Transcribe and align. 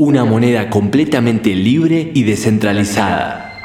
Una 0.00 0.24
moneda 0.24 0.70
completamente 0.70 1.56
libre 1.56 2.12
y 2.14 2.22
descentralizada. 2.22 3.58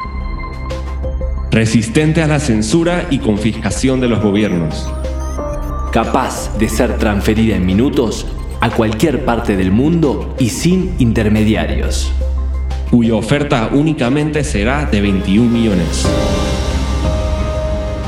Resistente 1.52 2.24
a 2.24 2.28
la 2.28 2.40
censura 2.40 3.06
y 3.12 3.20
confiscación 3.20 4.02
de 4.02 4.08
los 4.08 4.20
gobiernos. 4.20 4.92
Capaz 5.92 6.58
de 6.58 6.70
ser 6.70 6.98
transferida 6.98 7.56
en 7.56 7.68
minutos 7.68 8.26
a 8.62 8.72
cualquier 8.72 9.26
parte 9.26 9.56
del 9.56 9.70
mundo 9.70 10.34
y 10.40 10.50
sin 10.50 10.96
intermediarios. 10.98 12.12
Cuya 12.90 13.14
oferta 13.14 13.70
únicamente 13.72 14.44
será 14.44 14.88
de 14.88 15.02
21 15.02 15.52
millones. 15.52 16.08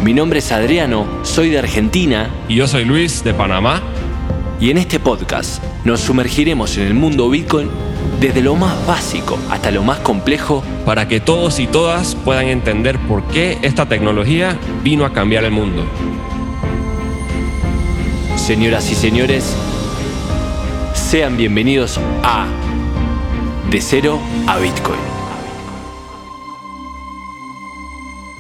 Mi 0.04 0.16
nombre 0.16 0.40
es 0.40 0.52
Adriano, 0.52 1.06
soy 1.22 1.52
de 1.52 1.60
Argentina. 1.60 2.32
Y 2.50 2.56
yo 2.56 2.68
soy 2.68 2.86
Luis, 2.86 3.24
de 3.24 3.36
Panamá. 3.36 3.84
Y 4.60 4.70
en 4.70 4.78
este 4.78 5.00
podcast 5.00 5.62
nos 5.84 6.00
sumergiremos 6.00 6.78
en 6.78 6.88
el 6.88 6.94
mundo 6.94 7.30
Bitcoin 7.30 7.70
desde 8.20 8.42
lo 8.42 8.56
más 8.56 8.86
básico 8.88 9.38
hasta 9.50 9.72
lo 9.72 9.84
más 9.84 10.00
complejo, 10.00 10.64
para 10.86 11.08
que 11.08 11.20
todos 11.20 11.60
y 11.60 11.68
todas 11.68 12.16
puedan 12.16 12.48
entender 12.48 12.98
por 13.00 13.24
qué 13.28 13.58
esta 13.62 13.88
tecnología 13.88 14.58
vino 14.84 15.06
a 15.06 15.14
cambiar 15.14 15.44
el 15.44 15.52
mundo. 15.52 15.84
Señoras 18.38 18.90
y 18.92 18.96
señores, 18.96 19.56
sean 20.94 21.36
bienvenidos 21.36 22.00
a 22.24 22.48
De 23.70 23.82
Cero 23.82 24.20
a 24.48 24.58
Bitcoin. 24.58 25.00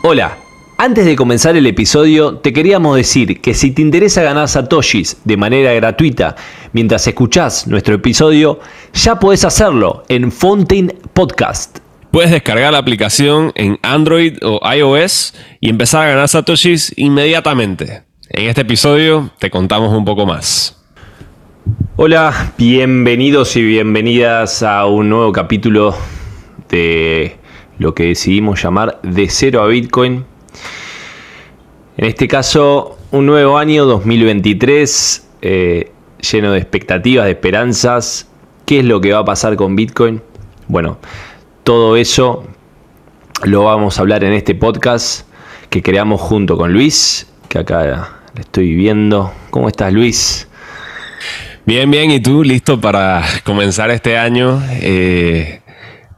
Hola. 0.03 0.44
Antes 0.77 1.05
de 1.05 1.15
comenzar 1.15 1.55
el 1.55 1.67
episodio, 1.67 2.39
te 2.39 2.51
queríamos 2.51 2.97
decir 2.97 3.39
que 3.39 3.53
si 3.53 3.71
te 3.71 3.81
interesa 3.81 4.23
ganar 4.23 4.49
satoshis 4.49 5.21
de 5.23 5.37
manera 5.37 5.71
gratuita 5.71 6.35
mientras 6.73 7.07
escuchás 7.07 7.65
nuestro 7.65 7.95
episodio, 7.95 8.59
ya 8.93 9.17
podés 9.17 9.45
hacerlo 9.45 10.03
en 10.09 10.33
Fontaine 10.33 10.93
Podcast. 11.13 11.79
Puedes 12.11 12.29
descargar 12.31 12.73
la 12.73 12.79
aplicación 12.79 13.53
en 13.55 13.79
Android 13.83 14.37
o 14.41 14.59
iOS 14.69 15.33
y 15.61 15.69
empezar 15.69 16.03
a 16.03 16.09
ganar 16.09 16.27
satoshis 16.27 16.91
inmediatamente. 16.97 18.03
En 18.27 18.49
este 18.49 18.61
episodio 18.61 19.31
te 19.39 19.49
contamos 19.49 19.97
un 19.97 20.03
poco 20.03 20.25
más. 20.25 20.83
Hola, 21.95 22.51
bienvenidos 22.57 23.55
y 23.55 23.63
bienvenidas 23.63 24.61
a 24.61 24.85
un 24.87 25.07
nuevo 25.07 25.31
capítulo 25.31 25.95
de 26.67 27.37
lo 27.79 27.95
que 27.95 28.07
decidimos 28.07 28.61
llamar 28.61 28.99
De 29.03 29.29
Cero 29.29 29.63
a 29.63 29.67
Bitcoin 29.67 30.34
en 31.97 32.05
este 32.05 32.27
caso, 32.27 32.97
un 33.11 33.25
nuevo 33.25 33.57
año 33.57 33.85
2023 33.85 35.27
eh, 35.41 35.91
lleno 36.19 36.51
de 36.51 36.59
expectativas, 36.59 37.25
de 37.25 37.31
esperanzas. 37.31 38.27
¿Qué 38.65 38.79
es 38.79 38.85
lo 38.85 38.99
que 38.99 39.13
va 39.13 39.19
a 39.19 39.25
pasar 39.25 39.55
con 39.55 39.75
Bitcoin? 39.75 40.21
Bueno, 40.67 40.97
todo 41.63 41.95
eso 41.95 42.45
lo 43.43 43.63
vamos 43.63 43.97
a 43.97 44.01
hablar 44.01 44.23
en 44.23 44.33
este 44.33 44.55
podcast 44.55 45.27
que 45.69 45.81
creamos 45.81 46.19
junto 46.19 46.57
con 46.57 46.73
Luis, 46.73 47.27
que 47.47 47.59
acá 47.59 48.21
le 48.33 48.41
estoy 48.41 48.73
viendo. 48.75 49.31
¿Cómo 49.49 49.67
estás, 49.67 49.93
Luis? 49.93 50.47
Bien, 51.65 51.89
bien. 51.89 52.11
¿Y 52.11 52.19
tú 52.19 52.43
listo 52.43 52.81
para 52.81 53.23
comenzar 53.43 53.89
este 53.91 54.17
año? 54.17 54.61
Eh, 54.69 55.61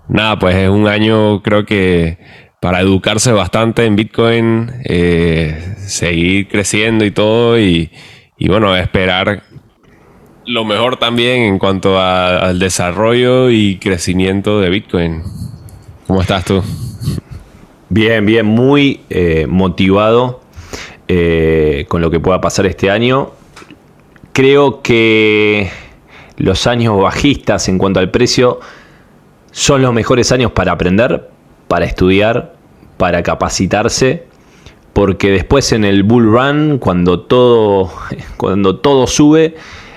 nada, 0.07 0.39
pues 0.39 0.55
es 0.55 0.69
un 0.69 0.87
año 0.87 1.41
creo 1.43 1.65
que 1.65 2.17
para 2.59 2.81
educarse 2.81 3.31
bastante 3.31 3.85
en 3.85 3.95
Bitcoin, 3.95 4.71
eh, 4.83 5.75
seguir 5.77 6.47
creciendo 6.47 7.05
y 7.05 7.11
todo, 7.11 7.59
y, 7.59 7.91
bueno, 8.39 8.75
esperar 8.75 9.43
lo 10.45 10.63
mejor 10.63 10.97
también 10.97 11.41
en 11.41 11.59
cuanto 11.59 11.99
al 11.99 12.57
desarrollo 12.57 13.49
y 13.49 13.77
crecimiento 13.77 14.61
de 14.61 14.69
Bitcoin. 14.69 15.23
¿Cómo 16.07 16.21
estás 16.21 16.45
tú? 16.45 16.63
Bien, 17.89 18.25
bien, 18.25 18.45
muy 18.45 19.01
eh, 19.09 19.45
motivado 19.47 20.41
eh, 21.09 21.85
con 21.89 22.01
lo 22.01 22.09
que 22.09 22.19
pueda 22.19 22.39
pasar 22.39 22.65
este 22.65 22.89
año. 22.89 23.31
Creo 24.31 24.81
que 24.81 25.69
los 26.37 26.65
años 26.65 26.99
bajistas 26.99 27.67
en 27.67 27.77
cuanto 27.77 27.99
al 27.99 28.09
precio 28.09 28.59
son 29.51 29.81
los 29.81 29.93
mejores 29.93 30.31
años 30.31 30.51
para 30.51 30.71
aprender, 30.71 31.29
para 31.67 31.85
estudiar, 31.85 32.55
para 32.97 33.23
capacitarse, 33.23 34.25
porque 34.93 35.29
después 35.29 35.71
en 35.73 35.83
el 35.83 36.03
bull 36.03 36.31
run, 36.31 36.77
cuando 36.79 37.19
todo, 37.21 37.91
cuando 38.37 38.77
todo 38.77 39.07
sube, 39.07 39.55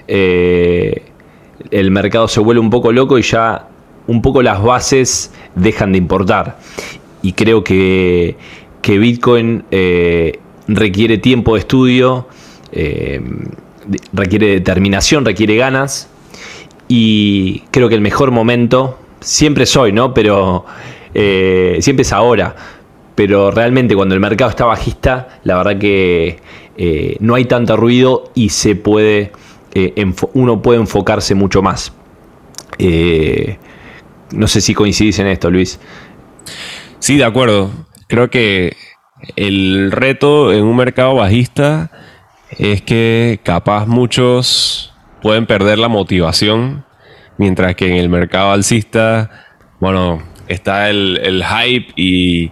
eh, 0.09 1.03
el 1.71 1.91
mercado 1.91 2.29
se 2.29 2.41
vuelve 2.41 2.61
un 2.61 2.71
poco 2.71 2.93
loco 2.93 3.19
y 3.19 3.23
ya 3.23 3.69
un 4.07 4.23
poco 4.23 4.43
las 4.43 4.63
bases 4.63 5.33
dejan 5.55 5.93
de 5.93 5.99
importar. 5.99 6.59
Y 7.23 7.33
creo 7.33 7.63
que, 7.63 8.37
que 8.83 8.99
Bitcoin 8.99 9.65
eh, 9.71 10.39
requiere 10.67 11.19
tiempo 11.19 11.55
de 11.55 11.61
estudio, 11.61 12.27
eh, 12.73 13.21
requiere 14.13 14.49
determinación, 14.49 15.25
requiere 15.25 15.57
ganas. 15.57 16.09
Y 16.89 17.61
creo 17.71 17.89
que 17.89 17.95
el 17.95 18.01
mejor 18.01 18.33
momento, 18.33 18.99
siempre 19.21 19.65
soy, 19.67 19.93
¿no? 19.93 20.13
Pero 20.13 20.65
eh, 21.15 21.79
siempre 21.81 22.03
es 22.03 22.13
ahora. 22.13 22.55
Pero 23.15 23.51
realmente 23.51 23.95
cuando 23.95 24.15
el 24.15 24.21
mercado 24.21 24.51
está 24.51 24.65
bajista, 24.65 25.41
la 25.45 25.57
verdad 25.57 25.79
que 25.79 26.41
eh, 26.77 27.17
no 27.21 27.35
hay 27.35 27.45
tanto 27.45 27.77
ruido 27.77 28.31
y 28.35 28.49
se 28.49 28.77
puede, 28.77 29.33
eh, 29.75 30.05
uno 30.33 30.63
puede 30.63 30.81
enfocarse 30.81 31.35
mucho 31.35 31.63
más. 31.63 31.93
no 32.79 34.47
sé 34.47 34.61
si 34.61 34.75
coincidís 34.75 35.19
en 35.19 35.27
esto, 35.27 35.51
Luis. 35.51 35.79
Sí, 36.99 37.17
de 37.17 37.25
acuerdo. 37.25 37.71
Creo 38.07 38.31
que 38.31 38.77
el 39.37 39.91
reto 39.93 40.53
en 40.53 40.65
un 40.65 40.77
mercado 40.77 41.15
bajista 41.15 41.91
es 42.59 42.83
que 42.83 43.41
capaz 43.43 43.87
muchos 43.87 44.95
pueden 45.23 45.47
perder 45.47 45.79
la 45.79 45.89
motivación, 45.89 46.85
mientras 47.37 47.75
que 47.75 47.89
en 47.89 47.97
el 47.97 48.09
mercado 48.09 48.53
alcista, 48.53 49.31
bueno, 49.79 50.23
está 50.51 50.91
el, 50.91 51.45
hype 51.45 51.93
y, 51.97 52.51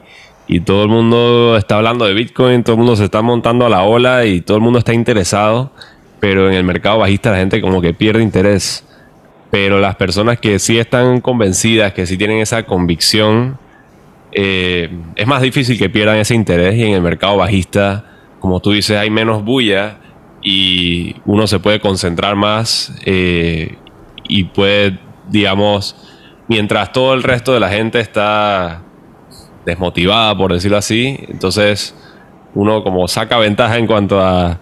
todo 0.64 0.84
el 0.84 0.88
mundo 0.88 1.56
está 1.58 1.76
hablando 1.76 2.06
de 2.06 2.14
Bitcoin, 2.14 2.64
todo 2.64 2.74
el 2.74 2.78
mundo 2.78 2.96
se 2.96 3.04
está 3.04 3.20
montando 3.20 3.66
a 3.66 3.68
la 3.68 3.82
ola 3.82 4.24
y 4.24 4.40
todo 4.40 4.56
el 4.56 4.62
mundo 4.62 4.78
está 4.78 4.94
interesado, 4.94 5.72
pero 6.20 6.48
en 6.48 6.54
el 6.54 6.64
mercado 6.64 6.98
bajista 6.98 7.32
la 7.32 7.38
gente 7.38 7.60
como 7.60 7.82
que 7.82 7.92
pierde 7.92 8.22
interés. 8.22 8.84
Pero 9.50 9.80
las 9.80 9.96
personas 9.96 10.38
que 10.38 10.58
sí 10.58 10.78
están 10.78 11.20
convencidas, 11.20 11.92
que 11.92 12.06
sí 12.06 12.16
tienen 12.18 12.38
esa 12.38 12.64
convicción, 12.64 13.58
eh, 14.32 14.90
es 15.16 15.26
más 15.26 15.42
difícil 15.42 15.78
que 15.78 15.88
pierdan 15.88 16.16
ese 16.16 16.34
interés 16.34 16.76
y 16.76 16.82
en 16.82 16.92
el 16.92 17.00
mercado 17.00 17.36
bajista, 17.38 18.04
como 18.40 18.60
tú 18.60 18.72
dices, 18.72 18.96
hay 18.96 19.10
menos 19.10 19.44
bulla 19.44 19.98
y 20.42 21.16
uno 21.24 21.46
se 21.46 21.58
puede 21.58 21.80
concentrar 21.80 22.36
más 22.36 22.94
eh, 23.04 23.76
y 24.28 24.44
puede, 24.44 24.98
digamos, 25.28 26.07
mientras 26.48 26.92
todo 26.92 27.14
el 27.14 27.22
resto 27.22 27.52
de 27.52 27.60
la 27.60 27.68
gente 27.68 28.00
está 28.00 28.82
desmotivada, 29.64 30.36
por 30.36 30.52
decirlo 30.52 30.78
así, 30.78 31.18
entonces 31.28 31.94
uno 32.54 32.82
como 32.82 33.06
saca 33.06 33.38
ventaja 33.38 33.76
en 33.76 33.86
cuanto 33.86 34.20
a, 34.20 34.58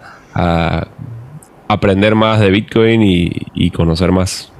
aprender 1.69 2.13
más 2.13 2.39
de 2.39 2.51
Bitcoin 2.51 3.01
y, 3.01 3.71
conocer 3.71 4.11
más. 4.11 4.51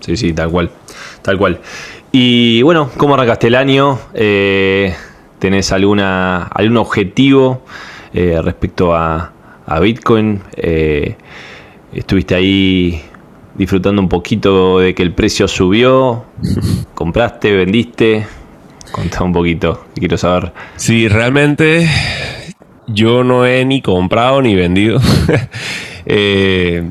Sí, 0.00 0.16
sí, 0.16 0.32
tal 0.32 0.50
cual, 0.50 0.70
tal 1.22 1.36
cual. 1.36 1.60
Y 2.12 2.62
bueno, 2.62 2.90
¿cómo 2.96 3.14
arrancaste 3.14 3.48
el 3.48 3.56
año? 3.56 3.98
Eh, 4.14 4.94
¿Tenés 5.40 5.72
alguna, 5.72 6.44
algún 6.44 6.76
objetivo 6.76 7.62
eh, 8.12 8.40
respecto 8.42 8.94
a, 8.94 9.32
Bitcoin? 9.80 10.42
Eh, 10.56 11.16
¿Estuviste 11.92 12.34
ahí 12.34 13.02
disfrutando 13.54 14.00
un 14.02 14.08
poquito 14.08 14.78
de 14.78 14.94
que 14.94 15.02
el 15.02 15.12
precio 15.12 15.48
subió. 15.48 16.24
¿Compraste, 16.94 17.52
vendiste? 17.52 18.26
Contá 18.92 19.24
un 19.24 19.32
poquito, 19.32 19.86
quiero 19.94 20.16
saber. 20.16 20.52
Sí, 20.76 21.08
realmente 21.08 21.88
yo 22.86 23.24
no 23.24 23.46
he 23.46 23.64
ni 23.64 23.82
comprado 23.82 24.42
ni 24.42 24.54
vendido. 24.54 25.00
Eh, 26.06 26.90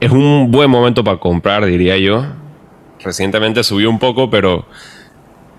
es 0.00 0.10
un 0.10 0.50
buen 0.50 0.68
momento 0.68 1.04
para 1.04 1.18
comprar, 1.18 1.64
diría 1.64 1.96
yo. 1.96 2.26
Recientemente 3.04 3.62
subió 3.62 3.88
un 3.88 4.00
poco, 4.00 4.28
pero, 4.30 4.66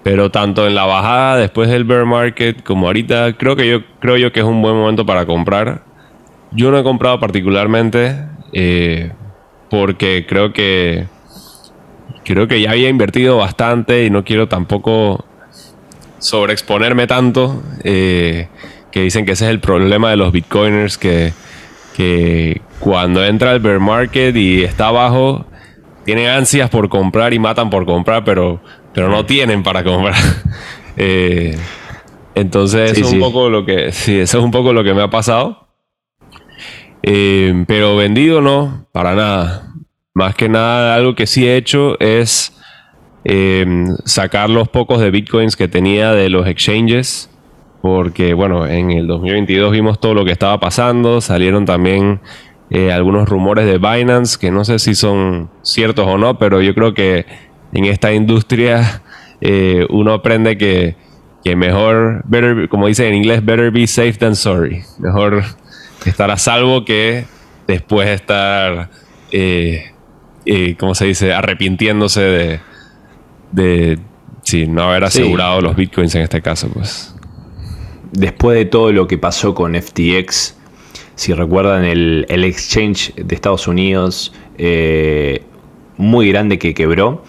pero 0.04 0.30
tanto 0.32 0.68
en 0.68 0.76
la 0.76 0.84
bajada 0.84 1.38
después 1.38 1.70
del 1.70 1.86
bear 1.86 2.06
market 2.06 2.62
como 2.62 2.88
ahorita, 2.88 3.38
creo 3.38 3.56
que 3.56 3.70
yo 3.70 3.84
creo 4.02 4.18
yo 4.18 4.34
que 4.34 4.42
es 4.42 4.46
un 4.46 4.62
buen 4.62 4.76
momento 4.76 5.06
para 5.06 5.26
comprar. 5.26 5.84
Yo 6.52 6.72
no 6.72 6.78
he 6.78 6.84
comprado 6.84 7.22
particularmente. 7.22 8.18
Eh, 8.52 9.14
porque 9.70 10.26
creo 10.28 10.54
que 10.54 11.08
creo 12.24 12.48
que 12.48 12.60
ya 12.60 12.72
había 12.72 12.90
invertido 12.90 13.38
bastante 13.38 14.06
y 14.06 14.10
no 14.10 14.24
quiero 14.24 14.48
tampoco 14.48 15.24
sobreexponerme 16.20 17.08
tanto. 17.08 17.62
Eh, 17.84 18.48
que 18.92 19.02
dicen 19.02 19.26
que 19.26 19.34
ese 19.34 19.46
es 19.46 19.52
el 19.52 19.60
problema 19.60 20.10
de 20.10 20.16
los 20.16 20.32
bitcoiners, 20.32 20.98
que, 20.98 21.34
que 21.96 22.62
cuando 22.80 23.26
entra 23.26 23.52
el 23.52 23.60
bear 23.60 23.80
market 23.80 24.36
y 24.36 24.64
está 24.64 24.88
abajo, 24.88 25.46
tienen 26.06 26.30
ansias 26.30 26.70
por 26.70 26.88
comprar 26.88 27.34
y 27.34 27.40
matan 27.40 27.70
por 27.70 27.86
comprar, 27.86 28.24
pero, 28.24 28.62
pero 28.94 29.10
no 29.10 29.26
tienen 29.26 29.64
para 29.64 29.84
comprar. 29.84 30.16
Eh, 30.98 31.58
entonces, 32.36 32.94
eso 32.94 33.08
es 33.08 33.12
un 33.12 33.20
poco 33.20 33.50
lo 33.50 33.66
que. 33.66 33.92
Sí, 33.92 34.18
eso 34.18 34.38
es 34.38 34.44
un 34.46 34.52
poco 34.52 34.72
lo 34.72 34.82
que 34.82 34.94
me 34.94 35.04
ha 35.04 35.10
pasado. 35.10 35.65
Eh, 37.08 37.66
pero 37.68 37.96
vendido 37.96 38.42
no, 38.42 38.88
para 38.92 39.14
nada. 39.14 39.74
Más 40.14 40.34
que 40.34 40.50
nada, 40.50 40.96
algo 40.96 41.14
que 41.14 41.28
sí 41.28 41.48
he 41.48 41.56
hecho 41.56 42.00
es 42.00 42.52
sacar 44.06 44.52
los 44.52 44.70
pocos 44.70 45.00
de 45.02 45.10
bitcoins 45.10 45.56
que 45.56 45.68
tenía 45.68 46.12
de 46.12 46.30
los 46.30 46.48
exchanges 46.48 47.30
porque 47.86 48.34
bueno, 48.34 48.66
en 48.66 48.90
el 48.90 49.06
2022 49.06 49.72
vimos 49.72 50.00
todo 50.00 50.16
lo 50.16 50.26
que 50.26 50.32
estaba 50.32 50.60
pasando, 50.60 51.22
salieron 51.22 51.66
también 51.66 52.20
eh, 52.72 52.92
algunos 52.92 53.30
rumores 53.30 53.68
de 53.68 53.78
Binance 53.78 54.40
que 54.40 54.50
no 54.50 54.66
sé 54.66 54.80
si 54.80 54.96
son 54.96 55.52
ciertos 55.62 56.08
o 56.08 56.18
no, 56.18 56.40
pero 56.40 56.64
yo 56.64 56.74
creo 56.74 56.96
que 56.96 57.28
en 57.74 57.86
esta 57.86 58.12
industria 58.12 59.04
eh, 59.42 59.86
uno 59.92 60.14
aprende 60.14 60.58
que, 60.58 60.96
mejor, 61.56 62.24
better, 62.26 62.70
como 62.70 62.88
dice 62.88 63.08
en 63.08 63.14
inglés, 63.14 63.46
better 63.46 63.70
be 63.70 63.86
safe 63.86 64.14
than 64.14 64.36
sorry. 64.36 64.82
Mejor 64.98 65.44
estar 66.06 66.32
a 66.32 66.38
salvo 66.38 66.86
que 66.86 67.26
después 67.68 68.10
estar, 68.10 68.90
eh, 69.32 69.92
¿cómo 70.80 70.96
se 70.96 71.06
dice?, 71.06 71.34
arrepintiéndose 71.34 72.22
de, 72.22 72.60
de 73.52 74.00
no 74.68 74.84
haber 74.84 75.04
asegurado 75.06 75.62
los 75.62 75.76
bitcoins 75.76 76.16
en 76.16 76.22
este 76.22 76.42
caso, 76.42 76.70
pues. 76.74 77.16
Después 78.12 78.58
de 78.58 78.66
todo 78.66 78.92
lo 78.92 79.08
que 79.08 79.18
pasó 79.18 79.54
con 79.54 79.76
FTX, 79.76 80.56
si 81.16 81.34
recuerdan 81.34 81.84
el, 81.84 82.26
exchange 82.30 83.14
de 83.16 83.36
Estados 83.36 83.68
Unidos 83.68 84.34
eh, 84.58 85.44
muy 85.98 86.30
grande 86.30 86.60
que 86.60 86.74
quebró, 86.74 87.24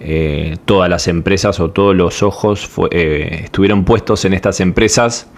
eh, 0.00 0.56
todas 0.64 0.90
las 0.90 1.08
empresas 1.08 1.60
o 1.60 1.70
todos 1.70 1.94
los 1.94 2.22
ojos 2.22 2.68
eh, 2.90 3.42
estuvieron 3.44 3.84
puestos 3.84 4.24
en 4.24 4.34
estas 4.34 4.60
empresas 4.60 5.28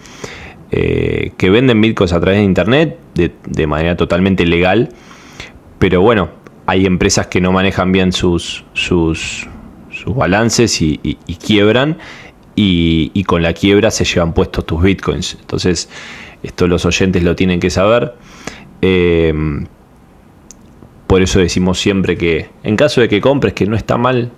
que 1.37 1.50
venden 1.50 1.81
bitcoins 1.81 2.12
a 2.12 2.21
través 2.21 2.38
de 2.38 2.44
internet 2.44 2.99
de, 3.15 3.67
manera 3.67 3.97
totalmente 3.97 4.47
legal, 4.47 4.88
pero 5.79 6.00
bueno, 6.00 6.31
hay 6.67 6.87
empresas 6.87 7.26
que 7.29 7.41
no 7.41 7.53
manejan 7.53 7.93
bien 7.93 8.12
sus, 8.12 8.65
sus, 8.73 9.47
sus 9.91 10.15
balances 10.15 10.81
y 10.81 10.99
quiebran 11.44 11.99
y, 12.56 13.25
con 13.25 13.43
la 13.43 13.53
quiebra 13.53 13.91
se 13.91 14.05
llevan 14.05 14.32
puestos 14.32 14.67
tus 14.67 14.82
bitcoins. 14.82 15.37
Entonces, 15.41 15.88
esto 16.43 16.67
los 16.67 16.85
oyentes 16.85 17.23
lo 17.23 17.35
tienen 17.35 17.61
que 17.61 17.70
saber. 17.70 18.15
Em, 18.81 19.67
por 21.06 21.23
eso 21.23 21.38
decimos 21.38 21.79
siempre 21.79 22.17
que 22.17 22.49
en 22.62 22.77
caso 22.77 23.00
de 23.00 23.09
que 23.09 23.20
compres, 23.20 23.55
que 23.55 23.67
no 23.67 23.77
está 23.77 23.97
mal, 23.97 24.31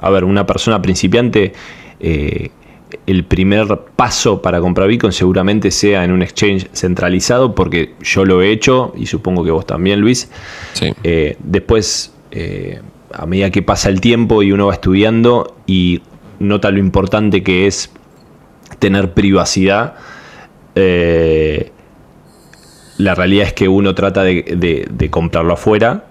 a 0.00 0.10
ver, 0.10 0.24
una 0.24 0.46
persona 0.46 0.80
principiante, 0.82 1.52
eh, 2.00 2.50
el 3.06 3.24
primer 3.24 3.66
paso 3.96 4.42
para 4.42 4.60
comprar 4.60 4.88
Bitcoin 4.88 5.12
seguramente 5.12 5.70
sea 5.70 6.04
en 6.04 6.12
un 6.12 6.22
exchange 6.22 6.68
centralizado, 6.72 7.54
porque 7.54 7.94
yo 8.02 8.24
lo 8.24 8.42
he 8.42 8.50
hecho 8.50 8.92
y 8.96 9.06
supongo 9.06 9.44
que 9.44 9.50
vos 9.50 9.66
también, 9.66 10.00
Luis. 10.00 10.30
Eh, 11.02 11.36
después, 11.40 12.12
eh, 12.30 12.80
a 13.12 13.26
medida 13.26 13.50
que 13.50 13.62
pasa 13.62 13.88
el 13.88 14.00
tiempo 14.00 14.42
y 14.42 14.52
uno 14.52 14.66
va 14.66 14.74
estudiando 14.74 15.56
y 15.66 16.02
nota 16.38 16.70
lo 16.70 16.78
importante 16.78 17.42
que 17.42 17.66
es 17.66 17.90
tener 18.78 19.12
privacidad. 19.12 19.94
Eh, 20.74 21.70
la 22.98 23.14
realidad 23.14 23.46
es 23.46 23.52
que 23.52 23.68
uno 23.68 23.94
trata 23.94 24.22
de, 24.22 25.08
comprarlo 25.10 25.54
afuera 25.54 26.04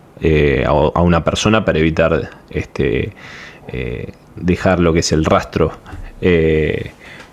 a, 0.65 1.01
una 1.01 1.23
persona 1.23 1.63
para 1.63 1.79
evitar 1.79 2.29
este, 2.49 3.13
dejar 4.35 4.79
lo 4.79 4.93
que 4.93 4.99
es 4.99 5.11
el 5.11 5.25
rastro. 5.25 5.71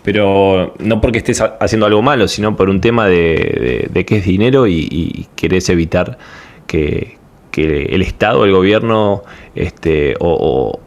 pero 0.02 0.74
no 0.78 1.00
porque 1.00 1.18
estés 1.18 1.42
haciendo 1.60 1.86
algo 1.86 2.02
malo, 2.02 2.28
sino 2.28 2.56
por 2.56 2.70
un 2.70 2.80
tema 2.80 3.06
de, 3.06 4.04
que 4.06 4.16
es 4.16 4.24
dinero 4.24 4.66
y, 4.66 5.26
querés 5.36 5.68
evitar 5.68 6.18
que, 6.66 7.16
el 7.56 8.02
Estado, 8.02 8.44
el 8.44 8.52
gobierno 8.52 9.24
este, 9.56 10.14
o 10.20 10.78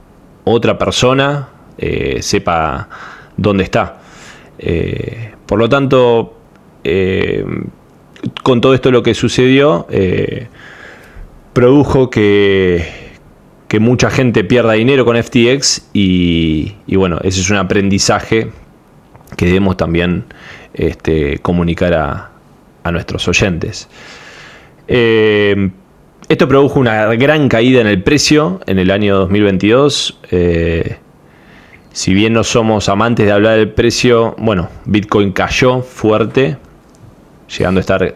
otra 0.46 0.78
persona 0.78 1.50
eh, 1.78 2.22
sepa 2.22 2.88
dónde 3.38 3.64
está. 3.64 4.02
Eh, 4.60 5.34
por 5.46 5.58
lo 5.58 5.68
tanto, 5.68 6.38
eh, 6.84 7.44
con 8.44 8.62
todo 8.62 8.74
esto 8.74 8.92
lo 8.92 9.02
que 9.02 9.14
sucedió, 9.14 9.88
produjo 11.54 12.10
que, 12.10 13.11
que, 13.72 13.80
mucha 13.80 14.10
gente 14.10 14.44
pierda 14.44 14.74
dinero 14.74 15.06
con 15.06 15.22
FTX 15.22 15.90
y, 15.94 16.76
bueno, 16.88 17.20
ese 17.24 17.42
es 17.42 17.50
un 17.50 17.58
aprendizaje 17.58 18.50
que 19.38 19.46
debemos 19.46 19.78
también 19.78 20.26
este, 20.74 21.40
comunicar 21.40 21.94
a, 21.94 22.32
a, 22.84 22.92
nuestros 22.92 23.28
oyentes. 23.28 23.88
esto 24.88 26.48
produjo 26.48 26.80
una 26.80 27.06
gran 27.16 27.48
caída 27.48 27.82
en 27.82 27.88
el 27.88 28.04
precio 28.04 28.60
en 28.66 28.80
el 28.80 28.92
año 28.92 29.18
2022 29.18 30.20
si 31.94 32.14
bien 32.14 32.34
no 32.34 32.44
somos 32.44 32.88
amantes 32.88 33.26
de 33.26 33.32
hablar 33.32 33.58
del 33.58 33.70
precio, 33.70 34.36
bueno, 34.38 34.70
Bitcoin 34.86 35.34
cayó 35.34 35.82
fuerte, 35.82 36.58
llegando 37.58 37.80
a 37.80 37.82
estar 37.82 38.16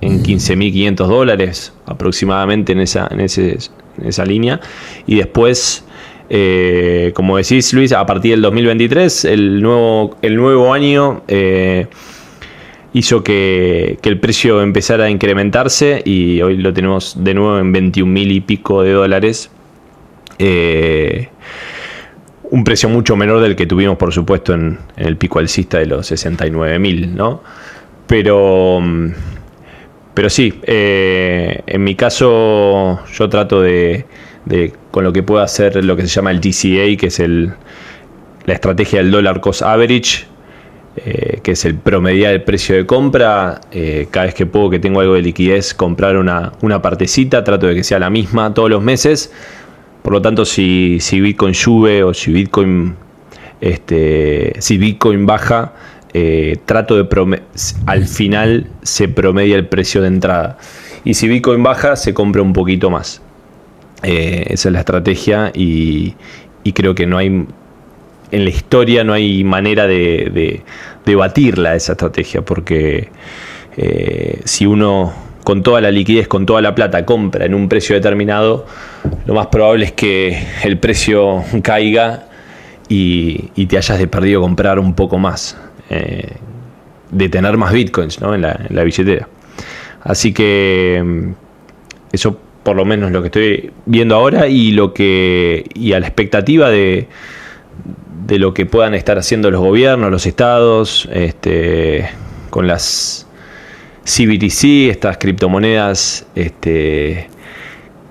en 0.00 0.22
15.500 0.22 1.06
dólares 1.06 1.72
aproximadamente 1.86 2.72
en 2.72 2.80
esa, 2.80 3.08
en, 3.10 3.20
esa 4.04 4.24
línea. 4.24 4.60
Y 5.06 5.16
después, 5.16 5.84
eh, 6.30 7.12
como 7.14 7.36
decís 7.36 7.72
Luis, 7.72 7.92
a 7.92 8.04
partir 8.06 8.32
del 8.32 8.42
2023, 8.42 9.24
el 9.26 9.62
nuevo, 9.62 10.16
el 10.22 10.36
nuevo 10.36 10.72
año 10.72 11.22
eh, 11.28 11.86
hizo 12.92 13.24
que, 13.24 13.98
el 14.02 14.20
precio 14.20 14.62
empezara 14.62 15.04
a 15.04 15.10
incrementarse 15.10 16.02
y 16.04 16.40
hoy 16.42 16.56
lo 16.56 16.72
tenemos 16.72 17.16
de 17.22 17.34
nuevo 17.34 17.58
en 17.58 17.72
21.000 17.72 18.32
y 18.32 18.40
pico 18.40 18.82
de 18.82 18.92
dólares. 18.92 19.50
Eh, 20.38 21.28
un 22.50 22.64
precio 22.64 22.88
mucho 22.88 23.16
menor 23.16 23.40
del 23.40 23.56
que 23.56 23.66
tuvimos, 23.66 23.96
por 23.96 24.12
supuesto, 24.12 24.52
en, 24.52 24.78
el 24.96 25.16
pico 25.16 25.38
alcista 25.38 25.78
de 25.78 25.86
los 25.86 26.10
69.000, 26.12 27.08
¿no? 27.08 27.42
Pero, 28.06 28.78
mm, 28.80 29.10
pero 30.14 30.30
sí, 30.30 30.60
eh, 30.64 31.62
en 31.66 31.84
mi 31.84 31.94
caso 31.94 33.00
yo 33.12 33.28
trato 33.28 33.60
de, 33.62 34.04
con 34.90 35.04
lo 35.04 35.12
que 35.12 35.22
puedo 35.22 35.40
hacer 35.40 35.84
lo 35.84 35.96
que 35.96 36.02
se 36.02 36.08
llama 36.08 36.30
el 36.30 36.40
DCA, 36.40 36.96
que 36.98 37.06
es 37.06 37.20
el, 37.20 37.52
la 38.44 38.54
estrategia 38.54 38.98
del 38.98 39.10
dollar 39.10 39.40
cost 39.40 39.62
average, 39.62 40.26
eh, 40.96 41.40
que 41.42 41.52
es 41.52 41.64
el 41.64 41.76
promediar 41.76 42.34
el 42.34 42.42
precio 42.42 42.74
de 42.76 42.84
compra. 42.84 43.60
Eh, 43.70 44.08
cada 44.10 44.26
vez 44.26 44.34
que 44.34 44.46
puedo, 44.46 44.68
que 44.68 44.78
tengo 44.78 45.00
algo 45.00 45.14
de 45.14 45.22
liquidez, 45.22 45.72
comprar 45.72 46.16
una, 46.16 46.52
una 46.60 46.82
partecita, 46.82 47.42
trato 47.44 47.66
de 47.66 47.74
que 47.74 47.84
sea 47.84 47.98
la 47.98 48.10
misma 48.10 48.52
todos 48.52 48.68
los 48.68 48.82
meses 48.82 49.32
por 50.02 50.12
lo 50.12 50.20
tanto, 50.20 50.44
si, 50.44 50.98
Bitcoin 51.12 51.54
sube 51.54 52.02
o 52.02 52.12
si 52.12 52.32
Bitcoin, 52.32 52.96
este, 53.60 54.52
si 54.58 54.76
Bitcoin 54.76 55.26
baja, 55.26 55.72
eh, 56.14 56.58
trato 56.66 57.02
de 57.02 57.42
al 57.86 58.06
final 58.06 58.66
se 58.82 59.08
promedia 59.08 59.56
el 59.56 59.66
precio 59.66 60.02
de 60.02 60.08
entrada. 60.08 60.58
Y 61.04 61.14
si 61.14 61.28
Bitcoin 61.28 61.62
baja, 61.62 61.96
se 61.96 62.14
compra 62.14 62.42
un 62.42 62.52
poquito 62.52 62.90
más. 62.90 63.22
Eh, 64.02 64.44
esa 64.48 64.68
es 64.68 64.72
la 64.72 64.80
estrategia 64.80 65.52
y, 65.54 66.14
creo 66.74 66.94
que 66.94 67.06
no 67.06 67.18
hay, 67.18 67.26
en 67.26 68.44
la 68.44 68.50
historia 68.50 69.04
no 69.04 69.12
hay 69.12 69.44
manera 69.44 69.86
de, 69.86 70.62
de, 71.04 71.14
batirla 71.14 71.76
esa 71.76 71.92
estrategia, 71.92 72.42
porque 72.42 73.08
eh, 73.76 74.40
si 74.44 74.66
uno 74.66 75.12
con 75.44 75.62
toda 75.62 75.80
la 75.80 75.90
liquidez, 75.90 76.28
con 76.28 76.46
toda 76.46 76.60
la 76.60 76.74
plata, 76.74 77.04
compra 77.04 77.44
en 77.46 77.54
un 77.54 77.68
precio 77.68 77.94
determinado, 77.94 78.66
lo 79.26 79.34
más 79.34 79.48
probable 79.48 79.86
es 79.86 79.92
que 79.92 80.46
el 80.64 80.78
precio 80.78 81.44
caiga 81.62 82.26
y, 82.88 83.66
te 83.66 83.76
hayas 83.76 83.98
de 83.98 84.06
perdido 84.06 84.40
comprar 84.40 84.78
un 84.78 84.94
poco 84.94 85.18
más, 85.18 85.56
eh, 85.90 86.36
de 87.10 87.28
tener 87.28 87.56
más 87.56 87.72
bitcoins 87.72 88.18
en, 88.20 88.42
la, 88.42 88.84
billetera. 88.84 89.28
Así 90.02 90.32
que 90.32 91.02
mm, 91.04 91.32
eso 92.12 92.38
por 92.62 92.76
lo 92.76 92.84
menos 92.84 93.10
lo 93.10 93.22
que 93.22 93.26
estoy 93.26 93.72
viendo 93.86 94.14
ahora 94.14 94.46
y 94.46 94.70
lo 94.70 94.94
que 94.94 95.64
y 95.74 95.92
a 95.92 96.00
la 96.00 96.06
expectativa 96.06 96.70
de, 96.70 97.08
de 98.26 98.38
lo 98.38 98.54
que 98.54 98.66
puedan 98.66 98.94
estar 98.94 99.18
haciendo 99.18 99.50
los 99.50 99.60
gobiernos, 99.60 100.10
los 100.10 100.26
estados, 100.26 101.08
este, 101.12 102.08
con 102.50 102.66
las 102.66 103.26
CBTC, 104.04 104.90
estas 104.90 105.18
criptomonedas 105.18 106.26
este, 106.34 107.28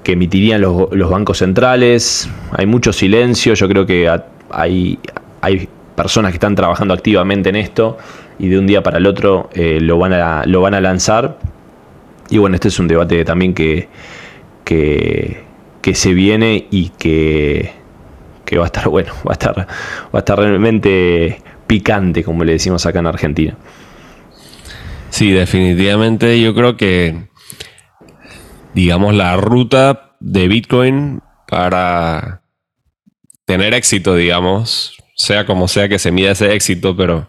que 0.04 0.14
emitirían 0.14 0.62
los, 0.62 1.10
bancos 1.10 1.40
centrales. 1.40 2.30
Hay 2.52 2.66
mucho 2.66 2.94
silencio, 2.94 3.54
yo 3.54 3.68
creo 3.68 3.86
que 3.86 4.10
hay, 4.50 5.00
hay 5.42 5.70
personas 5.96 6.32
que 6.32 6.38
están 6.38 6.56
trabajando 6.56 6.94
activamente 6.94 7.50
en 7.50 7.56
esto 7.56 7.98
y 8.40 8.50
de 8.50 8.58
un 8.58 8.68
día 8.68 8.82
para 8.82 8.98
el 8.98 9.08
otro 9.08 9.50
eh, 9.54 9.80
lo, 9.82 9.98
van 9.98 10.14
a, 10.14 10.44
lo 10.46 10.62
van 10.62 10.74
a 10.74 10.82
lanzar. 10.82 11.38
Y 12.30 12.38
bueno, 12.38 12.56
este 12.56 12.70
es 12.70 12.80
un 12.80 12.88
debate 12.88 13.24
también 13.26 13.54
que, 13.54 13.90
que, 14.64 15.44
que 15.82 15.96
se 15.96 16.14
viene 16.14 16.68
y 16.72 16.90
que, 16.90 17.74
que 18.46 18.58
va 18.58 18.64
a 18.64 18.68
estar 18.68 18.88
bueno, 18.90 19.14
va 19.28 19.32
a 19.32 19.34
estar, 19.34 19.58
va 19.58 19.68
a 20.14 20.18
estar 20.20 20.40
realmente 20.40 21.42
picante, 21.68 22.24
como 22.24 22.44
le 22.44 22.54
decimos 22.54 22.86
acá 22.86 23.00
en 23.00 23.08
Argentina. 23.08 23.58
Sí, 25.10 25.32
definitivamente 25.32 26.40
yo 26.42 26.56
creo 26.56 26.78
que, 26.78 27.28
digamos, 28.74 29.14
la 29.14 29.36
ruta 29.36 30.16
de 30.20 30.48
Bitcoin 30.48 31.22
para 31.48 32.44
tener 33.46 33.74
éxito, 33.74 34.16
digamos, 34.16 35.01
sea 35.22 35.46
como 35.46 35.68
sea 35.68 35.88
que 35.88 36.00
se 36.00 36.12
mida 36.12 36.32
ese 36.32 36.54
éxito, 36.54 36.96
pero 36.96 37.28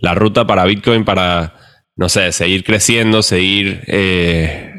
la 0.00 0.14
ruta 0.14 0.46
para 0.46 0.64
Bitcoin 0.64 1.04
para, 1.04 1.54
no 1.96 2.08
sé, 2.08 2.32
seguir 2.32 2.64
creciendo, 2.64 3.22
seguir, 3.22 3.82
eh, 3.86 4.72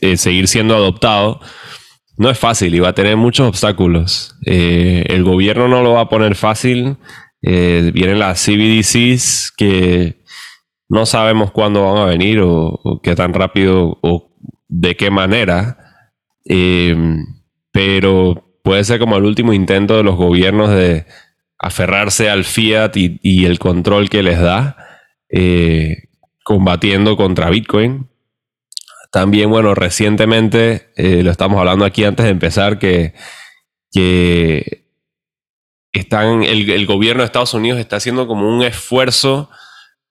eh, 0.00 0.16
seguir 0.16 0.48
siendo 0.48 0.74
adoptado, 0.74 1.40
no 2.16 2.30
es 2.30 2.38
fácil 2.38 2.74
y 2.74 2.80
va 2.80 2.88
a 2.88 2.94
tener 2.94 3.16
muchos 3.16 3.46
obstáculos. 3.46 4.34
Eh, 4.46 5.04
el 5.08 5.22
gobierno 5.22 5.68
no 5.68 5.82
lo 5.82 5.94
va 5.94 6.02
a 6.02 6.08
poner 6.08 6.34
fácil. 6.34 6.96
vienen 7.40 8.18
las 8.18 8.44
CBDCs 8.44 9.52
que 9.56 10.24
no 10.88 11.06
sabemos 11.06 11.52
cuándo 11.52 11.84
van 11.84 11.98
a 11.98 12.06
venir 12.06 12.40
o, 12.42 13.00
qué 13.02 13.14
tan 13.14 13.32
rápido 13.32 13.98
o 14.02 14.34
de 14.66 14.96
qué 14.96 15.10
manera. 15.10 15.78
pero 17.70 18.48
puede 18.64 18.84
ser 18.84 18.98
como 18.98 19.16
el 19.16 19.24
último 19.24 19.52
intento 19.52 19.96
de 19.96 20.02
los 20.02 20.16
gobiernos 20.16 20.70
de 20.70 21.06
aferrarse 21.58 22.30
al 22.30 22.44
fiat 22.44 22.92
y, 22.96 23.44
el 23.44 23.58
control 23.58 24.08
que 24.08 24.22
les 24.22 24.40
da, 24.40 24.76
eh, 25.28 26.08
combatiendo 26.44 27.16
contra 27.16 27.50
Bitcoin. 27.50 28.08
También, 29.10 29.50
bueno, 29.50 29.74
recientemente, 29.74 30.92
eh, 30.96 31.22
lo 31.22 31.30
estamos 31.30 31.58
hablando 31.58 31.84
aquí 31.84 32.04
antes 32.04 32.24
de 32.24 32.30
empezar, 32.30 32.78
que, 32.78 33.14
están, 35.92 36.44
el, 36.44 36.86
gobierno 36.86 37.22
de 37.22 37.26
Estados 37.26 37.54
Unidos 37.54 37.80
está 37.80 37.96
haciendo 37.96 38.26
como 38.26 38.48
un 38.48 38.62
esfuerzo 38.62 39.50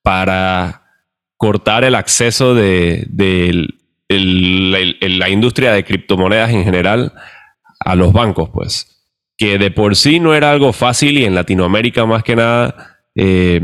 para 0.01 0.83
cortar 1.37 1.83
el 1.83 1.95
acceso 1.95 2.55
de, 2.55 3.07
la 4.09 5.29
industria 5.29 5.71
de 5.71 5.85
criptomonedas 5.85 6.51
en 6.51 6.63
general 6.63 7.13
a 7.79 7.95
los 7.95 8.11
bancos, 8.11 8.49
pues 8.49 8.96
que 9.37 9.57
de 9.57 9.71
por 9.71 9.95
sí 9.95 10.19
no 10.19 10.33
era 10.33 10.51
algo 10.51 10.73
fácil 10.73 11.17
y 11.17 11.25
en 11.25 11.35
Latinoamérica 11.35 12.05
más 12.05 12.23
que 12.23 12.35
nada, 12.35 12.99
eh, 13.15 13.61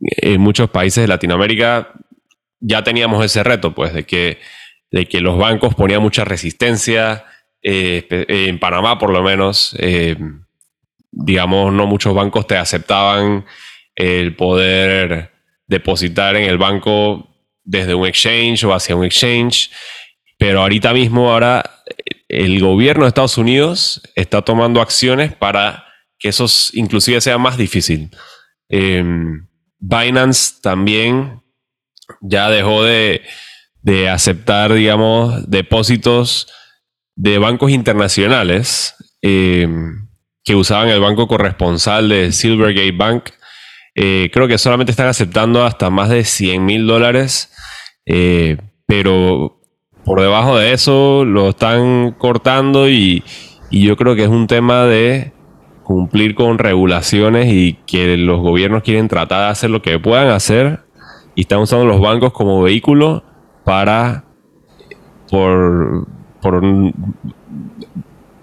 en 0.00 0.40
muchos 0.40 0.70
países 0.70 1.02
de 1.02 1.08
Latinoamérica 1.08 1.92
ya 2.60 2.82
teníamos 2.82 3.24
ese 3.24 3.44
reto, 3.44 3.74
pues, 3.74 3.92
de 3.92 4.04
que, 4.04 4.38
de 4.90 5.06
que 5.06 5.20
los 5.20 5.38
bancos 5.38 5.74
ponían 5.74 6.02
mucha 6.02 6.24
resistencia, 6.24 7.24
eh, 7.62 8.06
en 8.28 8.58
Panamá 8.58 8.98
por 8.98 9.10
lo 9.10 9.22
menos, 9.22 9.76
eh, 9.78 10.16
digamos, 11.10 11.72
no 11.72 11.86
muchos 11.86 12.14
bancos 12.14 12.46
te 12.46 12.56
aceptaban 12.56 13.44
el 13.94 14.34
poder 14.36 15.32
depositar 15.66 16.36
en 16.36 16.48
el 16.48 16.56
banco 16.56 17.28
desde 17.64 17.94
un 17.94 18.06
exchange 18.06 18.64
o 18.64 18.72
hacia 18.72 18.96
un 18.96 19.04
exchange, 19.04 19.70
pero 20.38 20.62
ahorita 20.62 20.94
mismo 20.94 21.30
ahora 21.30 21.62
el 22.28 22.60
gobierno 22.60 23.04
de 23.04 23.08
Estados 23.08 23.38
Unidos 23.38 24.02
está 24.14 24.42
tomando 24.42 24.80
acciones 24.80 25.34
para 25.34 25.84
que 26.18 26.28
eso 26.28 26.46
inclusive 26.74 27.20
sea 27.20 27.38
más 27.38 27.56
difícil. 27.56 28.10
Em, 28.68 29.48
Binance 29.78 30.60
también 30.62 31.42
ya 32.20 32.50
dejó 32.50 32.84
de, 32.84 33.22
aceptar, 34.10 34.74
digamos, 34.74 35.48
depósitos 35.50 36.52
de 37.16 37.38
bancos 37.38 37.70
internacionales 37.70 38.94
em, 39.22 40.08
que 40.44 40.54
usaban 40.54 40.88
el 40.88 41.00
banco 41.00 41.26
corresponsal 41.26 42.10
de 42.10 42.32
Silvergate 42.32 42.92
Bank. 42.92 43.30
Eh, 43.94 44.30
creo 44.30 44.46
que 44.46 44.58
solamente 44.58 44.92
están 44.92 45.06
aceptando 45.06 45.64
hasta 45.64 45.88
más 45.88 46.10
de 46.10 46.24
100 46.24 46.64
mil 46.64 46.86
dólares, 46.86 47.50
eh, 48.04 48.58
pero 48.86 49.57
por 50.08 50.22
debajo 50.22 50.56
de 50.56 50.72
eso 50.72 51.26
lo 51.26 51.50
están 51.50 52.12
cortando 52.12 52.88
y, 52.88 53.22
yo 53.70 53.94
creo 53.98 54.16
que 54.16 54.22
es 54.22 54.30
un 54.30 54.46
tema 54.46 54.84
de 54.84 55.32
cumplir 55.82 56.34
con 56.34 56.56
regulaciones 56.56 57.52
y 57.52 57.74
que 57.86 58.16
los 58.16 58.40
gobiernos 58.40 58.82
quieren 58.82 59.06
tratar 59.08 59.40
de 59.40 59.50
hacer 59.50 59.68
lo 59.68 59.82
que 59.82 59.98
puedan 59.98 60.28
hacer 60.28 60.80
y 61.34 61.42
están 61.42 61.58
usando 61.58 61.84
los 61.84 62.00
bancos 62.00 62.32
como 62.32 62.62
vehículo 62.62 63.22
para 63.64 64.24
por, 65.30 66.06
por 66.40 66.62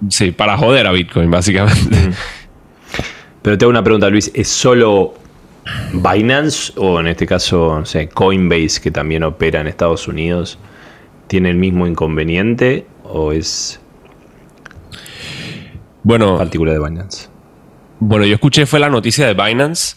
sí, 0.09 0.31
para 0.31 0.59
joder 0.59 0.85
a 0.85 0.91
Bitcoin 0.91 1.31
básicamente. 1.31 2.11
Pero 3.41 3.57
tengo 3.57 3.71
una 3.71 3.83
pregunta, 3.83 4.07
Luis, 4.11 4.29
¿es 4.35 4.49
solo 4.49 5.15
Binance 5.93 6.73
o 6.75 6.99
en 6.99 7.07
este 7.07 7.25
caso, 7.25 7.81
Coinbase 8.13 8.79
que 8.79 8.91
también 8.91 9.23
opera 9.23 9.61
en 9.61 9.65
Estados 9.65 10.07
Unidos? 10.07 10.59
Tiene 11.27 11.49
el 11.49 11.57
mismo 11.57 11.87
inconveniente 11.87 12.85
o 13.03 13.31
es 13.31 13.79
bueno, 16.03 16.37
particular 16.37 16.75
de 16.75 16.87
Binance? 16.87 17.29
Bueno, 17.99 18.25
yo 18.25 18.35
escuché 18.35 18.65
fue 18.65 18.79
la 18.79 18.89
noticia 18.89 19.25
de 19.25 19.33
Binance, 19.33 19.95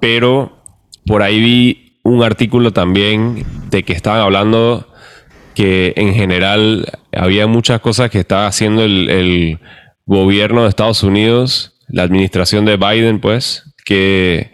pero 0.00 0.62
por 1.06 1.22
ahí 1.22 1.40
vi 1.40 1.98
un 2.02 2.22
artículo 2.22 2.72
también 2.72 3.44
de 3.70 3.84
que 3.84 3.92
estaban 3.92 4.20
hablando 4.20 4.88
que 5.54 5.94
en 5.96 6.14
general 6.14 6.86
había 7.12 7.46
muchas 7.46 7.80
cosas 7.80 8.10
que 8.10 8.18
estaba 8.18 8.46
haciendo 8.46 8.82
el, 8.84 9.58
gobierno 10.08 10.62
de 10.62 10.68
Estados 10.68 11.02
Unidos, 11.02 11.74
la 11.88 12.04
administración 12.04 12.64
de 12.64 12.76
Biden, 12.76 13.20
pues, 13.20 13.74
que, 13.84 14.52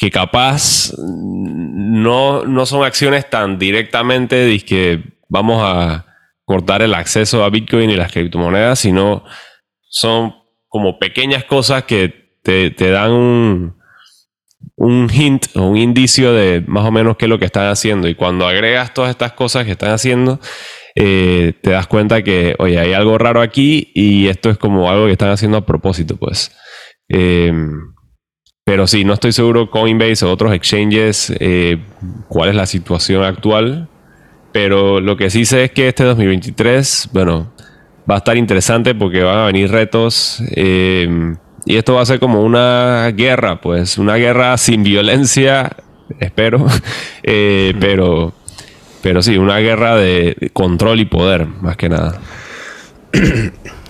que 0.00 0.10
capaz 0.10 0.94
no, 0.96 2.46
no 2.46 2.64
son 2.64 2.84
acciones 2.84 3.28
tan 3.28 3.58
directamente 3.58 4.34
de 4.34 4.58
que 4.60 5.02
vamos 5.28 5.62
a 5.62 6.06
cortar 6.46 6.80
el 6.80 6.94
acceso 6.94 7.44
a 7.44 7.50
Bitcoin 7.50 7.90
y 7.90 7.96
las 7.96 8.10
criptomonedas, 8.10 8.78
sino 8.78 9.24
son 9.90 10.34
como 10.68 10.98
pequeñas 10.98 11.44
cosas 11.44 11.84
que 11.84 12.38
te, 12.42 12.70
dan 12.90 13.10
un, 13.10 13.76
un 14.76 15.10
hint 15.12 15.48
o 15.54 15.66
un 15.66 15.76
indicio 15.76 16.32
de 16.32 16.64
más 16.66 16.86
o 16.86 16.90
menos 16.90 17.18
qué 17.18 17.26
es 17.26 17.28
lo 17.28 17.38
que 17.38 17.44
están 17.44 17.68
haciendo. 17.68 18.08
Y 18.08 18.14
cuando 18.14 18.48
agregas 18.48 18.94
todas 18.94 19.10
estas 19.10 19.32
cosas 19.32 19.66
que 19.66 19.72
están 19.72 19.90
haciendo, 19.90 20.40
eh, 20.94 21.52
te 21.60 21.72
das 21.72 21.86
cuenta 21.86 22.22
que, 22.22 22.56
oye, 22.58 22.78
hay 22.78 22.94
algo 22.94 23.18
raro 23.18 23.42
aquí 23.42 23.92
y 23.94 24.28
esto 24.28 24.48
es 24.48 24.56
como 24.56 24.90
algo 24.90 25.04
que 25.04 25.12
están 25.12 25.28
haciendo 25.28 25.58
a 25.58 25.66
propósito, 25.66 26.16
pues. 26.16 26.56
Eh, 27.10 27.52
pero 28.70 28.86
sí, 28.86 29.04
no 29.04 29.14
estoy 29.14 29.32
seguro 29.32 29.68
Coinbase 29.68 30.24
o 30.24 30.30
otros 30.30 30.54
exchanges 30.54 31.32
eh, 31.40 31.78
cuál 32.28 32.50
es 32.50 32.54
la 32.54 32.66
situación 32.66 33.24
actual. 33.24 33.88
Pero 34.52 35.00
lo 35.00 35.16
que 35.16 35.28
sí 35.28 35.44
sé 35.44 35.64
es 35.64 35.72
que 35.72 35.88
este 35.88 36.04
2023, 36.04 37.08
bueno, 37.12 37.50
va 38.08 38.14
a 38.14 38.18
estar 38.18 38.36
interesante 38.36 38.94
porque 38.94 39.24
van 39.24 39.38
a 39.38 39.46
venir 39.46 39.72
retos. 39.72 40.40
Eh, 40.54 41.34
y 41.66 41.76
esto 41.78 41.94
va 41.94 42.02
a 42.02 42.06
ser 42.06 42.20
como 42.20 42.44
una 42.44 43.10
guerra, 43.10 43.60
pues, 43.60 43.98
una 43.98 44.14
guerra 44.14 44.56
sin 44.56 44.84
violencia, 44.84 45.76
espero. 46.20 46.64
Eh, 47.24 47.74
pero, 47.80 48.32
pero 49.02 49.20
sí, 49.20 49.36
una 49.36 49.58
guerra 49.58 49.96
de 49.96 50.50
control 50.52 51.00
y 51.00 51.06
poder, 51.06 51.44
más 51.44 51.76
que 51.76 51.88
nada. 51.88 52.20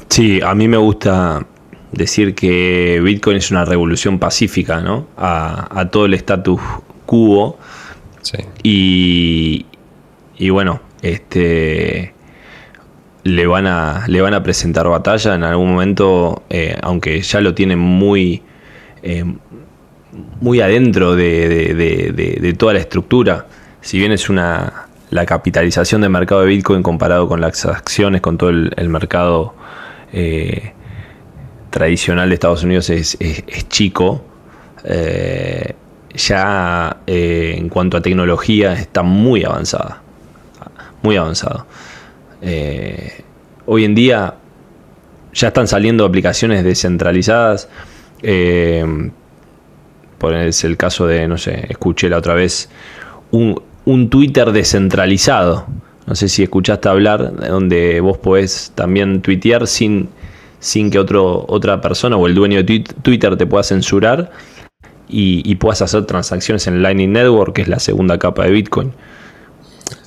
Sí, 0.08 0.40
a 0.42 0.54
mí 0.54 0.68
me 0.68 0.78
gusta 0.78 1.46
decir 1.92 2.34
que 2.34 3.00
Bitcoin 3.02 3.36
es 3.36 3.50
una 3.50 3.64
revolución 3.64 4.18
pacífica, 4.18 4.80
¿no? 4.80 5.08
A, 5.16 5.88
todo 5.90 6.06
el 6.06 6.14
status 6.14 6.60
quo. 7.06 7.58
Y, 8.62 9.66
y 10.36 10.50
bueno, 10.50 10.80
este 11.02 12.14
le 13.22 13.46
van 13.46 13.66
a 13.66 14.04
le 14.08 14.20
van 14.20 14.34
a 14.34 14.42
presentar 14.42 14.88
batalla 14.88 15.34
en 15.34 15.44
algún 15.44 15.72
momento, 15.72 16.42
eh, 16.48 16.76
aunque 16.82 17.20
ya 17.20 17.40
lo 17.40 17.54
tienen 17.54 17.78
muy 17.78 18.42
eh, 19.02 19.24
muy 20.40 20.60
adentro 20.60 21.14
de, 21.14 22.54
toda 22.58 22.72
la 22.72 22.80
estructura. 22.80 23.46
Si 23.80 23.98
bien 23.98 24.12
es 24.12 24.28
una 24.28 24.86
la 25.10 25.26
capitalización 25.26 26.00
de 26.02 26.08
mercado 26.08 26.42
de 26.42 26.48
Bitcoin 26.48 26.82
comparado 26.82 27.28
con 27.28 27.40
las 27.40 27.64
acciones, 27.66 28.20
con 28.20 28.38
todo 28.38 28.50
el, 28.50 28.88
mercado 28.88 29.54
eh, 30.12 30.72
tradicional 31.70 32.28
de 32.28 32.34
Estados 32.34 32.64
Unidos 32.64 32.90
es, 32.90 33.16
chico, 33.68 34.24
eh, 34.84 35.74
ya 36.14 36.98
eh, 37.06 37.54
en 37.56 37.68
cuanto 37.68 37.96
a 37.96 38.02
tecnología 38.02 38.74
está 38.74 39.02
muy 39.02 39.44
avanzada. 39.44 40.02
Muy 41.02 41.16
avanzado. 41.16 41.66
Eh, 42.42 43.22
hoy 43.66 43.84
en 43.84 43.94
día 43.94 44.34
ya 45.32 45.48
están 45.48 45.68
saliendo 45.68 46.04
aplicaciones 46.04 46.64
descentralizadas. 46.64 47.68
por 50.18 50.34
es 50.34 50.64
el 50.64 50.76
caso 50.76 51.06
de, 51.06 51.26
no 51.28 51.38
sé, 51.38 51.66
escuché 51.70 52.10
la 52.10 52.18
otra 52.18 52.34
vez, 52.34 52.68
un, 53.30 53.62
un 53.84 54.10
Twitter 54.10 54.52
descentralizado. 54.52 55.66
no 56.06 56.14
sé 56.16 56.28
si 56.28 56.42
escuchaste 56.42 56.88
hablar, 56.88 57.34
donde 57.36 58.00
vos 58.00 58.18
podés 58.18 58.72
también 58.74 59.22
tuitear 59.22 59.66
sin, 59.66 60.08
sin 60.60 60.90
que 60.90 60.98
otro, 60.98 61.44
otra 61.48 61.80
persona 61.80 62.16
o 62.16 62.26
el 62.26 62.34
dueño 62.34 62.62
de 62.62 62.84
Twitter 63.02 63.36
te 63.36 63.46
pueda 63.46 63.64
censurar 63.64 64.30
y, 65.12 65.54
puedas 65.56 65.82
hacer 65.82 66.06
transacciones 66.06 66.66
en 66.68 66.82
Lightning 66.82 67.12
Network, 67.12 67.54
que 67.54 67.62
es 67.62 67.68
la 67.68 67.80
segunda 67.80 68.18
capa 68.18 68.44
de 68.44 68.52
Bitcoin. 68.52 68.92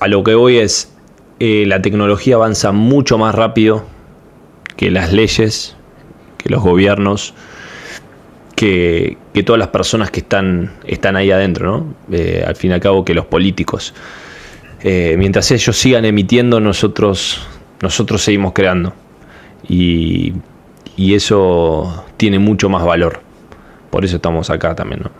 A 0.00 0.08
lo 0.08 0.24
que 0.24 0.34
voy 0.34 0.56
es, 0.56 0.92
eh, 1.40 1.64
la 1.66 1.82
tecnología 1.82 2.36
avanza 2.36 2.72
mucho 2.72 3.18
más 3.18 3.34
rápido 3.34 3.84
que 4.76 4.90
las 4.90 5.12
leyes, 5.12 5.76
que 6.38 6.48
los 6.48 6.62
gobiernos, 6.62 7.34
que, 8.56 9.18
todas 9.44 9.58
las 9.58 9.68
personas 9.68 10.10
que 10.10 10.20
están, 10.20 10.72
están 10.86 11.16
ahí 11.16 11.30
adentro, 11.30 11.78
¿no? 11.78 11.94
Eh, 12.16 12.42
al 12.46 12.56
fin 12.56 12.70
y 12.70 12.74
al 12.74 12.80
cabo 12.80 13.04
que 13.04 13.12
los 13.12 13.26
políticos. 13.26 13.92
Eh, 14.82 15.16
mientras 15.18 15.50
ellos 15.50 15.76
sigan 15.76 16.04
emitiendo, 16.04 16.60
nosotros, 16.60 17.46
nosotros 17.82 18.22
seguimos 18.22 18.52
creando. 18.52 18.94
Y, 19.68 20.34
y 20.96 21.14
eso 21.14 22.04
tiene 22.16 22.38
mucho 22.38 22.68
más 22.68 22.84
valor. 22.84 23.22
Por 23.90 24.04
eso 24.04 24.16
estamos 24.16 24.50
acá 24.50 24.74
también, 24.74 25.02
¿no? 25.02 25.10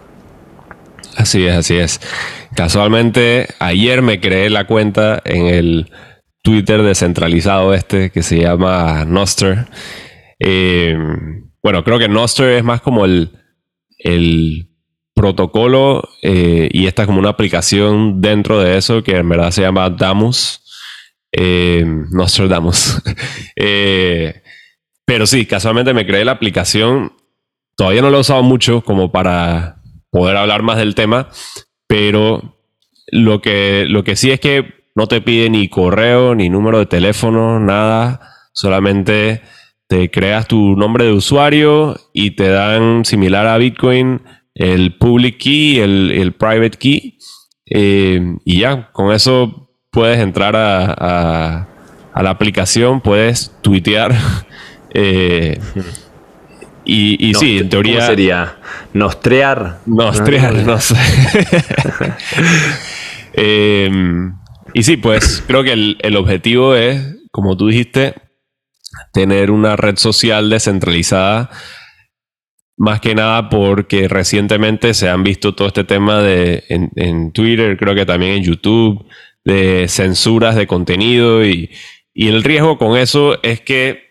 Así 1.16 1.46
es, 1.46 1.54
así 1.54 1.76
es. 1.76 2.00
Casualmente, 2.54 3.48
ayer 3.58 4.02
me 4.02 4.20
creé 4.20 4.50
la 4.50 4.66
cuenta 4.66 5.22
en 5.24 5.46
el 5.46 5.90
Twitter 6.42 6.82
descentralizado 6.82 7.72
este 7.72 8.10
que 8.10 8.22
se 8.22 8.40
llama 8.40 9.04
Noster. 9.04 9.66
Eh, 10.38 10.96
bueno, 11.62 11.84
creo 11.84 11.98
que 11.98 12.08
Noster 12.08 12.50
es 12.50 12.64
más 12.64 12.80
como 12.80 13.04
el, 13.04 13.30
el 13.98 14.68
protocolo 15.14 16.06
eh, 16.22 16.68
y 16.72 16.86
esta 16.86 17.02
es 17.02 17.06
como 17.06 17.20
una 17.20 17.30
aplicación 17.30 18.20
dentro 18.20 18.60
de 18.60 18.76
eso 18.76 19.02
que 19.02 19.16
en 19.16 19.28
verdad 19.28 19.52
se 19.52 19.62
llama 19.62 19.88
Damus. 19.88 20.60
Eh, 21.36 21.84
Nostradamus. 22.10 23.02
eh, 23.56 24.42
pero 25.04 25.26
sí, 25.26 25.46
casualmente 25.46 25.92
me 25.92 26.06
creé 26.06 26.24
la 26.24 26.32
aplicación. 26.32 27.12
Todavía 27.76 28.02
no 28.02 28.10
lo 28.10 28.18
he 28.18 28.20
usado 28.20 28.42
mucho 28.42 28.82
como 28.82 29.10
para 29.10 29.82
poder 30.10 30.36
hablar 30.36 30.62
más 30.62 30.78
del 30.78 30.94
tema, 30.94 31.28
pero 31.88 32.60
lo 33.08 33.42
que, 33.42 33.84
lo 33.88 34.04
que 34.04 34.14
sí 34.14 34.30
es 34.30 34.38
que 34.38 34.86
no 34.94 35.08
te 35.08 35.20
pide 35.20 35.50
ni 35.50 35.68
correo, 35.68 36.36
ni 36.36 36.48
número 36.48 36.78
de 36.78 36.86
teléfono, 36.86 37.58
nada. 37.58 38.20
Solamente 38.52 39.42
te 39.88 40.12
creas 40.12 40.46
tu 40.46 40.76
nombre 40.76 41.06
de 41.06 41.12
usuario 41.12 41.96
y 42.12 42.32
te 42.32 42.48
dan, 42.48 43.04
similar 43.04 43.48
a 43.48 43.58
Bitcoin, 43.58 44.22
el 44.54 44.96
public 44.96 45.38
key, 45.38 45.80
el, 45.80 46.12
el 46.12 46.32
private 46.34 46.78
key. 46.78 47.18
Eh, 47.66 48.36
y 48.44 48.60
ya, 48.60 48.92
con 48.92 49.12
eso 49.12 49.63
puedes 49.94 50.18
entrar 50.18 50.56
a, 50.56 51.66
a, 52.12 52.22
la 52.22 52.30
aplicación, 52.30 53.00
puedes 53.00 53.52
tuitear. 53.62 54.14
Eh, 54.96 55.58
y, 56.84 57.30
y 57.30 57.34
sí, 57.34 57.58
en 57.58 57.68
teoría. 57.68 57.94
¿Cómo 57.94 58.06
sería? 58.06 58.56
¿Nostrear? 58.92 59.80
Nostrear, 59.86 60.54
no, 60.54 60.78
sé. 60.78 60.94
eh, 63.32 63.90
y 64.74 64.82
sí, 64.82 64.96
pues 64.96 65.42
creo 65.46 65.62
que 65.62 65.72
el, 65.72 66.16
objetivo 66.16 66.74
es, 66.74 67.16
como 67.30 67.56
tú 67.56 67.68
dijiste, 67.68 68.14
tener 69.12 69.52
una 69.52 69.76
red 69.76 69.96
social 69.96 70.50
descentralizada. 70.50 71.50
Más 72.76 73.00
que 73.00 73.14
nada 73.14 73.48
porque 73.48 74.08
recientemente 74.08 74.94
se 74.94 75.08
han 75.08 75.22
visto 75.22 75.54
todo 75.54 75.68
este 75.68 75.84
tema 75.84 76.20
de 76.20 76.64
en, 76.68 77.30
Twitter, 77.30 77.76
creo 77.76 77.94
que 77.94 78.04
también 78.04 78.32
en 78.32 78.42
YouTube, 78.42 79.06
de 79.44 79.86
censuras 79.88 80.56
de 80.56 80.66
contenido 80.66 81.44
y, 81.44 81.70
el 82.14 82.44
riesgo 82.44 82.78
con 82.78 82.96
eso 82.96 83.42
es 83.42 83.60
que 83.60 84.04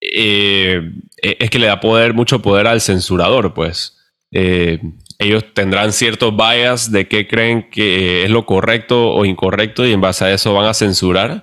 eh, 0.00 0.92
es 1.20 1.50
que 1.50 1.58
le 1.58 1.66
da 1.66 1.80
poder, 1.80 2.14
mucho 2.14 2.40
poder 2.40 2.68
al 2.68 2.80
censurador, 2.80 3.54
pues. 3.54 3.96
Eh, 4.30 4.78
ellos 5.18 5.44
tendrán 5.52 5.92
ciertos 5.92 6.36
bias 6.36 6.92
de 6.92 7.08
qué 7.08 7.26
creen 7.26 7.70
que 7.70 8.22
es 8.22 8.30
lo 8.30 8.46
correcto 8.46 9.10
o 9.10 9.24
incorrecto 9.24 9.84
y 9.84 9.92
en 9.92 10.00
base 10.00 10.26
a 10.26 10.32
eso 10.32 10.54
van 10.54 10.66
a 10.66 10.74
censurar 10.74 11.42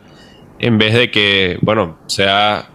en 0.59 0.77
vez 0.77 0.93
de 0.93 1.11
que, 1.11 1.57
bueno, 1.61 1.97
sea 2.07 2.69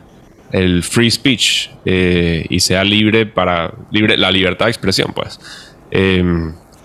el 0.52 0.82
free 0.82 1.10
speech 1.10 1.70
eh, 1.84 2.44
y 2.48 2.60
sea 2.60 2.84
libre 2.84 3.26
para 3.26 3.72
libre, 3.90 4.16
la 4.16 4.30
libertad 4.30 4.66
de 4.66 4.70
expresión, 4.70 5.12
pues. 5.14 5.40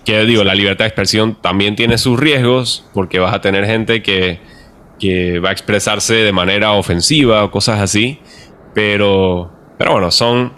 Que 0.06 0.24
digo, 0.24 0.44
la 0.44 0.54
libertad 0.54 0.86
de 0.86 0.88
expresión 0.88 1.36
también 1.42 1.76
tiene 1.76 1.98
sus 1.98 2.18
riesgos 2.18 2.88
porque 2.94 3.18
vas 3.18 3.34
a 3.34 3.42
tener 3.42 3.66
gente 3.66 4.02
que, 4.02 4.38
que 4.98 5.40
va 5.40 5.50
a 5.50 5.52
expresarse 5.52 6.14
de 6.14 6.32
manera 6.32 6.72
ofensiva 6.72 7.44
o 7.44 7.50
cosas 7.50 7.80
así, 7.80 8.18
pero, 8.72 9.50
pero 9.78 9.92
bueno, 9.92 10.10
son, 10.10 10.52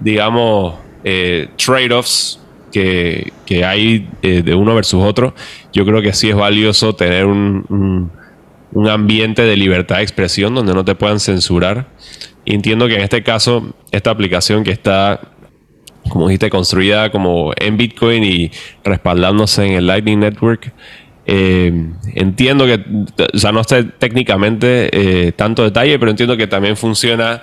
digamos, 0.00 0.74
eh, 1.04 1.48
trade-offs 1.56 2.40
que, 2.72 3.32
hay 3.64 4.08
eh, 4.22 4.42
de 4.42 4.54
uno 4.54 4.74
versus 4.74 5.02
otro, 5.02 5.34
yo 5.72 5.86
creo 5.86 6.02
que 6.02 6.12
sí 6.12 6.28
es 6.28 6.36
valioso 6.36 6.94
tener 6.94 7.26
un, 7.26 8.10
un, 8.72 8.88
ambiente 8.88 9.42
de 9.42 9.56
libertad 9.56 9.96
de 9.96 10.02
expresión 10.02 10.54
donde 10.54 10.74
no 10.74 10.84
te 10.84 10.94
puedan 10.94 11.18
censurar. 11.18 11.88
Entiendo 12.44 12.86
que 12.86 12.96
en 12.96 13.00
este 13.00 13.22
caso, 13.22 13.74
esta 13.90 14.10
aplicación 14.10 14.62
que 14.62 14.72
está, 14.72 15.20
como 16.08 16.28
dijiste, 16.28 16.50
construida 16.50 17.10
como 17.10 17.52
en 17.56 17.76
Bitcoin 17.76 18.24
y 18.24 18.50
respaldándose 18.84 19.66
en 19.66 19.72
el 19.72 19.86
Lightning 19.86 20.20
Network, 20.20 20.72
eh, 21.26 21.72
entiendo 22.14 22.66
que, 22.66 22.84
o 23.34 23.38
sea, 23.38 23.52
no 23.52 23.64
sé 23.64 23.84
técnicamente 23.84 24.88
eh, 24.92 25.32
tanto 25.32 25.64
detalle, 25.64 25.98
pero 25.98 26.10
entiendo 26.10 26.36
que 26.36 26.46
también 26.46 26.76
funciona 26.76 27.42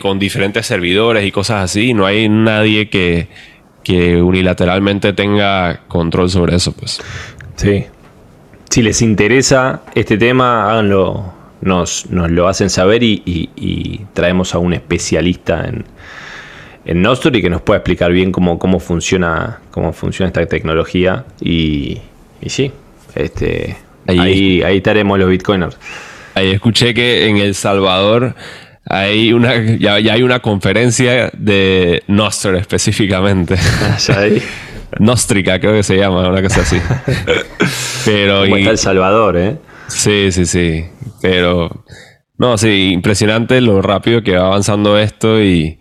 con 0.00 0.20
diferentes 0.20 0.64
servidores 0.64 1.26
y 1.26 1.32
cosas 1.32 1.64
así. 1.64 1.92
No 1.92 2.06
hay 2.06 2.28
nadie 2.28 2.88
que, 2.88 3.28
unilateralmente 4.22 5.12
tenga 5.12 5.80
control 5.88 6.30
sobre 6.30 6.54
eso, 6.54 6.72
pues. 6.72 7.00
Sí. 7.56 7.86
Si 8.70 8.82
les 8.82 9.02
interesa 9.02 9.82
este 9.94 10.18
tema, 10.18 10.70
háganlo, 10.70 11.32
nos, 11.60 12.10
nos 12.10 12.30
lo 12.30 12.48
hacen 12.48 12.70
saber 12.70 13.02
y, 13.02 14.06
traemos 14.12 14.54
a 14.54 14.58
un 14.58 14.72
especialista 14.72 15.64
en, 15.66 15.84
en 16.86 17.02
Nostr 17.02 17.34
y 17.36 17.42
que 17.42 17.50
nos 17.50 17.62
pueda 17.62 17.78
explicar 17.78 18.12
bien 18.12 18.32
cómo, 18.32 18.58
cómo 18.58 18.78
funciona 18.78 19.58
cómo 19.70 19.92
funciona 19.92 20.28
esta 20.28 20.46
tecnología 20.46 21.24
y, 21.40 21.98
y 22.40 22.48
sí, 22.48 22.70
este, 23.14 23.76
ahí, 24.06 24.62
ahí 24.62 24.78
estaremos 24.78 25.18
los 25.18 25.28
bitcoiners. 25.28 25.76
Ahí 26.34 26.50
escuché 26.50 26.94
que 26.94 27.28
en 27.28 27.38
El 27.38 27.54
Salvador 27.54 28.34
hay 28.84 29.32
una, 29.32 29.56
ya, 29.76 29.94
hay 29.94 30.22
una 30.22 30.40
conferencia 30.40 31.30
de 31.36 32.02
Nostr 32.06 32.54
específicamente. 32.54 33.56
Ah, 33.82 33.98
Nostrica 35.00 35.58
creo 35.58 35.72
que 35.72 35.82
se 35.82 35.96
llama, 35.96 36.28
una 36.28 36.42
cosa 36.42 36.60
así. 36.60 36.80
Pero 38.04 38.44
Como 38.44 38.56
está 38.56 38.70
El 38.70 38.78
Salvador, 38.78 39.36
¿eh? 39.36 39.56
Sí, 39.88 40.30
sí, 40.30 40.46
sí. 40.46 40.84
Pero 41.20 41.84
no, 42.38 42.56
sí, 42.56 42.92
impresionante 42.92 43.60
lo 43.60 43.82
rápido 43.82 44.22
que 44.22 44.36
va 44.36 44.46
avanzando 44.46 44.98
esto 44.98 45.42
y, 45.42 45.80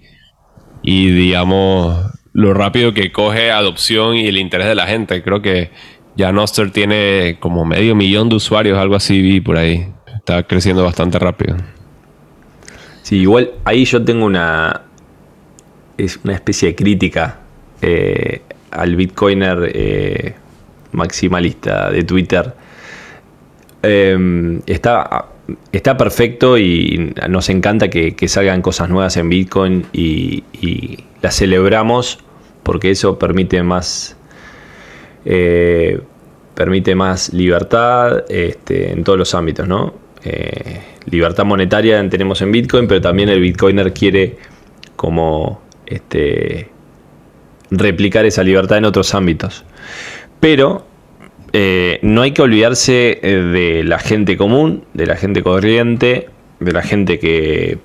y 0.85 1.09
digamos 1.09 2.11
lo 2.31 2.53
rápido 2.53 2.93
que 2.93 3.11
coge 3.11 3.51
adopción 3.51 4.15
y 4.15 4.27
el 4.27 4.37
interés 4.37 4.67
de 4.67 4.75
la 4.75 4.87
gente. 4.87 5.23
Creo 5.23 5.41
que 5.41 5.71
ya 6.15 6.31
Nostr 6.31 6.71
tiene 6.71 7.37
como 7.39 7.65
medio 7.65 7.95
millón 7.95 8.29
de 8.29 8.35
usuarios, 8.35 8.77
algo 8.77 8.95
así 8.95 9.21
vi 9.21 9.41
por 9.41 9.57
ahí. 9.57 9.87
Está 10.15 10.43
creciendo 10.43 10.83
bastante 10.83 11.17
rápido. 11.17 11.57
Sí, 13.01 13.17
igual 13.17 13.51
ahí 13.65 13.85
yo 13.85 14.03
tengo 14.03 14.25
una. 14.25 14.81
Es 15.97 16.19
una 16.23 16.33
especie 16.33 16.69
de 16.69 16.75
crítica 16.75 17.39
eh, 17.81 18.41
al 18.69 18.95
Bitcoiner 18.95 19.71
eh, 19.73 20.35
maximalista 20.91 21.89
de 21.89 22.03
Twitter. 22.03 22.53
Em, 23.81 24.61
está, 24.65 25.27
está 25.71 25.97
perfecto 25.97 26.57
y 26.57 27.13
nos 27.29 27.49
encanta 27.49 27.89
que, 27.89 28.15
salgan 28.27 28.61
cosas 28.61 28.89
nuevas 28.89 29.17
en 29.17 29.29
Bitcoin 29.29 29.85
y, 29.93 30.43
las 31.21 31.37
celebramos 31.37 32.19
porque 32.63 32.91
eso 32.91 33.17
permite 33.17 33.63
más. 33.63 34.15
Eh, 35.25 35.99
permite 36.53 36.93
más 36.95 37.33
libertad 37.33 38.23
este, 38.29 38.91
en 38.91 39.03
todos 39.03 39.17
los 39.19 39.33
ámbitos, 39.35 39.67
¿no? 39.67 40.05
libertad 41.07 41.45
monetaria 41.45 42.09
tenemos 42.09 42.41
en 42.41 42.51
Bitcoin, 42.51 42.87
pero 42.87 42.99
también 42.99 43.29
el 43.29 43.39
Bitcoiner 43.39 43.93
quiere 43.93 44.37
como 44.95 45.61
este, 45.85 46.69
replicar 47.71 48.25
esa 48.25 48.43
libertad 48.43 48.77
en 48.77 48.85
otros 48.85 49.13
ámbitos. 49.13 49.63
Pero 50.39 50.85
eh, 51.57 51.99
no 52.01 52.21
hay 52.21 52.33
que 52.33 52.41
olvidarse 52.41 53.17
eh, 53.23 53.31
de 53.37 53.85
la 53.85 53.97
gente 53.97 54.35
común, 54.35 54.83
de 54.93 55.05
la 55.05 55.15
gente 55.15 55.41
corriente, 55.41 56.27
de 56.59 56.71
la 56.73 56.81
gente 56.81 57.17
que, 57.17 57.77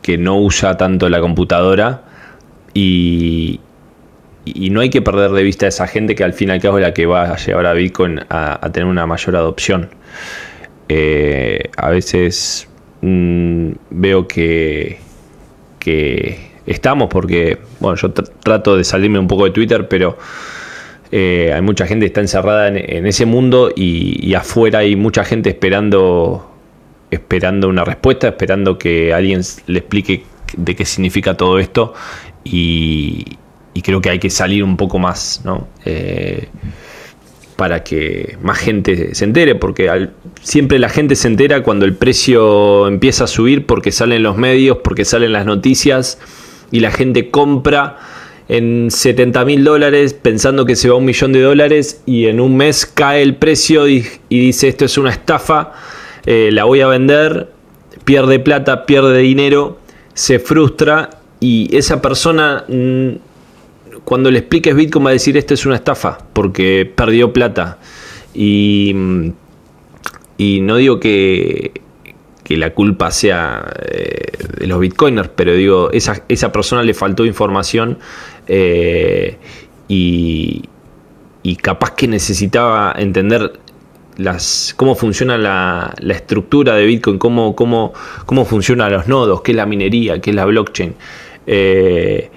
que 0.00 0.16
no 0.16 0.38
usa 0.38 0.76
tanto 0.76 1.08
la 1.08 1.20
computadora 1.20 2.04
y, 2.72 3.58
no 4.70 4.78
hay 4.80 4.90
que 4.90 5.02
perder 5.02 5.32
de 5.32 5.42
vista 5.42 5.66
a 5.66 5.70
esa 5.70 5.88
gente 5.88 6.14
que 6.14 6.22
al 6.22 6.32
fin 6.32 6.50
y 6.50 6.52
al 6.52 6.60
cabo 6.60 6.78
es 6.78 6.82
la 6.82 6.94
que 6.94 7.04
va 7.04 7.32
a 7.32 7.36
llevar 7.36 7.66
a 7.66 7.72
Bitcoin 7.72 8.20
a, 8.28 8.70
tener 8.72 8.86
una 8.86 9.06
mayor 9.06 9.34
adopción. 9.34 9.88
Eh, 10.88 11.64
a 11.76 11.90
veces 11.90 12.68
mm, 13.00 13.72
veo 13.90 14.28
que, 14.28 15.00
que 15.80 16.52
estamos 16.64 17.08
porque, 17.08 17.58
bueno, 17.80 17.96
yo 17.96 18.12
trato 18.12 18.76
de 18.76 18.84
salirme 18.84 19.18
un 19.18 19.26
poco 19.26 19.46
de 19.46 19.50
Twitter, 19.50 19.88
pero 19.88 20.16
eh, 21.12 21.52
hay 21.52 21.60
mucha 21.62 21.86
gente 21.86 22.04
que 22.04 22.08
está 22.08 22.20
encerrada 22.20 22.68
en, 22.68 23.06
ese 23.06 23.26
mundo 23.26 23.72
y, 23.74 24.32
afuera 24.34 24.80
hay 24.80 24.94
mucha 24.96 25.24
gente 25.24 25.50
esperando 25.50 26.46
esperando 27.10 27.68
una 27.68 27.84
respuesta, 27.84 28.28
esperando 28.28 28.78
que 28.78 29.12
alguien 29.12 29.42
le 29.66 29.80
explique 29.80 30.24
de 30.56 30.76
qué 30.76 30.84
significa 30.84 31.36
todo 31.36 31.58
esto 31.58 31.94
y, 32.44 33.36
creo 33.82 34.00
que 34.02 34.10
hay 34.10 34.18
que 34.18 34.28
salir 34.28 34.62
un 34.62 34.76
poco 34.76 34.98
más, 34.98 35.40
¿no? 35.42 35.66
Eh, 35.86 36.48
para 37.56 37.82
que 37.82 38.36
más 38.42 38.58
gente 38.58 39.14
se 39.14 39.24
entere, 39.24 39.54
porque 39.54 40.10
siempre 40.42 40.78
la 40.78 40.90
gente 40.90 41.16
se 41.16 41.28
entera 41.28 41.62
cuando 41.62 41.86
el 41.86 41.94
precio 41.94 42.86
empieza 42.86 43.24
a 43.24 43.26
subir, 43.26 43.66
porque 43.66 43.90
salen 43.90 44.22
los 44.22 44.36
medios, 44.36 44.78
porque 44.84 45.04
salen 45.04 45.32
las 45.32 45.46
noticias 45.46 46.18
y 46.70 46.80
la 46.80 46.90
gente 46.90 47.30
compra 47.30 47.98
en 48.50 48.90
70 48.90 49.44
mil 49.44 49.62
dólares 49.62 50.12
pensando 50.12 50.66
que 50.66 50.74
se 50.74 50.88
va 50.88 50.96
a 50.96 50.98
un 50.98 51.04
millón 51.04 51.32
de 51.32 51.40
dólares 51.40 52.02
y 52.04 52.26
en 52.26 52.40
un 52.40 52.56
mes 52.56 52.84
cae 52.84 53.22
el 53.22 53.36
precio 53.36 53.86
y, 53.86 54.04
dice 54.28 54.66
esto 54.66 54.84
es 54.84 54.98
una 54.98 55.10
estafa, 55.10 55.72
eh, 56.26 56.50
la 56.52 56.64
voy 56.64 56.80
a 56.80 56.88
vender, 56.88 57.52
pierde 58.04 58.40
plata, 58.40 58.86
pierde 58.86 59.18
dinero, 59.18 59.78
se 60.14 60.40
frustra 60.40 61.10
y 61.38 61.74
esa 61.76 62.02
persona 62.02 62.64
mm, 62.66 63.10
cuando 64.02 64.32
le 64.32 64.40
expliques 64.40 64.74
Bitcoin 64.74 65.06
va 65.06 65.10
a 65.10 65.12
decir 65.12 65.36
esto 65.36 65.54
es 65.54 65.64
una 65.64 65.76
estafa 65.76 66.18
porque 66.32 66.92
perdió 66.92 67.32
plata 67.32 67.78
y, 68.34 68.90
mm, 68.92 69.32
y 70.38 70.60
no 70.60 70.74
digo 70.74 70.98
que 70.98 71.70
que 72.50 72.56
la 72.56 72.70
culpa 72.70 73.12
sea 73.12 73.64
eh, 73.92 74.32
de 74.58 74.66
los 74.66 74.80
bitcoiners, 74.80 75.30
pero 75.36 75.54
digo, 75.54 75.92
esa, 75.92 76.24
esa 76.26 76.50
persona 76.50 76.82
le 76.82 76.94
faltó 76.94 77.24
información 77.24 78.00
eh, 78.48 79.36
y, 79.86 80.68
capaz 81.62 81.92
que 81.92 82.08
necesitaba 82.08 82.92
entender 82.98 83.52
las, 84.16 84.74
cómo 84.76 84.96
funciona 84.96 85.38
la, 85.38 85.94
estructura 86.12 86.74
de 86.74 86.86
Bitcoin, 86.86 87.18
cómo, 87.18 87.54
cómo, 87.54 87.92
cómo 88.26 88.44
funcionan 88.44 88.90
los 88.90 89.06
nodos, 89.06 89.42
qué 89.42 89.52
es 89.52 89.56
la 89.56 89.66
minería, 89.66 90.20
qué 90.20 90.30
es 90.30 90.36
la 90.36 90.44
blockchain. 90.44 90.96
Eh, 91.46 92.30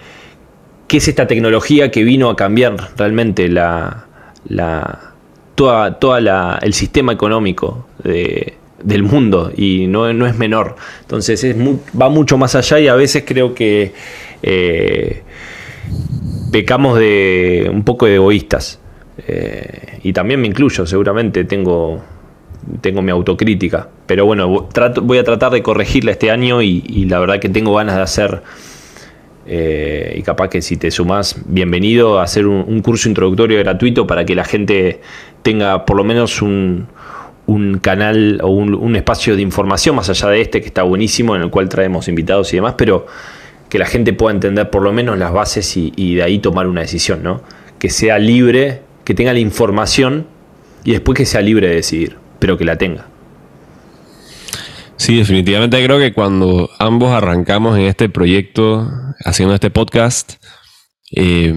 ¿Qué 0.88 0.98
es 0.98 1.08
esta 1.08 1.26
tecnología 1.26 1.90
que 1.90 2.04
vino 2.04 2.30
a 2.30 2.36
cambiar 2.36 2.92
realmente 2.98 3.50
la, 3.50 4.06
la, 4.48 5.16
toda, 5.56 5.98
toda 5.98 6.60
el 6.62 6.74
sistema 6.76 7.14
económico 7.14 7.88
de, 8.04 8.58
del 8.84 9.04
mundo 9.04 9.52
y 9.56 9.88
no, 9.88 10.08
es 10.08 10.38
menor. 10.38 10.76
Entonces 11.02 11.44
es 11.44 11.56
va 12.00 12.10
mucho 12.10 12.38
más 12.38 12.56
allá 12.56 12.80
y 12.80 12.88
a 12.88 12.96
veces 12.96 13.24
creo 13.26 13.54
que 13.54 13.94
eh, 14.42 15.24
pecamos 16.52 17.00
de 17.00 17.70
un 17.72 17.84
poco 17.84 18.06
de 18.06 18.16
egoístas. 18.16 18.80
Eh, 19.28 20.00
y 20.04 20.14
también 20.14 20.42
me 20.42 20.48
incluyo, 20.48 20.86
seguramente 20.86 21.46
tengo, 21.46 22.02
tengo 22.82 23.02
mi 23.02 23.12
autocrítica. 23.12 23.90
Pero 24.06 24.26
bueno, 24.26 24.68
trato, 24.72 25.02
voy 25.02 25.18
a 25.18 25.24
tratar 25.24 25.52
de 25.52 25.64
corregirla 25.64 26.12
este 26.12 26.32
año 26.32 26.62
y, 26.62 27.06
la 27.06 27.20
verdad 27.20 27.40
que 27.40 27.50
tengo 27.50 27.76
ganas 27.76 27.96
de 27.96 28.02
hacer... 28.02 28.44
Eh, 29.46 30.16
y 30.18 30.22
capaz 30.22 30.48
que 30.48 30.62
si 30.62 30.78
te 30.78 30.90
sumás, 30.90 31.36
bienvenido 31.46 32.18
a 32.20 32.24
hacer 32.24 32.48
un 32.48 32.82
curso 32.82 33.10
introductorio 33.10 33.60
gratuito 33.60 34.08
para 34.08 34.24
que 34.24 34.36
la 34.36 34.46
gente 34.46 35.02
tenga 35.42 35.84
por 35.84 35.98
lo 35.98 36.06
menos 36.06 36.42
un, 36.42 36.88
un 37.46 37.80
canal 37.80 38.40
o 38.42 38.50
un, 38.50 38.96
espacio 38.96 39.36
de 39.36 39.42
información 39.42 39.96
más 39.96 40.10
allá 40.10 40.30
de 40.30 40.42
este 40.42 40.62
que 40.62 40.68
está 40.68 40.84
buenísimo, 40.84 41.36
en 41.36 41.42
el 41.42 41.50
cual 41.50 41.70
traemos 41.70 42.08
invitados 42.08 42.54
y 42.54 42.58
demás, 42.58 42.76
pero 42.78 43.06
que 43.70 43.78
la 43.78 43.86
gente 43.86 44.14
pueda 44.14 44.34
entender 44.34 44.70
por 44.70 44.82
lo 44.82 44.94
menos 44.94 45.18
las 45.18 45.34
bases 45.34 45.76
y, 45.76 46.16
de 46.16 46.24
ahí 46.24 46.40
tomar 46.40 46.68
una 46.68 46.82
decisión, 46.82 47.24
¿no? 47.24 47.42
Que 47.80 47.90
sea 47.90 48.20
libre, 48.20 48.82
que 49.04 49.14
tenga 49.14 49.34
la 49.34 49.40
información 49.40 50.28
y 50.84 50.92
después 50.92 51.18
que 51.18 51.26
sea 51.26 51.42
libre 51.42 51.68
de 51.68 51.76
decidir, 51.76 52.18
pero 52.40 52.58
que 52.58 52.66
la 52.66 52.78
tenga. 52.78 53.08
Sí, 54.96 55.18
definitivamente 55.18 55.84
creo 55.84 56.00
que 56.00 56.14
cuando 56.14 56.70
ambos 56.80 57.12
arrancamos 57.12 57.78
en 57.78 57.86
este 57.86 58.10
proyecto, 58.10 58.88
haciendo 59.26 59.56
este 59.56 59.70
podcast, 59.70 60.36
eh, 61.16 61.54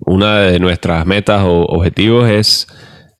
una 0.00 0.40
de 0.40 0.58
nuestras 0.58 1.06
metas 1.06 1.42
o 1.44 1.62
objetivos 1.66 2.28
es, 2.28 2.66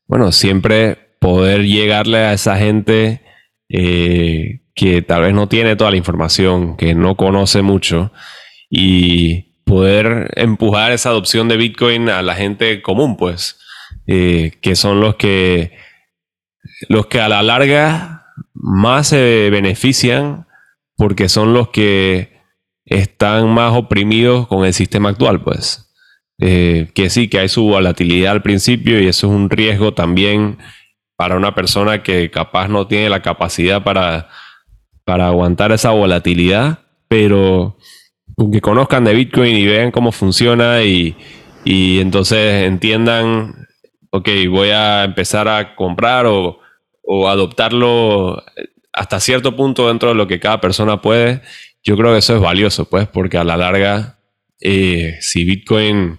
bueno, 0.07 0.33
siempre 0.33 1.02
poder 1.23 1.63
llegarle 1.65 2.19
a 2.19 2.33
esa 2.33 2.59
gente 2.59 3.23
eh, 3.69 4.63
que 4.75 5.03
tal 5.03 5.23
vez 5.23 5.33
no 5.33 5.49
tiene 5.49 5.77
toda 5.77 5.93
la 5.93 5.97
información, 5.97 6.77
que 6.77 6.97
no 6.97 7.17
conoce 7.17 7.63
mucho, 7.63 8.13
y 8.69 9.63
poder 9.65 10.33
empujar 10.35 10.91
esa 10.91 11.11
adopción 11.11 11.49
de 11.49 11.57
Bitcoin 11.57 12.09
a 12.09 12.23
la 12.23 12.35
gente 12.35 12.83
común, 12.83 13.17
pues, 13.17 13.61
eh, 14.09 14.55
que 14.61 14.75
son 14.75 15.01
los 15.01 15.15
que, 15.15 15.79
los 16.89 17.07
que 17.07 17.21
a 17.21 17.29
la 17.29 17.43
larga 17.45 18.27
más 18.53 19.07
se 19.07 19.49
benefician 19.51 20.49
porque 20.97 21.29
son 21.29 21.55
los 21.55 21.69
que 21.69 22.41
están 22.85 23.49
más 23.49 23.75
oprimidos 23.75 24.49
con 24.49 24.65
el 24.67 24.75
sistema 24.75 25.11
actual, 25.11 25.41
pues. 25.45 25.89
Eh, 26.41 26.91
que 26.95 27.11
sí, 27.11 27.29
que 27.29 27.39
hay 27.39 27.49
su 27.49 27.63
volatilidad 27.63 28.33
al 28.33 28.43
principio 28.43 29.01
y 29.01 29.07
eso 29.07 29.29
es 29.29 29.33
un 29.33 29.51
riesgo 29.51 29.95
también 29.95 30.59
para 31.23 31.37
una 31.37 31.55
persona 31.55 32.03
que 32.03 32.33
capaz 32.33 32.67
no 32.67 32.89
tiene 32.89 33.09
la 33.09 33.23
capacidad 33.23 33.85
para, 33.85 34.29
para 35.05 35.29
aguantar 35.29 35.71
esa 35.71 35.91
volatilidad, 35.91 36.81
pero 37.07 37.77
que 38.53 38.61
conozcan 38.61 39.05
de 39.05 39.15
Bitcoin 39.15 39.55
y 39.55 39.65
vean 39.65 39.93
cómo 39.93 40.11
funciona 40.11 40.83
y, 40.83 41.15
entonces 41.65 42.65
entiendan, 42.65 43.69
ok, 44.11 44.29
voy 44.51 44.71
a 44.71 45.05
empezar 45.05 45.47
a 45.47 45.77
comprar 45.77 46.27
o, 46.27 46.59
adoptarlo 47.29 48.43
hasta 48.93 49.21
cierto 49.21 49.55
punto 49.55 49.87
dentro 49.87 50.09
de 50.09 50.17
lo 50.17 50.27
que 50.27 50.41
cada 50.41 50.61
persona 50.61 51.01
puede, 51.01 51.43
yo 51.85 51.97
creo 51.97 52.11
que 52.11 52.19
eso 52.19 52.35
es 52.35 52.41
valioso, 52.41 52.87
pues, 52.87 53.07
porque 53.07 53.39
a 53.39 53.45
la 53.45 53.57
larga, 53.57 54.19
eh, 54.61 55.19
si 55.21 55.45
Bitcoin 55.45 56.19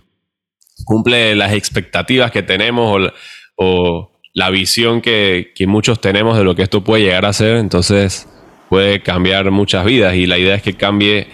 cumple 0.86 1.36
las 1.36 1.52
expectativas 1.52 2.32
que 2.32 2.42
tenemos 2.42 3.12
o 3.58 4.13
la 4.34 4.50
visión 4.50 5.02
que, 5.02 5.54
muchos 5.68 6.02
tenemos 6.02 6.38
de 6.38 6.44
lo 6.44 6.56
que 6.56 6.64
esto 6.64 6.84
puede 6.84 7.04
llegar 7.04 7.26
a 7.26 7.34
ser, 7.34 7.58
entonces 7.58 8.28
puede 8.70 9.02
cambiar 9.02 9.52
muchas 9.52 9.86
vidas 9.86 10.16
y 10.16 10.26
la 10.26 10.38
idea 10.38 10.56
es 10.56 10.64
que 10.64 10.74
cambie 10.74 11.28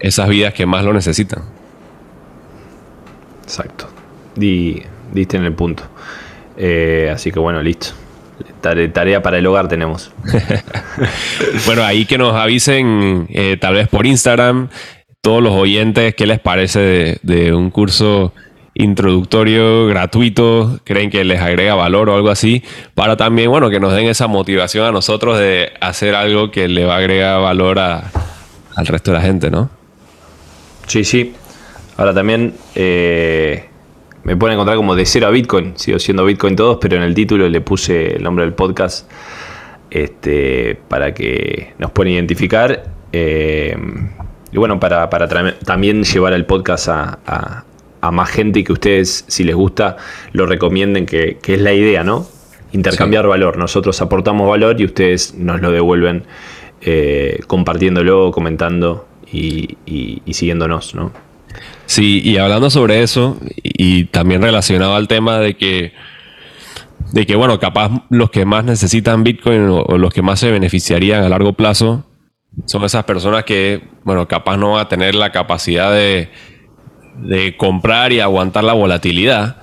esas 0.00 0.28
vidas 0.28 0.54
que 0.54 0.64
más 0.64 0.84
lo 0.84 0.92
necesitan. 0.92 1.42
Exacto. 3.42 3.88
Di, 4.36 4.82
diste 5.12 5.36
en 5.36 5.44
el 5.44 5.54
punto. 5.54 5.82
Eh, 6.56 7.10
así 7.12 7.32
que 7.32 7.40
bueno, 7.40 7.62
listo. 7.62 7.88
Tarea 8.60 9.22
para 9.22 9.38
el 9.38 9.46
hogar 9.46 9.68
tenemos. 9.68 10.12
bueno, 11.66 11.82
ahí 11.82 12.06
que 12.06 12.18
nos 12.18 12.34
avisen, 12.34 13.26
eh, 13.30 13.56
tal 13.60 13.74
vez 13.74 13.88
por 13.88 14.06
Instagram, 14.06 14.68
todos 15.20 15.42
los 15.42 15.54
oyentes, 15.54 16.14
qué 16.14 16.26
les 16.26 16.38
parece 16.38 16.78
de, 16.78 17.18
de 17.22 17.52
un 17.52 17.70
curso 17.70 18.32
introductorio 18.78 19.86
gratuito, 19.88 20.78
creen 20.84 21.10
que 21.10 21.24
les 21.24 21.40
agrega 21.40 21.74
valor 21.74 22.08
o 22.08 22.14
algo 22.14 22.30
así, 22.30 22.62
para 22.94 23.16
también, 23.16 23.50
bueno, 23.50 23.68
que 23.70 23.80
nos 23.80 23.92
den 23.92 24.06
esa 24.06 24.28
motivación 24.28 24.86
a 24.86 24.92
nosotros 24.92 25.38
de 25.38 25.72
hacer 25.80 26.14
algo 26.14 26.50
que 26.50 26.68
le 26.68 26.84
va 26.84 26.94
a 26.94 26.98
agregar 26.98 27.40
valor 27.40 27.78
al 27.80 28.86
resto 28.86 29.10
de 29.10 29.16
la 29.18 29.22
gente, 29.22 29.50
¿no? 29.50 29.68
Sí, 30.86 31.04
sí. 31.04 31.34
Ahora 31.96 32.14
también 32.14 32.54
eh, 32.76 33.68
me 34.22 34.36
pueden 34.36 34.54
encontrar 34.54 34.76
como 34.76 34.94
de 34.94 35.04
cero 35.04 35.26
a 35.26 35.30
Bitcoin, 35.30 35.72
sigo 35.76 35.98
siendo 35.98 36.24
Bitcoin 36.24 36.54
todos, 36.54 36.78
pero 36.80 36.96
en 36.96 37.02
el 37.02 37.14
título 37.14 37.48
le 37.48 37.60
puse 37.60 38.14
el 38.14 38.22
nombre 38.22 38.44
del 38.44 38.54
podcast 38.54 39.10
este, 39.90 40.78
para 40.86 41.12
que 41.12 41.74
nos 41.78 41.90
puedan 41.90 42.12
identificar. 42.12 42.84
Eh, 43.12 43.76
y 44.52 44.56
bueno, 44.56 44.78
para, 44.78 45.08
también 45.64 46.04
llevar 46.04 46.32
el 46.32 46.46
podcast 46.46 46.88
a, 46.88 47.18
a 47.26 47.64
más 48.10 48.30
gente 48.30 48.60
y 48.60 48.64
que 48.64 48.72
ustedes, 48.72 49.24
si 49.28 49.44
les 49.44 49.54
gusta, 49.54 49.96
lo 50.32 50.46
recomienden, 50.46 51.06
que, 51.06 51.38
es 51.42 51.60
la 51.60 51.72
idea, 51.72 52.04
¿no? 52.04 52.26
Intercambiar 52.72 53.26
valor. 53.26 53.56
Nosotros 53.56 54.00
aportamos 54.00 54.48
valor 54.48 54.80
y 54.80 54.84
ustedes 54.84 55.34
nos 55.34 55.60
lo 55.60 55.70
devuelven 55.70 56.24
eh, 56.80 57.40
compartiéndolo, 57.46 58.30
comentando 58.30 59.08
y, 59.32 59.76
siguiéndonos, 60.30 60.94
¿no? 60.94 61.12
Sí, 61.86 62.20
y 62.22 62.36
hablando 62.36 62.70
sobre 62.70 63.02
eso, 63.02 63.38
y 63.62 64.04
también 64.04 64.42
relacionado 64.42 64.94
al 64.94 65.08
tema 65.08 65.38
de 65.38 65.56
que, 65.56 65.92
de 67.12 67.26
que 67.26 67.34
bueno, 67.34 67.58
capaz 67.58 68.04
los 68.10 68.30
que 68.30 68.44
más 68.44 68.64
necesitan 68.64 69.24
Bitcoin 69.24 69.68
o, 69.70 69.98
los 69.98 70.12
que 70.12 70.22
más 70.22 70.40
se 70.40 70.50
beneficiarían 70.50 71.24
a 71.24 71.28
largo 71.28 71.54
plazo 71.54 72.04
son 72.66 72.84
esas 72.84 73.04
personas 73.04 73.44
que, 73.44 73.82
bueno, 74.04 74.28
capaz 74.28 74.56
no 74.56 74.72
van 74.72 74.86
a 74.86 74.88
tener 74.88 75.14
la 75.14 75.32
capacidad 75.32 75.92
de, 75.92 76.30
de 77.20 77.56
comprar 77.56 78.12
y 78.12 78.20
aguantar 78.20 78.64
la 78.64 78.72
volatilidad, 78.72 79.56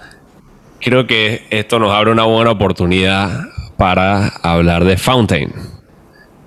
creo 0.82 1.08
que 1.08 1.46
esto 1.50 1.80
nos 1.80 1.92
abre 1.92 2.12
una 2.12 2.24
buena 2.24 2.52
oportunidad 2.52 3.48
para 3.78 4.28
hablar 4.28 4.86
de 4.86 4.98
Fountain. 4.98 5.52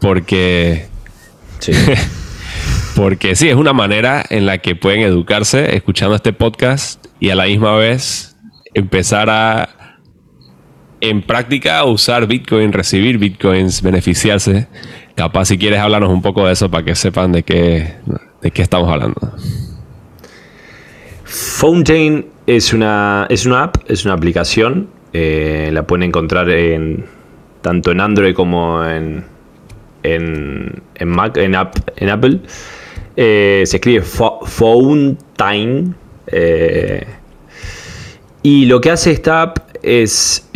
Porque. 0.00 0.86
porque 2.96 3.34
sí, 3.34 3.48
es 3.48 3.56
una 3.56 3.72
manera 3.72 4.24
en 4.30 4.46
la 4.46 4.58
que 4.58 4.76
pueden 4.76 5.02
educarse 5.02 5.76
escuchando 5.76 6.14
este 6.14 6.32
podcast 6.32 7.04
y 7.20 7.30
a 7.30 7.34
la 7.34 7.44
misma 7.44 7.76
vez 7.76 8.36
empezar 8.74 9.28
a 9.30 9.68
en 11.00 11.22
práctica 11.22 11.84
usar 11.84 12.26
Bitcoin, 12.26 12.72
recibir 12.72 13.18
Bitcoins, 13.18 13.82
beneficiarse. 13.82 14.66
Capaz 15.14 15.46
si 15.46 15.58
quieres 15.58 15.80
hablarnos 15.80 16.10
un 16.10 16.22
poco 16.22 16.46
de 16.46 16.52
eso 16.52 16.70
para 16.70 16.84
que 16.84 16.94
sepan 16.94 17.32
de 17.32 17.42
qué, 17.42 17.94
de 18.42 18.50
qué 18.50 18.62
estamos 18.62 18.90
hablando. 18.90 19.34
Fountain 21.28 22.24
es 22.46 22.72
una, 22.72 23.26
es 23.28 23.44
una 23.44 23.64
app, 23.64 23.76
es 23.86 24.06
una 24.06 24.14
aplicación. 24.14 24.88
Eh, 25.12 25.68
la 25.72 25.86
pueden 25.86 26.04
encontrar 26.04 26.48
en, 26.48 27.04
tanto 27.60 27.92
en 27.92 28.00
Android 28.00 28.34
como 28.34 28.82
en, 28.82 29.24
en, 30.02 30.82
Mac, 31.04 31.36
en, 31.36 31.54
en 31.96 32.08
Apple. 32.08 32.40
Eh, 33.14 33.62
se 33.66 33.76
escribe 33.76 34.02
Fountain. 34.02 35.94
Eh, 36.28 37.06
y 38.42 38.64
lo 38.64 38.80
que 38.80 38.90
hace 38.90 39.10
esta 39.10 39.42
app 39.42 39.58
es 39.82 40.48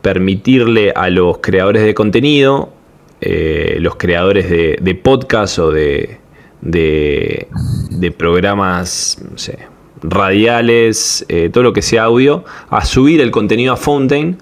permitirle 0.00 0.92
a 0.94 1.10
los 1.10 1.38
creadores 1.38 1.82
de 1.82 1.92
contenido, 1.92 2.72
los 3.20 3.96
creadores 3.96 4.48
de, 4.48 4.78
de 4.80 4.94
podcast 4.94 5.58
o 5.58 5.72
de, 5.72 6.18
de, 6.60 7.48
de 7.90 8.10
programas, 8.12 9.18
no 9.28 9.36
sé, 9.36 9.69
radiales, 10.02 11.24
eh, 11.28 11.50
todo 11.52 11.64
lo 11.64 11.72
que 11.72 11.82
sea 11.82 12.04
audio, 12.04 12.44
a 12.68 12.84
subir 12.84 13.20
el 13.20 13.30
contenido 13.30 13.72
a 13.72 13.76
Fountain. 13.76 14.38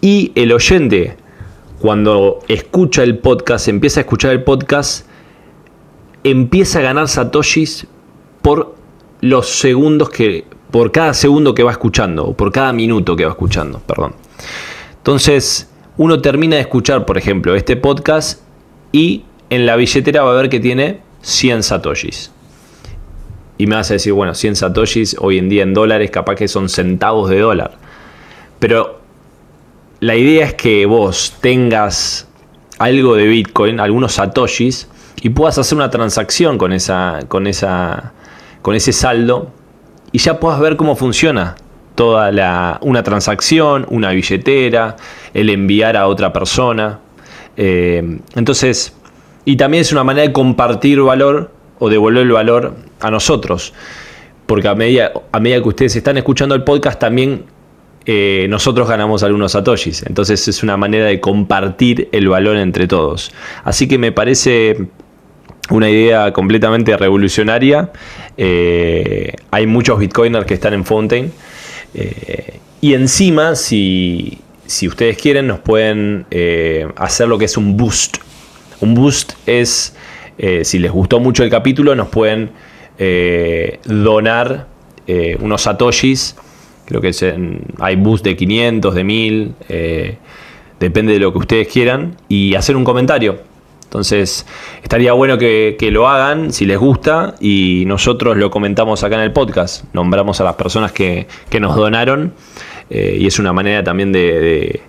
Y 0.00 0.32
el 0.34 0.52
oyente, 0.52 1.16
cuando 1.80 2.40
escucha 2.48 3.02
el 3.02 3.18
podcast, 3.18 3.68
empieza 3.68 4.00
a 4.00 4.02
escuchar 4.02 4.32
el 4.32 4.42
podcast, 4.42 5.06
empieza 6.24 6.78
a 6.78 6.82
ganar 6.82 7.08
satoshis 7.08 7.86
por 8.42 8.74
los 9.20 9.48
segundos 9.48 10.10
que, 10.10 10.44
por 10.70 10.92
cada 10.92 11.14
segundo 11.14 11.54
que 11.54 11.62
va 11.62 11.72
escuchando, 11.72 12.24
o 12.24 12.34
por 12.34 12.52
cada 12.52 12.72
minuto 12.72 13.16
que 13.16 13.24
va 13.24 13.32
escuchando, 13.32 13.80
perdón. 13.80 14.14
Entonces, 14.96 15.70
uno 15.96 16.20
termina 16.22 16.56
de 16.56 16.62
escuchar, 16.62 17.04
por 17.04 17.18
ejemplo, 17.18 17.54
este 17.54 17.76
podcast 17.76 18.40
y 18.92 19.24
en 19.50 19.66
la 19.66 19.76
billetera 19.76 20.22
va 20.22 20.32
a 20.32 20.34
ver 20.34 20.48
que 20.48 20.60
tiene 20.60 21.00
100 21.20 21.62
satoshis. 21.62 22.30
Y 23.60 23.66
me 23.66 23.76
vas 23.76 23.90
a 23.90 23.92
decir, 23.92 24.14
bueno, 24.14 24.34
100 24.34 24.56
satoshis 24.56 25.16
hoy 25.20 25.36
en 25.36 25.50
día 25.50 25.62
en 25.64 25.74
dólares, 25.74 26.10
capaz 26.10 26.34
que 26.34 26.48
son 26.48 26.70
centavos 26.70 27.28
de 27.28 27.40
dólar. 27.40 27.72
Pero 28.58 29.00
la 30.00 30.16
idea 30.16 30.46
es 30.46 30.54
que 30.54 30.86
vos 30.86 31.36
tengas 31.42 32.26
algo 32.78 33.16
de 33.16 33.26
Bitcoin, 33.26 33.78
algunos 33.78 34.14
satoshis, 34.14 34.88
y 35.20 35.28
puedas 35.28 35.58
hacer 35.58 35.76
una 35.76 35.90
transacción 35.90 36.56
con, 36.56 36.72
esa, 36.72 37.18
con, 37.28 37.46
esa, 37.46 38.14
con 38.62 38.74
ese 38.76 38.94
saldo 38.94 39.50
y 40.10 40.20
ya 40.20 40.40
puedas 40.40 40.58
ver 40.58 40.78
cómo 40.78 40.96
funciona 40.96 41.56
toda 41.96 42.32
la, 42.32 42.78
una 42.80 43.02
transacción, 43.02 43.84
una 43.90 44.08
billetera, 44.12 44.96
el 45.34 45.50
enviar 45.50 45.98
a 45.98 46.06
otra 46.06 46.32
persona. 46.32 47.00
Eh, 47.58 48.20
entonces, 48.36 48.94
y 49.44 49.56
también 49.56 49.82
es 49.82 49.92
una 49.92 50.02
manera 50.02 50.26
de 50.26 50.32
compartir 50.32 51.02
valor 51.02 51.59
o 51.80 51.88
devolver 51.88 52.22
el 52.22 52.32
valor 52.32 52.76
a 53.00 53.10
nosotros. 53.10 53.74
Porque 54.46 54.68
a 54.68 54.74
medida, 54.76 55.12
a 55.32 55.40
medida 55.40 55.60
que 55.60 55.68
ustedes 55.68 55.96
están 55.96 56.16
escuchando 56.16 56.54
el 56.54 56.62
podcast, 56.62 57.00
también 57.00 57.44
eh, 58.06 58.46
nosotros 58.48 58.88
ganamos 58.88 59.22
algunos 59.22 59.52
satoshis. 59.52 60.04
Entonces 60.06 60.46
es 60.46 60.62
una 60.62 60.76
manera 60.76 61.06
de 61.06 61.20
compartir 61.20 62.08
el 62.12 62.28
valor 62.28 62.56
entre 62.56 62.86
todos. 62.86 63.32
Así 63.64 63.88
que 63.88 63.98
me 63.98 64.12
parece 64.12 64.88
una 65.70 65.88
idea 65.88 66.32
completamente 66.32 66.96
revolucionaria. 66.96 67.90
Eh, 68.36 69.32
hay 69.50 69.66
muchos 69.66 69.98
bitcoiners 69.98 70.46
que 70.46 70.54
están 70.54 70.74
en 70.74 70.84
Fountain. 70.84 71.32
Eh, 71.94 72.58
y 72.80 72.94
encima, 72.94 73.54
si, 73.54 74.38
si, 74.66 74.88
ustedes 74.88 75.16
quieren, 75.16 75.46
nos 75.46 75.60
pueden 75.60 76.26
hacer 76.96 77.28
lo 77.28 77.38
que 77.38 77.44
es 77.44 77.56
un 77.56 77.76
boost. 77.76 78.18
Un 78.80 78.94
boost 78.94 79.32
es 79.46 79.94
eh, 80.42 80.64
si 80.64 80.78
les 80.78 80.90
gustó 80.90 81.20
mucho 81.20 81.44
el 81.44 81.50
capítulo, 81.50 81.94
nos 81.94 82.08
pueden 82.08 82.48
eh, 82.98 83.78
donar 83.84 84.68
eh, 85.06 85.36
unos 85.38 85.60
satoshis. 85.60 86.34
Creo 86.86 87.02
que 87.02 87.12
hay 87.78 87.96
boost 87.96 88.24
de 88.24 88.36
500, 88.36 88.94
de 88.94 89.04
1000, 89.04 89.54
depende 90.80 91.12
de 91.12 91.18
lo 91.18 91.30
que 91.30 91.38
ustedes 91.38 91.68
quieran, 91.68 92.16
y 92.26 92.54
hacer 92.54 92.74
un 92.74 92.84
comentario. 92.84 93.38
Entonces, 93.84 94.46
estaría 94.82 95.12
bueno 95.12 95.36
que, 95.36 95.76
lo 95.92 96.08
hagan 96.08 96.52
si 96.52 96.64
les 96.64 96.78
gusta 96.78 97.34
y 97.38 97.84
nosotros 97.86 98.36
lo 98.38 98.50
comentamos 98.50 99.04
acá 99.04 99.16
en 99.16 99.22
el 99.22 99.32
podcast. 99.32 99.84
Nombramos 99.92 100.40
a 100.40 100.44
las 100.44 100.54
personas 100.54 100.90
que, 100.90 101.26
nos 101.60 101.76
donaron 101.76 102.32
y 102.88 103.26
es 103.26 103.38
una 103.38 103.52
manera 103.52 103.84
también 103.84 104.10
de, 104.10 104.80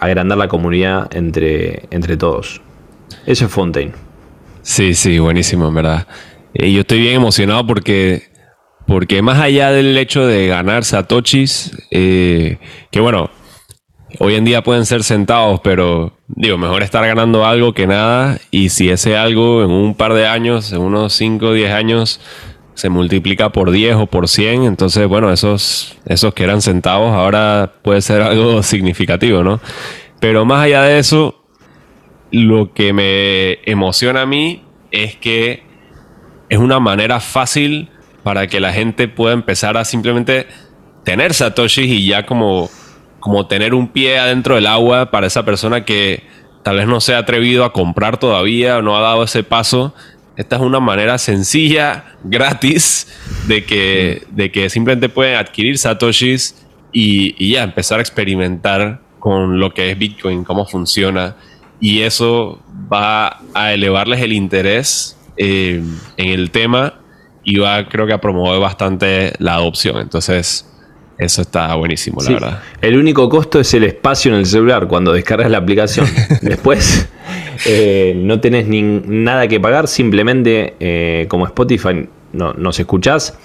agrandar 0.00 0.36
la 0.36 0.48
comunidad 0.48 1.08
entre, 1.16 1.84
entre 1.90 2.16
todos. 2.16 2.60
Eso 3.26 3.46
es 3.46 3.50
Fontaine. 3.50 3.92
Sí, 4.62 4.94
sí, 4.94 5.18
buenísimo, 5.18 5.68
en 5.68 5.74
verdad. 5.74 6.06
Yo 6.54 6.80
estoy 6.80 7.00
bien 7.00 7.14
emocionado 7.14 7.66
porque, 7.66 8.24
porque 8.86 9.22
más 9.22 9.40
allá 9.40 9.70
del 9.70 9.96
hecho 9.96 10.26
de 10.26 10.46
ganar 10.48 10.84
satoshis, 10.84 11.72
eh, 11.90 12.58
que 12.90 13.00
bueno, 13.00 13.30
hoy 14.18 14.34
en 14.34 14.44
día 14.44 14.62
pueden 14.62 14.86
ser 14.86 15.02
centavos, 15.02 15.60
pero 15.64 16.16
digo, 16.28 16.58
mejor 16.58 16.82
estar 16.82 17.06
ganando 17.06 17.44
algo 17.46 17.72
que 17.72 17.86
nada. 17.86 18.38
Y 18.50 18.68
si 18.68 18.90
ese 18.90 19.16
algo 19.16 19.64
en 19.64 19.70
un 19.70 19.94
par 19.94 20.14
de 20.14 20.26
años, 20.26 20.72
en 20.72 20.80
unos 20.80 21.12
5 21.14 21.46
o 21.46 21.52
10 21.52 21.72
años, 21.72 22.20
se 22.74 22.88
multiplica 22.88 23.50
por 23.50 23.70
10 23.70 23.96
o 23.96 24.06
por 24.06 24.28
100, 24.28 24.64
entonces, 24.64 25.06
bueno, 25.06 25.32
esos, 25.32 25.96
esos 26.06 26.34
que 26.34 26.44
eran 26.44 26.62
centavos 26.62 27.12
ahora 27.14 27.72
puede 27.82 28.00
ser 28.00 28.22
algo 28.22 28.62
significativo, 28.62 29.42
¿no? 29.42 29.60
Pero 30.20 30.44
más 30.44 30.64
allá 30.64 30.82
de 30.82 30.98
eso, 30.98 31.41
lo 32.32 32.72
que 32.72 32.92
me 32.92 33.58
emociona 33.70 34.22
a 34.22 34.26
mí 34.26 34.64
es 34.90 35.16
que 35.16 35.62
es 36.48 36.58
una 36.58 36.80
manera 36.80 37.20
fácil 37.20 37.90
para 38.22 38.46
que 38.46 38.58
la 38.58 38.72
gente 38.72 39.06
pueda 39.06 39.34
empezar 39.34 39.76
a 39.76 39.84
simplemente 39.84 40.46
tener 41.04 41.34
satoshis 41.34 41.86
y 41.86 42.06
ya 42.06 42.24
como, 42.24 42.70
como 43.20 43.46
tener 43.46 43.74
un 43.74 43.88
pie 43.88 44.18
adentro 44.18 44.54
del 44.54 44.66
agua 44.66 45.10
para 45.10 45.26
esa 45.26 45.44
persona 45.44 45.84
que 45.84 46.22
tal 46.62 46.76
vez 46.76 46.86
no 46.86 47.00
se 47.00 47.14
ha 47.14 47.18
atrevido 47.18 47.64
a 47.64 47.72
comprar 47.72 48.18
todavía 48.18 48.78
o 48.78 48.82
no 48.82 48.96
ha 48.96 49.00
dado 49.00 49.24
ese 49.24 49.42
paso. 49.42 49.94
Esta 50.36 50.56
es 50.56 50.62
una 50.62 50.80
manera 50.80 51.18
sencilla, 51.18 52.16
gratis, 52.24 53.08
de 53.46 53.64
que, 53.64 54.22
de 54.30 54.50
que 54.50 54.70
simplemente 54.70 55.10
pueden 55.10 55.36
adquirir 55.36 55.76
satoshis 55.76 56.64
y, 56.92 57.34
y 57.44 57.52
ya 57.52 57.62
empezar 57.62 57.98
a 57.98 58.02
experimentar 58.02 59.00
con 59.18 59.60
lo 59.60 59.74
que 59.74 59.90
es 59.90 59.98
Bitcoin, 59.98 60.44
cómo 60.44 60.64
funciona 60.66 61.36
y 61.82 62.02
eso 62.02 62.60
va 62.90 63.40
a 63.54 63.72
elevarles 63.72 64.22
el 64.22 64.32
interés 64.32 65.18
eh, 65.36 65.82
en 66.16 66.28
el 66.28 66.52
tema 66.52 66.94
y 67.42 67.58
va 67.58 67.88
creo 67.88 68.06
que 68.06 68.12
a 68.12 68.20
promover 68.20 68.60
bastante 68.60 69.32
la 69.40 69.54
adopción. 69.54 69.98
Entonces, 69.98 70.64
eso 71.18 71.42
está 71.42 71.74
buenísimo, 71.74 72.22
la 72.22 72.30
verdad. 72.30 72.62
El 72.80 72.96
único 72.96 73.28
costo 73.28 73.58
es 73.58 73.74
el 73.74 73.82
espacio 73.82 74.32
en 74.32 74.38
el 74.38 74.46
celular 74.46 74.86
cuando 74.86 75.12
descargas 75.12 75.50
la 75.50 75.58
aplicación. 75.58 76.06
Después 76.40 77.08
eh, 77.66 78.14
no 78.16 78.40
tenés 78.40 78.68
ni 78.68 78.82
nada 78.82 79.48
que 79.48 79.58
pagar, 79.58 79.88
simplemente 79.88 80.76
eh, 80.78 81.26
como 81.28 81.46
Spotify 81.46 82.08
no, 82.32 82.52
nos 82.52 82.78
escuchás 82.78 83.36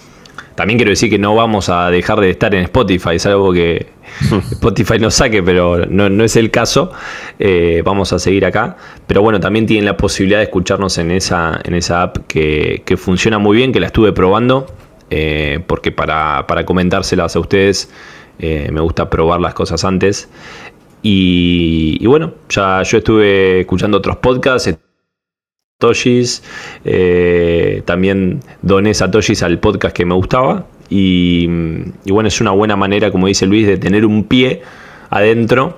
también 0.57 0.79
quiero 0.79 0.89
decir 0.89 1.11
que 1.11 1.19
no 1.19 1.35
vamos 1.35 1.69
a 1.69 1.91
dejar 1.91 2.19
de 2.19 2.31
estar 2.31 2.55
en 2.55 2.63
Spotify, 2.63 3.11
es 3.13 3.27
algo 3.27 3.53
que 3.53 3.85
Spotify 4.53 4.97
nos 4.97 5.13
saque, 5.13 5.43
pero 5.43 5.85
no, 5.85 6.23
es 6.23 6.35
el 6.35 6.49
caso. 6.49 6.91
Eh, 7.37 7.83
vamos 7.85 8.11
a 8.11 8.17
seguir 8.17 8.43
acá. 8.43 8.75
Pero 9.05 9.21
bueno, 9.21 9.39
también 9.39 9.67
tienen 9.67 9.85
la 9.85 9.95
posibilidad 9.95 10.39
de 10.39 10.45
escucharnos 10.45 10.97
en 10.97 11.11
esa, 11.11 11.61
en 11.63 11.75
esa 11.75 12.01
app 12.01 12.17
que, 12.27 12.81
funciona 12.97 13.37
muy 13.37 13.55
bien, 13.55 13.71
que 13.71 13.79
la 13.79 13.85
estuve 13.85 14.13
probando, 14.13 14.65
eh, 15.11 15.59
porque 15.67 15.91
para, 15.91 16.43
comentárselas 16.65 17.35
a 17.35 17.39
ustedes 17.39 17.91
eh, 18.39 18.69
me 18.71 18.81
gusta 18.81 19.11
probar 19.11 19.39
las 19.39 19.53
cosas 19.53 19.85
antes. 19.85 20.27
Y, 21.03 21.99
y, 22.01 22.07
bueno, 22.07 22.33
ya 22.49 22.81
yo 22.81 22.97
estuve 22.97 23.59
escuchando 23.59 23.99
otros 23.99 24.17
podcasts 24.17 24.75
satoshis. 25.79 26.41
Eh, 26.85 27.83
también 27.85 28.39
doné 28.63 28.95
satoshis 28.95 29.43
al 29.43 29.59
podcast 29.59 29.95
que 29.95 30.05
me 30.05 30.15
gustaba. 30.15 30.65
Y, 30.89 31.45
bueno, 32.07 32.29
es 32.29 32.41
una 32.41 32.49
buena 32.49 32.75
manera, 32.75 33.11
como 33.11 33.27
dice 33.27 33.45
Luis, 33.45 33.67
de 33.67 33.77
tener 33.77 34.03
un 34.03 34.23
pie 34.23 34.63
adentro 35.11 35.77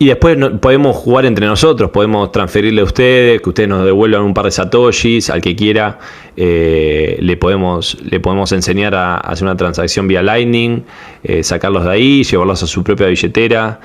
y 0.00 0.06
después 0.06 0.36
podemos 0.60 0.96
jugar 0.96 1.26
entre 1.26 1.46
nosotros, 1.46 1.92
podemos 1.92 2.32
transferirle 2.32 2.80
a 2.80 2.84
ustedes, 2.84 3.40
que 3.40 3.48
ustedes 3.48 3.68
nos 3.68 3.84
devuelvan 3.84 4.22
un 4.22 4.34
par 4.34 4.46
de 4.46 4.50
satoshis, 4.50 5.30
al 5.30 5.40
que 5.40 5.54
quiera, 5.54 6.00
eh, 6.36 7.16
le, 7.20 7.36
podemos, 7.36 7.96
le 8.02 8.18
podemos 8.18 8.50
enseñar 8.50 8.96
a, 8.96 9.18
hacer 9.18 9.44
una 9.44 9.56
transacción 9.56 10.08
vía 10.08 10.22
Lightning, 10.24 10.82
eh, 11.22 11.44
sacarlos 11.44 11.84
de 11.84 11.90
ahí, 11.92 12.24
llevarlos 12.24 12.64
a 12.64 12.66
su 12.66 12.82
propia 12.82 13.06
billetera, 13.06 13.78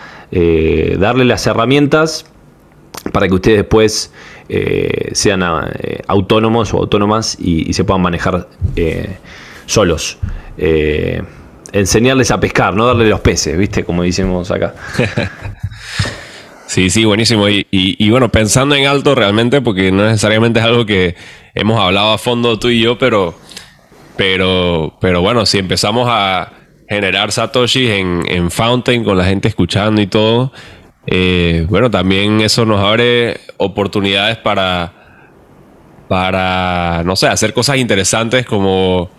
darle 0.97 1.25
las 1.25 1.45
herramientas 1.45 2.25
para 3.13 3.27
que 3.27 3.35
ustedes 3.35 3.57
después 3.57 4.11
sean 5.13 5.43
autónomos 6.07 6.73
o 6.73 6.77
autónomas 6.77 7.38
y, 7.39 7.73
se 7.73 7.83
puedan 7.83 8.01
manejar 8.01 8.47
solos 9.65 10.17
enseñarles 11.71 12.31
a 12.31 12.39
pescar, 12.39 12.75
no 12.75 12.85
darle 12.85 13.07
los 13.07 13.19
peces, 13.19 13.57
¿viste? 13.57 13.83
Como 13.83 14.03
decimos 14.03 14.51
acá. 14.51 14.73
Sí, 16.69 16.91
sí, 16.91 17.03
buenísimo. 17.03 17.47
Y, 17.49 18.09
bueno, 18.12 18.29
pensando 18.29 18.75
en 18.75 18.85
alto 18.85 19.15
realmente, 19.15 19.59
porque 19.59 19.91
no 19.91 20.05
necesariamente 20.05 20.59
es 20.59 20.65
algo 20.65 20.85
que 20.85 21.15
hemos 21.55 21.79
hablado 21.79 22.13
a 22.13 22.19
fondo 22.19 22.59
tú 22.59 22.69
y 22.69 22.79
yo, 22.79 22.99
pero, 22.99 23.33
pero, 24.15 24.95
pero 25.01 25.19
bueno, 25.21 25.47
si 25.47 25.57
empezamos 25.57 26.07
a 26.12 26.53
generar 26.88 27.31
satoshis 27.31 27.89
en, 27.89 28.51
Fountain 28.51 29.03
con 29.03 29.17
la 29.17 29.25
gente 29.25 29.47
escuchando 29.47 29.99
y 29.99 30.05
todo, 30.05 30.53
eh, 31.12 31.65
bueno, 31.67 31.89
también 31.89 32.39
eso 32.41 32.65
nos 32.65 32.80
abre 32.82 33.39
oportunidades 33.58 34.38
para, 34.38 34.93
para, 36.08 37.02
no 37.04 37.15
sé, 37.15 37.28
hacer 37.28 37.52
cosas 37.52 37.78
interesantes 37.78 38.45
como 38.45 39.10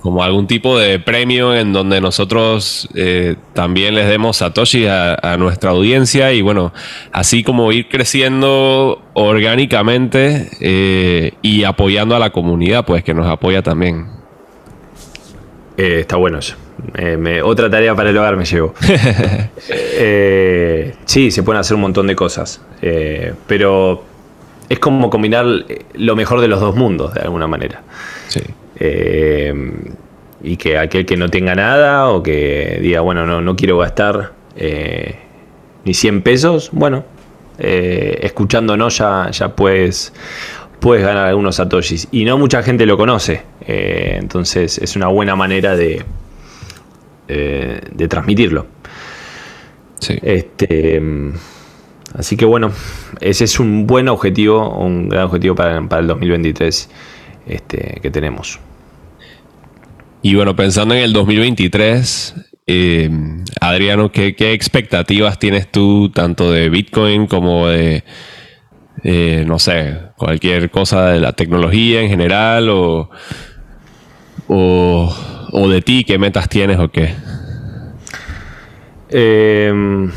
como 0.00 0.24
algún 0.24 0.48
tipo 0.48 0.76
de 0.78 0.98
premio 0.98 1.54
en 1.54 1.72
donde 1.72 2.00
nosotros 2.00 2.88
eh, 2.96 3.36
también 3.52 3.94
les 3.94 4.08
demos 4.08 4.38
Satoshi 4.38 4.86
a, 4.88 5.36
nuestra 5.38 5.70
audiencia 5.70 6.32
y 6.32 6.42
bueno, 6.42 6.72
así 7.12 7.44
como 7.44 7.70
ir 7.70 7.88
creciendo 7.88 9.00
orgánicamente 9.12 10.48
eh, 10.60 11.34
y 11.40 11.62
apoyando 11.62 12.16
a 12.16 12.18
la 12.18 12.30
comunidad, 12.30 12.84
pues 12.84 13.04
que 13.04 13.14
nos 13.14 13.28
apoya 13.28 13.62
también. 13.62 14.08
Está 15.76 16.16
bueno 16.16 16.38
eso. 16.38 16.56
Otra 17.44 17.70
tarea 17.70 17.94
para 17.94 18.10
el 18.10 18.18
hogar 18.18 18.36
me 18.36 18.44
llevo. 18.44 18.74
sí, 21.04 21.30
se 21.30 21.42
pueden 21.42 21.60
hacer 21.60 21.74
un 21.74 21.80
montón 21.80 22.06
de 22.06 22.16
cosas, 22.16 22.60
pero 23.46 24.04
es 24.68 24.78
como 24.78 25.10
combinar 25.10 25.44
lo 25.94 26.16
mejor 26.16 26.40
de 26.40 26.48
los 26.48 26.58
dos 26.58 26.74
mundos, 26.74 27.12
de 27.12 27.20
alguna 27.20 27.46
manera. 27.46 27.82
Sí. 28.28 28.40
Eh, 28.80 29.54
y 30.42 30.56
que 30.56 30.78
aquel 30.78 31.04
que 31.04 31.16
no 31.16 31.28
tenga 31.28 31.54
nada 31.54 32.08
o 32.08 32.22
que 32.22 32.78
diga, 32.80 33.00
bueno, 33.00 33.26
no, 33.26 33.42
no 33.42 33.54
quiero 33.54 33.76
gastar 33.76 34.32
eh, 34.56 35.16
ni 35.84 35.92
100 35.92 36.22
pesos, 36.22 36.70
bueno, 36.72 37.04
eh, 37.58 38.18
escuchándonos 38.22 38.96
ya, 38.96 39.30
ya 39.30 39.54
puedes, 39.54 40.14
puedes 40.80 41.04
ganar 41.04 41.26
algunos 41.26 41.56
satoshis. 41.56 42.08
Y 42.10 42.24
no 42.24 42.38
mucha 42.38 42.62
gente 42.62 42.86
lo 42.86 42.96
conoce, 42.96 43.42
entonces 43.66 44.78
es 44.78 44.96
una 44.96 45.08
buena 45.08 45.36
manera 45.36 45.76
de, 45.76 46.02
de 47.32 48.08
transmitirlo. 48.08 48.66
Este, 50.22 51.00
así 52.14 52.36
que 52.36 52.44
bueno, 52.44 52.72
ese 53.20 53.44
es 53.44 53.60
un 53.60 53.86
buen 53.86 54.08
objetivo, 54.08 54.76
un 54.76 55.08
gran 55.08 55.24
objetivo 55.24 55.54
para, 55.54 55.80
para 55.88 56.02
el 56.02 56.08
2023 56.08 56.90
este, 57.46 58.00
que 58.02 58.10
tenemos. 58.10 58.58
Y 60.22 60.34
bueno, 60.34 60.54
pensando 60.54 60.94
en 60.94 61.02
el 61.02 61.12
2023, 61.12 62.34
eh, 62.68 63.10
Adriano, 63.60 64.12
¿qué, 64.12 64.34
expectativas 64.52 65.38
tienes 65.38 65.70
tú 65.70 66.10
tanto 66.10 66.52
de 66.52 66.68
Bitcoin 66.68 67.26
como 67.26 67.66
de, 67.66 68.04
no 69.46 69.58
sé, 69.58 69.98
cualquier 70.16 70.70
cosa 70.70 71.10
de 71.10 71.18
la 71.18 71.32
tecnología 71.32 72.02
en 72.02 72.08
general 72.08 72.68
o, 72.70 73.10
o, 74.46 75.12
de 75.52 75.82
ti, 75.82 76.04
qué 76.04 76.18
metas 76.18 76.48
tienes 76.48 76.78
o 76.78 76.90
qué? 76.90 77.14
Em, 79.10 80.10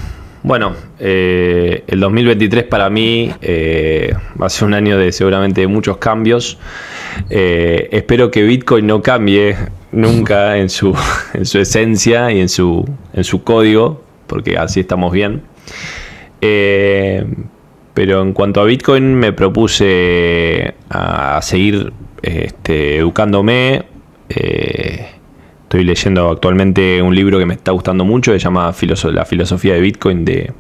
bueno, 0.43 0.73
eh, 0.99 1.83
el 1.87 1.99
2023 1.99 2.63
para 2.63 2.89
mí 2.89 3.31
eh, 3.41 4.13
va 4.41 4.47
a 4.47 4.49
ser 4.49 4.67
un 4.67 4.73
año 4.73 4.97
de 4.97 5.11
seguramente 5.11 5.67
muchos 5.67 5.97
cambios. 5.97 6.57
espero 7.29 8.31
que 8.31 8.43
Bitcoin 8.43 8.87
no 8.87 9.01
cambie 9.01 9.55
nunca 9.91 10.57
en 10.59 10.69
su, 10.69 10.95
en 11.33 11.45
su 11.45 11.59
esencia 11.59 12.31
y 12.31 12.39
en 12.39 12.49
su, 12.49 12.85
en 13.13 13.23
su 13.23 13.43
código, 13.43 14.03
porque 14.27 14.57
así 14.57 14.81
estamos 14.81 15.11
bien. 15.11 15.41
Eh, 16.41 17.25
pero 17.93 18.21
en 18.21 18.33
cuanto 18.33 18.61
a 18.61 18.65
Bitcoin 18.65 19.15
me 19.15 19.31
propuse 19.31 20.75
a 20.89 21.39
seguir 21.41 21.93
este, 22.21 22.97
educándome. 22.97 23.85
Eh, 24.29 25.07
estoy 25.75 25.83
leyendo 25.83 26.29
actualmente 26.29 27.01
un 27.01 27.13
libro 27.13 27.37
que 27.37 27.45
me 27.45 27.55
está 27.55 27.73
gustando 27.73 28.05
mucho, 28.05 28.31
que 28.31 28.39
se 28.39 28.45
llama 28.45 28.73
La 29.11 29.25
filosofía 29.25 29.73
de 29.73 29.81
Bitcoin 29.81 30.23
de 30.23 30.53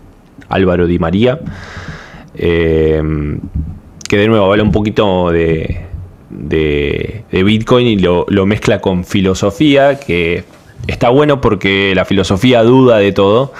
Álvaro 0.49 0.87
Di 0.87 0.99
María. 0.99 1.39
Eh, 2.35 3.01
que 4.09 4.17
de 4.17 4.27
nuevo 4.27 4.51
habla 4.51 4.63
un 4.63 4.73
poquito 4.73 5.31
de, 5.31 5.85
de, 6.29 7.23
Bitcoin 7.31 7.87
y 7.87 7.97
lo, 7.97 8.25
mezcla 8.45 8.81
con 8.81 9.05
filosofía, 9.05 10.01
que 10.01 10.43
está 10.85 11.07
bueno 11.07 11.39
porque 11.39 11.93
la 11.95 12.03
filosofía 12.03 12.61
duda 12.63 12.97
de 12.97 13.13
todo. 13.13 13.53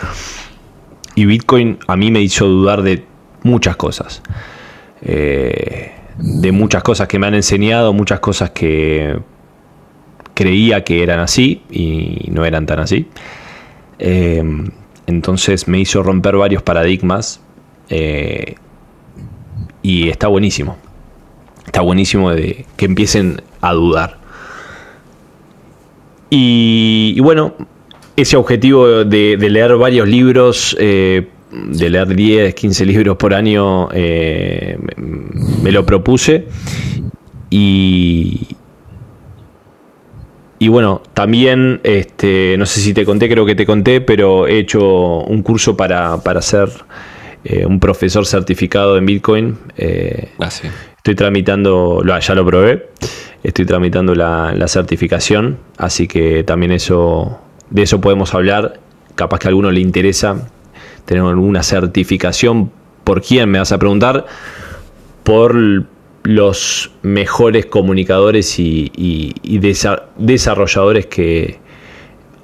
Y 1.15 1.23
Bitcoin 1.25 1.77
a 1.87 1.95
mí 1.95 2.11
me 2.11 2.19
hizo 2.19 2.47
dudar 2.47 2.81
de 2.81 3.05
muchas 3.43 3.77
cosas. 3.77 4.21
Eh, 5.01 5.93
de 6.17 6.51
muchas 6.51 6.83
cosas 6.83 7.07
que 7.07 7.17
me 7.17 7.27
han 7.27 7.33
enseñado, 7.33 7.93
muchas 7.93 8.19
cosas 8.19 8.49
que 8.49 9.17
creía 10.35 10.83
que 10.83 11.01
eran 11.01 11.19
así 11.19 11.63
y 11.71 12.29
no 12.29 12.45
eran 12.45 12.67
tan 12.67 12.79
así. 12.79 13.07
Eh, 13.97 14.43
entonces 15.07 15.67
me 15.67 15.79
hizo 15.79 16.03
romper 16.03 16.35
varios 16.35 16.61
paradigmas 16.61 17.41
eh, 17.89 18.55
y 19.81 20.09
está 20.09 20.27
buenísimo 20.27 20.77
está 21.65 21.81
buenísimo 21.81 22.31
de 22.31 22.65
que 22.77 22.85
empiecen 22.85 23.41
a 23.61 23.73
dudar. 23.73 24.17
Y, 26.29 27.19
bueno, 27.19 27.53
ese 28.15 28.35
objetivo 28.37 29.03
de, 29.03 29.37
leer 29.37 29.75
varios 29.75 30.07
libros, 30.07 30.75
eh, 30.79 31.27
de 31.51 31.89
leer 31.89 32.15
10, 32.15 32.55
15 32.55 32.85
libros 32.85 33.17
por 33.17 33.33
año, 33.33 33.89
eh, 33.93 34.77
me 35.61 35.71
lo 35.71 35.85
propuse. 35.85 36.47
Y, 37.49 38.47
y 40.65 40.67
bueno, 40.67 41.03
también, 41.13 41.79
este, 41.83 42.55
no 42.57 42.65
sé 42.65 42.79
si 42.79 42.91
te 42.95 43.05
conté, 43.05 43.29
creo 43.29 43.45
que 43.45 43.53
te 43.53 43.67
conté, 43.67 44.01
pero 44.01 44.47
he 44.47 44.57
hecho 44.57 45.19
un 45.19 45.43
curso 45.43 45.77
para, 45.77 46.17
para 46.23 46.41
ser 46.41 46.69
eh, 47.43 47.67
un 47.67 47.79
profesor 47.79 48.25
certificado 48.25 48.97
en 48.97 49.05
Bitcoin. 49.05 49.59
ah, 50.39 50.49
sí. 50.49 50.67
Estoy 50.97 51.13
tramitando, 51.13 52.03
ya 52.03 52.33
lo 52.33 52.43
probé, 52.43 52.87
estoy 53.43 53.67
tramitando 53.67 54.15
la, 54.15 54.67
certificación, 54.67 55.59
así 55.77 56.07
que 56.07 56.43
también 56.43 56.71
eso, 56.71 57.39
de 57.69 57.83
eso 57.83 58.01
podemos 58.01 58.33
hablar. 58.33 58.79
Capaz 59.13 59.37
que 59.37 59.47
a 59.47 59.49
alguno 59.49 59.69
le 59.69 59.81
interesa 59.81 60.49
tener 61.05 61.21
alguna 61.21 61.61
certificación. 61.61 62.71
¿Por 63.03 63.21
quién? 63.21 63.51
Me 63.51 63.59
vas 63.59 63.71
a 63.71 63.77
preguntar. 63.77 64.25
Por 65.23 65.85
los 66.25 66.91
mejores 67.01 67.67
comunicadores 67.67 68.59
y, 68.59 68.91
desarrolladores 70.17 71.05
que, 71.05 71.59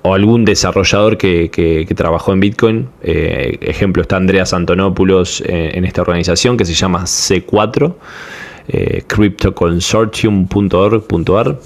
o 0.03 0.13
algún 0.13 0.45
desarrollador 0.45 1.17
que, 1.17 1.93
trabajó 1.95 2.31
en 2.31 2.39
Bitcoin. 2.39 2.89
Eh, 3.03 3.57
ejemplo, 3.61 4.03
está 4.03 4.17
Andreas 4.17 4.53
Antonopoulos 4.53 5.41
en, 5.41 5.77
en, 5.77 5.85
esta 5.85 6.01
organización 6.01 6.57
que 6.57 6.65
se 6.65 6.73
llama 6.73 7.03
C4 7.03 7.95
eh, 8.67 9.03
cryptoconsortium.org.ar. 9.07 11.59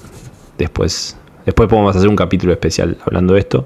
Después, 0.58 1.18
después 1.46 1.70
podemos 1.70 1.96
hacer 1.96 2.10
un 2.10 2.16
capítulo 2.16 2.54
especial 2.54 2.98
hablando 3.06 3.34
de 3.34 3.42
esto. 3.42 3.66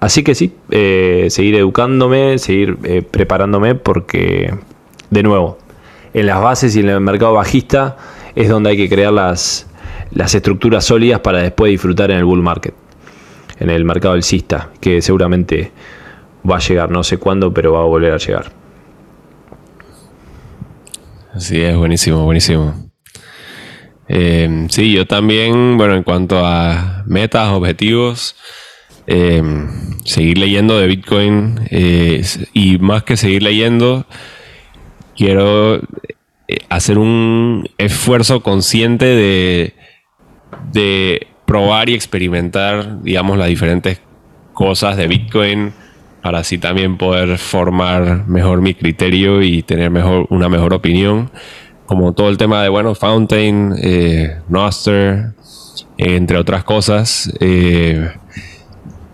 Así 0.00 0.22
que 0.22 0.34
sí, 0.34 0.54
eh, 0.70 1.26
seguir 1.30 1.56
educándome, 1.56 2.38
seguir 2.38 2.78
eh, 2.84 3.02
preparándome 3.02 3.74
porque, 3.74 4.54
de 5.10 5.22
nuevo, 5.22 5.58
en 6.16 6.26
las 6.26 6.40
bases 6.40 6.74
y 6.74 6.80
en 6.80 6.88
el 6.88 7.00
mercado 7.00 7.34
bajista 7.34 7.98
es 8.34 8.48
donde 8.48 8.70
hay 8.70 8.76
que 8.78 8.88
crear 8.88 9.12
las, 9.12 9.66
estructuras 10.14 10.82
sólidas 10.82 11.20
para 11.20 11.40
después 11.40 11.70
disfrutar 11.70 12.10
en 12.10 12.16
el 12.16 12.24
bull 12.24 12.40
market, 12.40 12.74
en 13.60 13.68
el 13.68 13.84
mercado 13.84 14.14
alcista, 14.14 14.70
que 14.80 15.02
seguramente 15.02 15.72
va 16.50 16.56
a 16.56 16.60
llegar, 16.60 16.90
no 16.90 17.04
sé 17.04 17.18
cuándo, 17.18 17.52
pero 17.52 17.74
va 17.74 17.80
a 17.80 17.84
volver 17.84 18.14
a 18.14 18.16
llegar. 18.16 18.50
Sí, 21.36 21.60
es 21.60 21.76
buenísimo, 21.76 22.24
buenísimo. 22.24 22.90
Eh, 24.08 24.68
sí, 24.70 24.94
yo 24.94 25.06
también, 25.06 25.76
bueno, 25.76 25.96
en 25.96 26.02
cuanto 26.02 26.46
a 26.46 27.02
metas, 27.04 27.50
objetivos, 27.50 28.36
em, 29.06 29.68
seguir 30.06 30.38
leyendo 30.38 30.78
de 30.78 30.86
Bitcoin 30.86 31.60
eh, 31.70 32.24
y 32.54 32.78
más 32.78 33.02
que 33.02 33.18
seguir 33.18 33.42
leyendo, 33.42 34.06
quiero 35.16 35.76
eh, 35.76 35.80
hacer 36.68 36.98
un 36.98 37.68
esfuerzo 37.78 38.42
consciente 38.42 39.06
de, 39.06 39.74
de 40.72 41.26
probar 41.46 41.88
y 41.88 41.94
experimentar, 41.94 43.02
digamos, 43.02 43.38
las 43.38 43.48
diferentes 43.48 44.00
cosas 44.52 44.96
de 44.96 45.06
Bitcoin 45.06 45.72
para 46.26 46.40
así 46.40 46.58
también 46.58 46.96
poder 46.96 47.38
formar 47.38 48.26
mejor 48.26 48.60
mi 48.60 48.74
criterio 48.74 49.42
y 49.42 49.62
tener 49.62 49.90
mejor, 49.90 50.26
una 50.30 50.48
mejor 50.48 50.74
opinión. 50.74 51.30
Como 51.86 52.14
todo 52.14 52.30
el 52.30 52.36
tema 52.36 52.64
de, 52.64 52.68
bueno, 52.68 52.96
Fountain, 52.96 53.76
eh, 53.80 54.40
entre 55.98 56.36
otras 56.36 56.64
cosas. 56.64 57.32
Eh, 57.38 58.10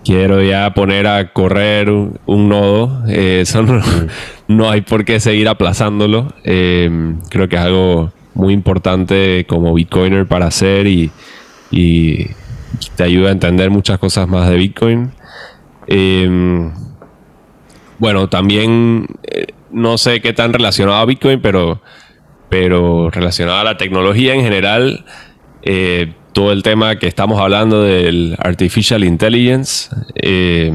quiero 0.03 0.43
ya 0.43 0.73
poner 0.73 1.07
a 1.07 1.35
correr 1.35 1.91
un, 1.91 2.49
nodo. 2.49 3.05
Eh, 3.07 3.41
eso 3.43 3.63
no, 4.57 4.71
hay 4.71 4.83
por 4.83 5.05
qué 5.05 5.21
seguir 5.21 5.49
aplazándolo. 5.49 6.33
creo 6.43 7.49
que 7.49 7.57
es 7.57 7.63
algo 7.63 8.13
muy 8.35 8.55
importante 8.55 9.45
como 9.49 9.75
Bitcoiner 9.75 10.27
para 10.27 10.47
hacer 10.47 10.87
y, 10.87 11.11
te 12.97 13.05
ayuda 13.05 13.29
a 13.29 13.33
entender 13.33 13.71
muchas 13.71 13.99
cosas 13.99 14.27
más 14.29 14.49
de 14.49 14.57
Bitcoin. 14.57 15.13
Bueno, 18.03 18.29
también 18.29 19.07
eh, 19.23 19.47
no 19.71 19.97
sé 19.97 20.21
qué 20.21 20.33
tan 20.33 20.53
relacionado 20.53 20.99
a 20.99 21.05
Bitcoin, 21.05 21.41
pero, 21.41 21.81
pero 22.49 23.11
relacionado 23.11 23.61
a 23.61 23.63
la 23.63 23.77
tecnología 23.77 24.35
en 24.35 24.41
general, 24.41 25.05
eh, 25.63 26.13
todo 26.33 26.51
el 26.51 26.65
tema 26.65 26.97
que 26.97 27.07
estamos 27.07 27.41
hablando 27.41 27.85
del 27.85 28.35
artificial 28.41 29.05
intelligence, 29.05 29.95
eh, 30.17 30.73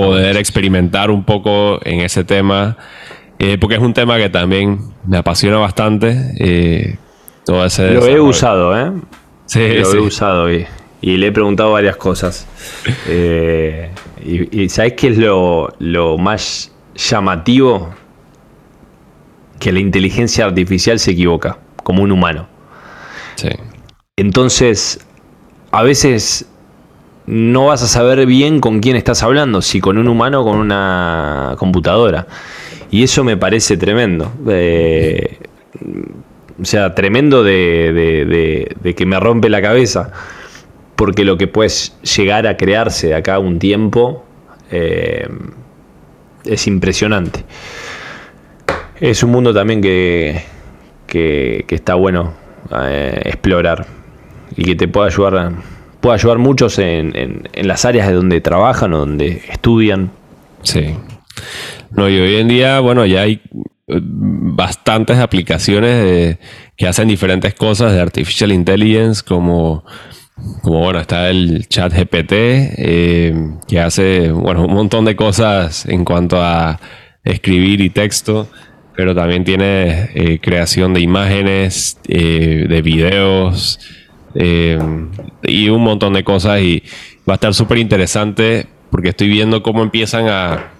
poder 0.00 0.36
experimentar 0.36 1.10
un 1.10 1.24
poco 1.24 1.80
en 1.84 2.00
ese 2.00 2.24
tema, 2.24 2.76
porque 3.60 3.76
es 3.76 3.80
un 3.80 3.94
tema 3.94 4.16
que 4.16 4.28
también 4.28 4.78
me 5.06 5.18
apasiona 5.18 5.58
bastante. 5.58 6.98
todo 7.44 7.64
ese 7.64 7.92
Lo 7.92 8.06
he 8.06 8.20
usado, 8.20 8.78
¿eh? 8.78 8.92
Sí, 9.46 9.60
lo 9.60 9.94
he 9.94 10.00
usado 10.00 10.52
y, 10.52 10.66
y, 11.00 11.16
le 11.16 11.28
he 11.28 11.32
preguntado 11.32 11.72
varias 11.72 11.96
cosas. 11.96 12.46
Y, 14.24 14.68
¿sabes 14.68 14.94
qué 14.94 15.08
es 15.08 15.18
lo, 15.18 16.18
más 16.18 16.72
llamativo? 16.94 17.94
Que 19.58 19.72
la 19.72 19.80
inteligencia 19.80 20.44
artificial 20.44 20.98
se 20.98 21.12
equivoca, 21.12 21.58
como 21.82 22.02
un 22.02 22.12
humano. 22.12 22.48
Sí. 23.36 23.48
Entonces, 24.16 25.00
a 25.70 25.82
veces 25.82 26.48
no 27.28 27.66
vas 27.66 27.82
a 27.82 27.86
saber 27.86 28.24
bien 28.24 28.58
con 28.58 28.80
quién 28.80 28.96
estás 28.96 29.22
hablando, 29.22 29.60
si 29.60 29.80
con 29.80 29.98
un 29.98 30.08
humano 30.08 30.40
o 30.40 30.44
con 30.44 30.58
una 30.58 31.54
computadora. 31.58 32.26
Y 32.90 33.02
eso 33.02 33.22
me 33.22 33.36
parece 33.36 33.76
tremendo. 33.76 34.32
Eh, 34.48 35.38
o 36.60 36.64
sea, 36.64 36.94
tremendo 36.94 37.44
de, 37.44 38.74
de, 38.80 38.94
que 38.94 39.06
me 39.06 39.20
rompe 39.20 39.50
la 39.50 39.60
cabeza 39.60 40.10
porque 40.96 41.24
lo 41.24 41.36
que 41.36 41.46
puede 41.46 41.70
llegar 42.16 42.46
a 42.46 42.56
crearse 42.56 43.08
de 43.08 43.14
acá 43.14 43.38
un 43.38 43.58
tiempo 43.58 44.24
eh, 44.70 45.28
es 46.46 46.66
impresionante. 46.66 47.44
Es 48.98 49.22
un 49.22 49.30
mundo 49.30 49.52
también 49.52 49.82
que, 49.82 50.44
que, 51.06 51.66
está 51.68 51.94
bueno 51.94 52.32
eh, 52.74 53.20
explorar 53.26 53.86
y 54.56 54.64
que 54.64 54.74
te 54.74 54.88
puede 54.88 55.08
ayudar, 55.08 55.52
puede 56.00 56.14
ayudar 56.14 56.38
muchos 56.38 56.78
en, 56.78 57.12
en, 57.14 57.68
las 57.68 57.84
áreas 57.84 58.08
de 58.08 58.14
donde 58.14 58.40
trabajan 58.40 58.92
o 58.94 58.98
donde 58.98 59.42
estudian. 59.48 60.10
Sí. 60.62 60.94
No, 61.90 62.08
y 62.08 62.18
hoy 62.18 62.36
en 62.36 62.48
día, 62.48 62.80
bueno, 62.80 63.06
ya 63.06 63.22
hay 63.22 63.40
eh, 63.86 64.00
bastantes 64.02 65.18
aplicaciones 65.18 66.38
que 66.76 66.86
hacen 66.86 67.08
diferentes 67.08 67.54
cosas 67.54 67.92
de 67.92 68.00
artificial 68.00 68.52
intelligence 68.52 69.22
como 69.26 69.84
como 70.62 70.84
bueno, 70.84 71.00
está 71.00 71.30
el 71.30 71.66
chat 71.66 71.92
GPT, 71.92 72.30
eh, 72.30 73.34
que 73.66 73.80
hace 73.80 74.30
bueno, 74.30 74.66
un 74.66 74.72
montón 74.72 75.04
de 75.04 75.16
cosas 75.16 75.84
en 75.86 76.04
cuanto 76.04 76.40
a 76.40 76.78
escribir 77.24 77.80
y 77.80 77.90
texto, 77.90 78.48
pero 78.94 79.16
también 79.16 79.42
tiene 79.42 80.10
eh, 80.14 80.38
creación 80.40 80.94
de 80.94 81.00
imágenes, 81.00 81.98
de 82.04 82.82
videos 82.84 83.80
y 84.34 85.68
un 85.68 85.82
montón 85.82 86.12
de 86.12 86.24
cosas. 86.24 86.60
Y 86.60 86.82
va 87.28 87.34
a 87.34 87.36
estar 87.36 87.54
súper 87.54 87.78
interesante 87.78 88.66
porque 88.90 89.10
estoy 89.10 89.28
viendo 89.28 89.62
cómo 89.62 89.82
empiezan 89.82 90.28
a 90.28 90.72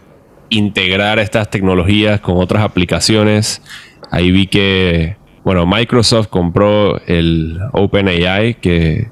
integrar 0.50 1.18
estas 1.18 1.50
tecnologías 1.50 2.20
con 2.20 2.38
otras 2.38 2.62
aplicaciones. 2.62 3.62
Ahí 4.10 4.30
vi 4.30 4.46
que, 4.46 5.16
bueno, 5.44 5.66
Microsoft 5.66 6.28
compró 6.28 7.00
el 7.06 7.58
OpenAI, 7.72 8.54
que 8.54 9.08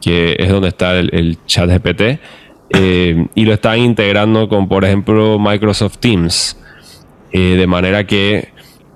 que 0.00 0.36
es 0.38 0.48
donde 0.48 0.68
está 0.68 0.98
el, 0.98 1.38
chat 1.46 1.68
GPT, 1.68 2.20
eh, 2.70 3.26
y 3.34 3.44
lo 3.44 3.52
están 3.52 3.78
integrando 3.78 4.48
con, 4.48 4.68
por 4.68 4.84
ejemplo, 4.84 5.38
Microsoft 5.38 5.98
Teams, 5.98 6.58
eh, 7.32 7.56
de 7.56 7.66
manera 7.66 8.06
que 8.06 8.48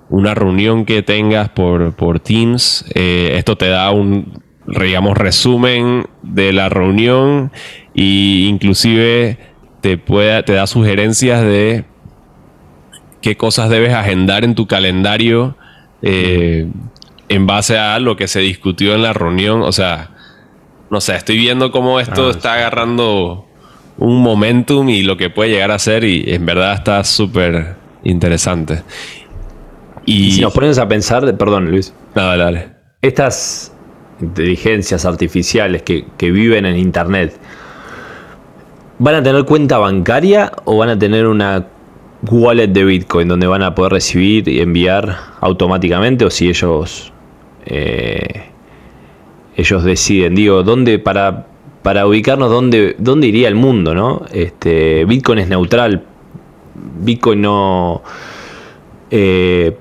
una 0.09 0.35
reunión 0.35 0.85
que 0.85 1.03
tengas 1.03 1.49
por, 1.51 1.95
por 1.95 2.21
Teams, 2.21 2.85
eh, 2.95 3.33
esto 3.37 3.57
te 3.57 3.69
da 3.69 3.91
un, 3.91 4.43
digamos, 4.67 5.17
resumen 5.17 6.07
de 6.23 6.53
la 6.53 6.69
reunión 6.69 7.53
e 7.95 8.47
inclusive 8.49 9.39
te, 9.81 9.99
puede, 9.99 10.43
te 10.43 10.55
da 10.55 10.67
sugerencias 10.67 11.43
de 11.43 11.85
qué 13.21 13.37
cosas 13.37 13.71
debes 13.71 13.93
agendar 13.93 14.45
en 14.45 14.55
tu 14.55 14.67
calendario 14.67 15.57
en 16.03 17.47
base 17.47 17.79
a 17.79 17.99
lo 17.99 18.17
que 18.17 18.29
se 18.29 18.41
discutió 18.41 18.95
en 18.95 19.03
la 19.03 19.13
reunión. 19.13 19.63
O 19.63 19.73
sea, 19.73 20.11
no 20.91 21.01
sé, 21.01 21.17
estoy 21.17 21.39
viendo 21.39 21.71
cómo 21.71 22.01
esto 22.01 22.29
ah, 22.29 22.31
está 22.31 22.55
agarrando 22.55 23.47
un 23.99 24.23
momentum 24.23 24.89
y 24.89 25.03
lo 25.03 25.17
que 25.17 25.31
puede 25.31 25.51
llegar 25.51 25.71
a 25.71 25.79
ser 25.79 26.05
y 26.05 26.25
en 26.27 26.47
verdad 26.47 26.75
está 26.75 27.03
súper 27.05 27.77
interesante. 28.03 28.83
Y, 30.07 30.33
si 30.33 30.41
nos 30.41 30.53
pones 30.53 30.79
a 30.79 30.87
pensar, 30.87 31.37
perdón 31.37 31.71
Luis. 31.71 31.95
Dale, 32.15 32.43
dale. 32.43 32.69
Estas 33.01 33.74
inteligencias 34.25 35.05
artificiales 35.05 35.83
que, 35.83 36.05
que 36.17 36.31
viven 36.31 36.67
en 36.67 36.77
Internet, 36.77 37.37
¿van 38.99 39.15
a 39.17 39.23
tener 39.23 39.45
cuenta 39.45 39.79
bancaria 39.79 40.53
o 40.65 40.77
van 40.79 40.91
a 40.91 40.99
tener 40.99 41.27
una 41.27 41.67
wallet 42.31 42.69
de 42.69 42.85
Bitcoin 42.85 43.29
donde 43.29 43.47
van 43.47 43.63
a 43.63 43.75
poder 43.75 43.93
recibir 43.93 44.49
y 44.49 44.61
enviar 44.61 45.17
automáticamente 45.41 46.25
o 46.25 46.31
si 46.31 46.49
ellos 46.49 47.13
eh, 47.67 48.45
ellos 49.57 49.85
deciden, 49.85 50.35
digo, 50.35 50.63
dónde 50.63 50.99
para, 50.99 51.47
para 51.83 52.07
ubicarnos 52.07 52.51
dónde, 52.51 52.97
dónde 52.99 53.29
iría 53.29 53.49
el 53.49 53.55
mundo, 53.55 53.95
¿no? 53.95 54.23
Este, 54.33 55.05
Bitcoin 55.05 55.39
es 55.39 55.49
neutral, 55.49 56.03
Bitcoin 57.01 57.43
no 57.43 58.03
eh, 59.11 59.77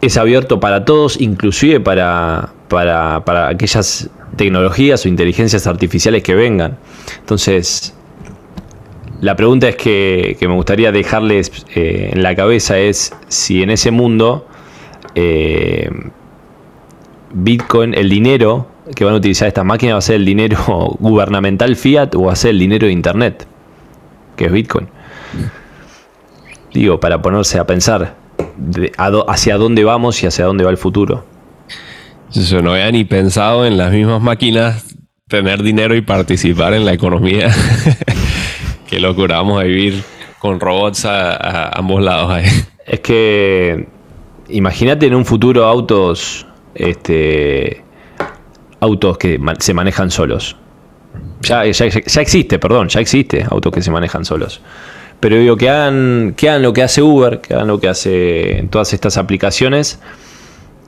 es 0.00 0.16
abierto 0.16 0.60
para 0.60 0.84
todos, 0.84 1.20
inclusive 1.20 1.80
para, 1.80 2.52
para, 2.68 3.24
para, 3.24 3.48
aquellas 3.48 4.10
tecnologías 4.36 5.04
o 5.04 5.08
inteligencias 5.08 5.66
artificiales 5.66 6.22
que 6.22 6.34
vengan. 6.34 6.78
Entonces, 7.20 7.94
la 9.20 9.34
pregunta 9.34 9.68
es 9.68 9.76
que, 9.76 10.36
me 10.40 10.54
gustaría 10.54 10.92
dejarles 10.92 11.50
eh, 11.74 12.10
en 12.12 12.22
la 12.22 12.36
cabeza 12.36 12.78
es 12.78 13.12
si 13.26 13.62
en 13.62 13.70
ese 13.70 13.90
mundo 13.90 14.46
eh, 15.14 15.90
Bitcoin, 17.32 17.94
el 17.94 18.08
dinero 18.08 18.68
que 18.94 19.04
van 19.04 19.14
a 19.14 19.16
utilizar 19.16 19.48
estas 19.48 19.64
máquinas 19.64 19.94
va 19.94 19.98
a 19.98 20.02
ser 20.02 20.16
el 20.16 20.24
dinero 20.24 20.56
gubernamental 21.00 21.74
fiat 21.74 22.14
o 22.14 22.24
va 22.24 22.32
a 22.32 22.36
ser 22.36 22.50
el 22.50 22.60
dinero 22.60 22.86
de 22.86 22.92
internet, 22.92 23.46
que 24.36 24.46
es 24.46 24.52
Bitcoin. 24.52 24.88
Digo, 26.72 27.00
para 27.00 27.20
ponerse 27.20 27.58
a 27.58 27.66
pensar 27.66 28.14
hacia 29.26 29.56
dónde 29.56 29.84
vamos 29.84 30.22
y 30.22 30.26
hacia 30.26 30.44
dónde 30.44 30.64
va 30.64 30.70
el 30.70 30.76
futuro. 30.76 31.24
Yo 32.32 32.60
no 32.60 32.72
había 32.72 32.90
ni 32.92 33.04
pensado 33.04 33.64
en 33.64 33.78
las 33.78 33.90
mismas 33.90 34.20
máquinas 34.20 34.84
tener 35.28 35.62
dinero 35.62 35.94
y 35.94 36.02
participar 36.02 36.74
en 36.74 36.84
la 36.84 36.92
economía. 36.92 37.54
Qué 38.88 39.00
locura, 39.00 39.36
vamos 39.36 39.60
a 39.60 39.64
vivir 39.64 40.02
con 40.38 40.60
robots 40.60 41.06
a, 41.06 41.70
ambos 41.70 42.02
lados 42.02 42.30
ahí. 42.30 42.46
Es 42.86 43.00
que 43.00 43.86
imagínate 44.48 45.06
en 45.06 45.14
un 45.14 45.24
futuro 45.24 45.64
autos 45.64 46.46
este, 46.74 47.82
autos 48.80 49.16
que 49.16 49.40
se 49.58 49.72
manejan 49.72 50.10
solos. 50.10 50.56
Ya, 51.40 51.64
ya, 51.64 51.86
existe, 51.86 52.58
perdón, 52.58 52.88
ya 52.88 53.00
existe 53.00 53.46
autos 53.50 53.72
que 53.72 53.80
se 53.80 53.90
manejan 53.90 54.24
solos. 54.24 54.60
Pero 55.20 55.36
digo, 55.36 55.56
que 55.56 55.68
hagan, 55.68 56.34
que 56.36 56.48
hagan 56.48 56.62
lo 56.62 56.72
que 56.72 56.82
hace 56.82 57.02
Uber, 57.02 57.40
que 57.40 57.54
hagan 57.54 57.68
lo 57.68 57.80
que 57.80 57.88
hace 57.88 58.66
todas 58.70 58.92
estas 58.92 59.16
aplicaciones 59.16 59.98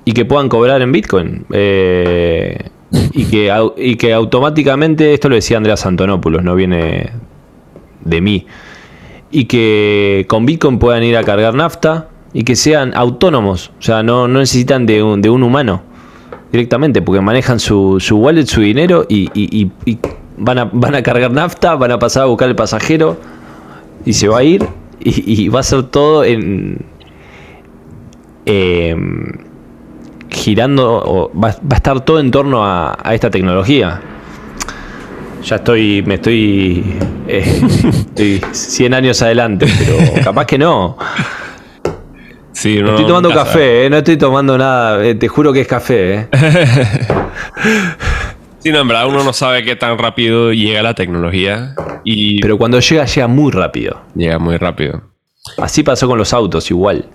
y 0.04 0.12
que 0.12 0.24
puedan 0.24 0.48
cobrar 0.48 0.82
en 0.82 0.92
Bitcoin. 0.92 1.44
Eh, 1.52 2.70
y, 3.12 3.24
que, 3.26 3.52
y 3.76 3.96
que 3.96 4.12
automáticamente, 4.12 5.14
esto 5.14 5.28
lo 5.28 5.34
decía 5.34 5.56
Andreas 5.56 5.86
Antonopoulos, 5.86 6.42
no 6.42 6.54
viene 6.54 7.10
de 8.04 8.20
mí. 8.20 8.46
Y 9.30 9.44
que 9.44 10.26
con 10.28 10.46
Bitcoin 10.46 10.78
puedan 10.78 11.02
ir 11.04 11.16
a 11.16 11.22
cargar 11.22 11.54
nafta 11.54 12.08
y 12.32 12.44
que 12.44 12.56
sean 12.56 12.92
autónomos, 12.94 13.72
o 13.78 13.82
sea, 13.82 14.02
no, 14.02 14.28
necesitan 14.28 14.86
de 14.86 15.02
un, 15.02 15.20
de 15.20 15.30
un 15.30 15.42
humano 15.42 15.82
directamente, 16.52 17.02
porque 17.02 17.20
manejan 17.20 17.60
su, 17.60 17.98
su 18.00 18.18
wallet, 18.18 18.46
su 18.46 18.60
dinero 18.60 19.06
y, 19.08 19.70
van, 20.36 20.58
a, 20.58 20.64
van 20.72 20.94
a 20.94 21.02
cargar 21.02 21.32
nafta, 21.32 21.74
van 21.76 21.92
a 21.92 21.98
pasar 21.98 22.24
a 22.24 22.26
buscar 22.26 22.48
el 22.48 22.56
pasajero 22.56 23.18
y 24.04 24.12
se 24.12 24.28
va 24.28 24.38
a 24.38 24.42
ir 24.42 24.66
y, 25.00 25.48
va 25.48 25.60
a 25.60 25.62
ser 25.62 25.84
todo 25.84 26.24
en... 26.24 26.78
Em, 28.46 29.49
girando, 30.30 31.02
o 31.04 31.32
va, 31.38 31.48
a 31.48 31.74
estar 31.74 32.04
todo 32.04 32.20
en 32.20 32.30
torno 32.30 32.64
a, 32.64 32.96
esta 33.12 33.30
tecnología. 33.30 34.00
Ya 35.42 35.56
estoy, 35.56 36.02
me 36.02 36.14
estoy, 36.14 36.98
eh, 37.26 37.42
estoy 37.88 38.40
100 38.52 38.94
años 38.94 39.22
adelante, 39.22 39.66
pero 39.78 40.24
capaz 40.24 40.46
que 40.46 40.58
no. 40.58 40.96
Sí, 42.52 42.76
estoy 42.76 43.06
tomando 43.06 43.30
café, 43.30 43.86
eh, 43.86 43.90
no 43.90 43.96
estoy 43.96 44.18
tomando 44.18 44.58
nada, 44.58 45.02
eh, 45.02 45.14
te 45.14 45.28
juro 45.28 45.52
que 45.52 45.62
es 45.62 45.66
café. 45.66 46.28
sí, 48.58 48.70
no, 48.70 48.80
en 48.80 48.88
verdad 48.88 49.06
uno 49.06 49.24
no 49.24 49.32
sabe 49.32 49.62
qué 49.62 49.76
tan 49.76 49.96
rápido 49.96 50.52
llega 50.52 50.82
la 50.82 50.94
tecnología. 50.94 51.74
Y 52.04 52.40
Pero 52.40 52.58
cuando 52.58 52.80
llega, 52.80 53.06
llega 53.06 53.28
muy 53.28 53.50
rápido. 53.50 54.02
Llega 54.14 54.38
muy 54.38 54.58
rápido. 54.58 55.02
Así 55.56 55.82
pasó 55.82 56.06
con 56.06 56.18
los 56.18 56.34
autos, 56.34 56.70
igual. 56.70 57.06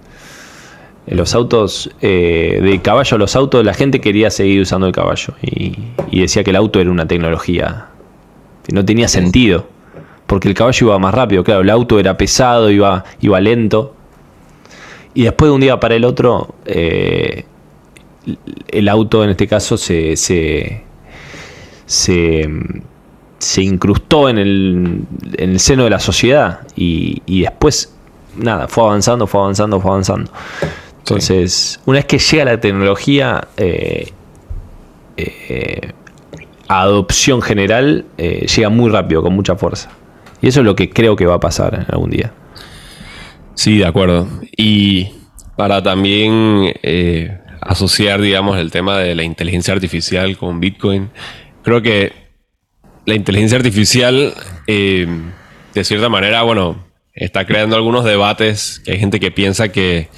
Los 1.08 1.36
autos 1.36 1.92
eh, 2.02 2.60
de 2.64 2.82
caballo, 2.82 3.18
los 3.18 3.36
autos, 3.36 3.64
la 3.64 3.76
gente 3.76 4.02
quería 4.02 4.32
seguir 4.32 4.62
usando 4.62 4.88
el 4.88 4.94
caballo 4.94 5.36
y, 5.42 5.76
decía 6.12 6.44
que 6.44 6.50
el 6.50 6.56
auto 6.56 6.80
era 6.80 6.90
una 6.90 7.08
tecnología 7.08 7.90
que 8.66 8.74
no 8.74 8.84
tenía 8.84 9.08
sentido, 9.08 9.68
porque 10.26 10.48
el 10.48 10.56
caballo 10.56 10.88
iba 10.88 10.98
más 10.98 11.14
rápido, 11.14 11.44
claro, 11.44 11.62
el 11.62 11.70
auto 11.70 12.00
era 12.00 12.18
pesado, 12.18 12.72
iba, 12.72 13.04
iba 13.22 13.40
lento. 13.40 13.96
Y 15.14 15.24
después 15.24 15.50
de 15.50 15.56
un 15.56 15.62
día 15.62 15.80
para 15.80 15.96
el 15.96 16.04
otro, 16.04 16.56
eh, 16.66 17.46
el 18.68 18.90
auto 18.90 19.24
en 19.24 19.30
este 19.30 19.48
caso 19.48 19.78
se, 19.78 20.18
se, 20.18 20.84
se, 21.86 23.62
incrustó 23.62 24.28
en 24.28 24.40
el, 24.40 25.02
en 25.38 25.50
el, 25.52 25.60
seno 25.60 25.84
de 25.84 25.92
la 25.92 26.00
sociedad 26.00 26.62
y, 26.76 27.22
y 27.28 27.42
después, 27.42 27.96
nada, 28.36 28.68
fue 28.68 28.84
avanzando, 28.86 29.28
fue 29.28 29.42
avanzando, 29.42 29.80
fue 29.80 29.92
avanzando. 29.92 30.32
Entonces, 31.08 31.80
una 31.86 32.00
vez 32.00 32.06
que 32.06 32.18
llega 32.18 32.46
la 32.46 32.60
tecnología 32.60 33.48
eh, 33.58 34.10
eh, 35.18 35.92
a 36.68 36.82
adopción 36.82 37.44
general, 37.44 38.06
eh, 38.18 38.48
llega 38.48 38.70
muy 38.70 38.90
rápido, 38.90 39.22
con 39.22 39.36
mucha 39.36 39.56
fuerza. 39.56 39.92
Y 40.42 40.48
eso 40.48 40.62
es 40.62 40.66
lo 40.66 40.76
que 40.76 40.90
creo 40.90 41.16
que 41.16 41.28
va 41.28 41.36
a 41.36 41.40
pasar 41.40 41.86
algún 41.92 42.10
día. 42.10 42.34
Sí, 43.54 43.78
de 43.78 43.86
acuerdo. 43.86 44.28
Y 44.58 45.12
para 45.56 45.84
también 45.84 46.74
asociar, 47.62 48.20
digamos, 48.20 48.58
el 48.58 48.72
tema 48.72 48.98
de 48.98 49.14
la 49.14 49.22
inteligencia 49.22 49.76
artificial 49.76 50.36
con 50.38 50.60
Bitcoin, 50.60 51.12
creo 51.62 51.84
que 51.84 52.14
la 53.06 53.14
inteligencia 53.14 53.60
artificial, 53.60 54.34
de 54.66 55.84
cierta 55.84 56.10
manera, 56.10 56.42
bueno, 56.42 56.84
está 57.14 57.46
creando 57.46 57.76
algunos 57.76 58.04
debates, 58.06 58.82
que 58.84 58.94
hay 58.94 59.00
gente 59.00 59.20
que 59.20 59.30
piensa 59.30 59.72
que 59.72 60.10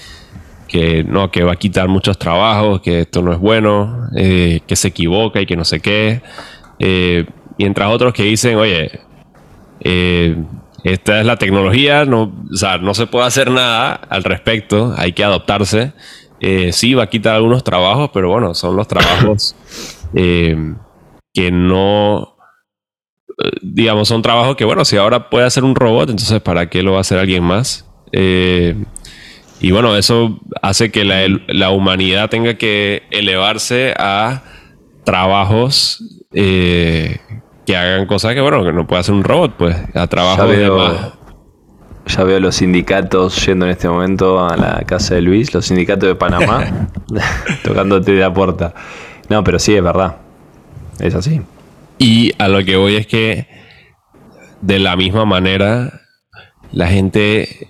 que 0.68 1.04
no, 1.04 1.32
que 1.32 1.44
va 1.44 1.54
a 1.54 1.56
quitar 1.56 1.88
muchos 1.88 2.18
trabajos, 2.20 2.82
que 2.82 3.02
esto 3.02 3.22
no 3.22 3.32
es 3.32 3.40
bueno, 3.40 4.10
eh, 4.16 4.60
que 4.68 4.76
se 4.76 4.90
equivoca 4.90 5.42
y 5.42 5.46
que 5.46 5.56
no 5.56 5.66
sé 5.66 5.80
qué. 5.80 6.22
Eh, 6.80 7.26
mientras 7.58 7.90
otros 7.90 8.14
que 8.14 8.24
dicen, 8.24 8.58
oye, 8.58 9.00
eh, 9.80 10.36
esta 10.84 11.20
es 11.20 11.26
la 11.26 11.38
tecnología, 11.38 12.06
no, 12.06 12.34
no 12.82 12.94
se 12.94 13.08
puede 13.08 13.26
hacer 13.26 13.50
nada 13.50 13.94
al 13.94 14.24
respecto, 14.24 14.94
hay 14.98 15.14
que 15.14 15.24
adoptarse. 15.24 15.94
sí, 16.72 16.94
va 16.94 17.04
a 17.04 17.10
quitar 17.10 17.36
algunos 17.36 17.64
trabajos, 17.64 18.12
pero 18.14 18.30
bueno, 18.30 18.54
son 18.54 18.76
los 18.76 18.88
trabajos 18.88 19.56
que 20.14 21.52
no, 21.52 22.36
digamos, 23.62 24.08
son 24.08 24.22
trabajos 24.22 24.56
que, 24.56 24.66
bueno, 24.66 24.86
si 24.86 24.98
ahora 24.98 25.30
puede 25.30 25.46
hacer 25.46 25.64
un 25.64 25.76
robot, 25.76 26.10
entonces 26.10 26.42
¿para 26.42 26.70
qué 26.70 26.84
lo 26.84 26.92
va 26.92 27.00
a 27.00 27.02
hacer 27.02 27.18
alguien 27.18 27.44
más? 27.44 27.86
Y 29.60 29.72
bueno, 29.72 29.96
eso 29.96 30.40
hace 30.62 30.92
que 30.92 31.04
la, 31.04 31.70
humanidad 31.72 32.30
tenga 32.30 32.56
que 32.56 33.04
elevarse 33.10 33.94
a 33.98 34.44
trabajos 35.04 36.04
eh, 36.34 37.20
que 37.66 37.76
hagan 37.76 38.06
cosas 38.06 38.36
que, 38.36 38.42
bueno, 38.42 38.64
que 38.64 38.72
no 38.72 38.86
puede 38.86 39.02
hacer 39.02 39.16
un 39.16 39.24
robot, 39.24 39.56
pues, 39.58 39.76
a 39.96 40.08
trabajos 40.08 40.38
ya 40.38 40.46
veo, 40.46 41.14
Ya 42.06 42.24
veo 42.24 42.40
los 42.40 42.56
sindicatos 42.56 43.46
yendo 43.46 43.66
en 43.66 43.72
este 43.72 43.90
momento 43.90 44.46
a 44.46 44.56
la 44.56 44.84
casa 44.86 45.16
de 45.16 45.22
Luis, 45.22 45.54
los 45.54 45.66
sindicatos 45.66 46.08
de 46.08 46.16
Panamá, 46.16 46.90
tocándote 47.64 48.12
de 48.12 48.22
la 48.22 48.34
puerta. 48.34 48.76
No, 49.30 49.44
pero 49.44 49.58
sí, 49.60 49.76
es 49.76 49.84
verdad. 49.84 50.18
Es 51.00 51.16
así. 51.16 51.42
Y 51.98 52.32
a 52.38 52.48
lo 52.48 52.64
que 52.64 52.78
voy 52.78 52.96
es 52.96 53.08
que, 53.08 53.48
de 54.62 54.80
la 54.80 54.96
misma 54.96 55.26
manera, 55.26 56.02
la 56.72 56.88
gente 56.88 57.70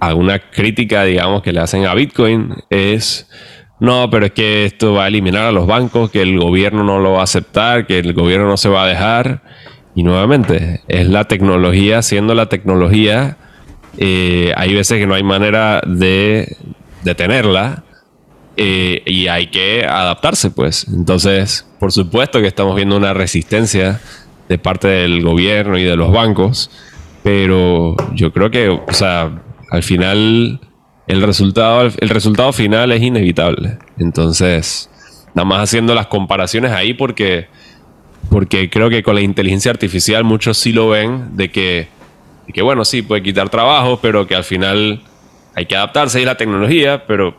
alguna 0.00 0.38
crítica, 0.38 1.04
digamos, 1.04 1.42
que 1.42 1.52
le 1.52 1.60
hacen 1.60 1.86
a 1.86 1.94
Bitcoin 1.94 2.54
es, 2.70 3.28
no, 3.80 4.08
pero 4.10 4.26
es 4.26 4.32
que 4.32 4.64
esto 4.64 4.94
va 4.94 5.04
a 5.04 5.08
eliminar 5.08 5.44
a 5.44 5.52
los 5.52 5.66
bancos, 5.66 6.10
que 6.10 6.22
el 6.22 6.38
gobierno 6.38 6.84
no 6.84 6.98
lo 6.98 7.12
va 7.12 7.20
a 7.20 7.24
aceptar, 7.24 7.86
que 7.86 7.98
el 7.98 8.12
gobierno 8.12 8.46
no 8.46 8.56
se 8.56 8.68
va 8.68 8.84
a 8.84 8.86
dejar. 8.86 9.42
Y 9.94 10.02
nuevamente, 10.02 10.82
es 10.88 11.08
la 11.08 11.24
tecnología 11.24 12.02
siendo 12.02 12.34
la 12.34 12.48
tecnología. 12.48 13.38
Eh, 13.98 14.52
hay 14.56 14.74
veces 14.74 14.98
que 14.98 15.06
no 15.06 15.14
hay 15.14 15.22
manera 15.22 15.80
de 15.86 16.56
detenerla 17.02 17.84
eh, 18.56 19.02
y 19.06 19.28
hay 19.28 19.48
que 19.48 19.84
adaptarse, 19.84 20.50
pues. 20.50 20.86
Entonces, 20.88 21.66
por 21.78 21.92
supuesto 21.92 22.40
que 22.40 22.46
estamos 22.46 22.76
viendo 22.76 22.96
una 22.96 23.14
resistencia 23.14 24.00
de 24.48 24.58
parte 24.58 24.88
del 24.88 25.22
gobierno 25.22 25.78
y 25.78 25.84
de 25.84 25.96
los 25.96 26.12
bancos, 26.12 26.70
pero 27.26 27.96
yo 28.14 28.32
creo 28.32 28.52
que, 28.52 28.68
o 28.68 28.92
sea, 28.92 29.42
al 29.72 29.82
final 29.82 30.60
el 31.08 31.22
resultado, 31.22 31.90
el 31.98 32.08
resultado 32.08 32.52
final 32.52 32.92
es 32.92 33.02
inevitable. 33.02 33.78
Entonces, 33.98 34.88
nada 35.34 35.44
más 35.44 35.64
haciendo 35.64 35.92
las 35.96 36.06
comparaciones 36.06 36.70
ahí 36.70 36.94
porque, 36.94 37.48
porque 38.30 38.70
creo 38.70 38.90
que 38.90 39.02
con 39.02 39.16
la 39.16 39.22
inteligencia 39.22 39.72
artificial 39.72 40.22
muchos 40.22 40.56
sí 40.56 40.72
lo 40.72 40.90
ven 40.90 41.36
de 41.36 41.50
que, 41.50 41.88
que 42.54 42.62
bueno, 42.62 42.84
sí, 42.84 43.02
puede 43.02 43.24
quitar 43.24 43.48
trabajo, 43.48 43.98
pero 44.00 44.28
que 44.28 44.36
al 44.36 44.44
final 44.44 45.02
hay 45.56 45.66
que 45.66 45.74
adaptarse 45.74 46.22
a 46.22 46.26
la 46.26 46.36
tecnología, 46.36 47.08
pero 47.08 47.36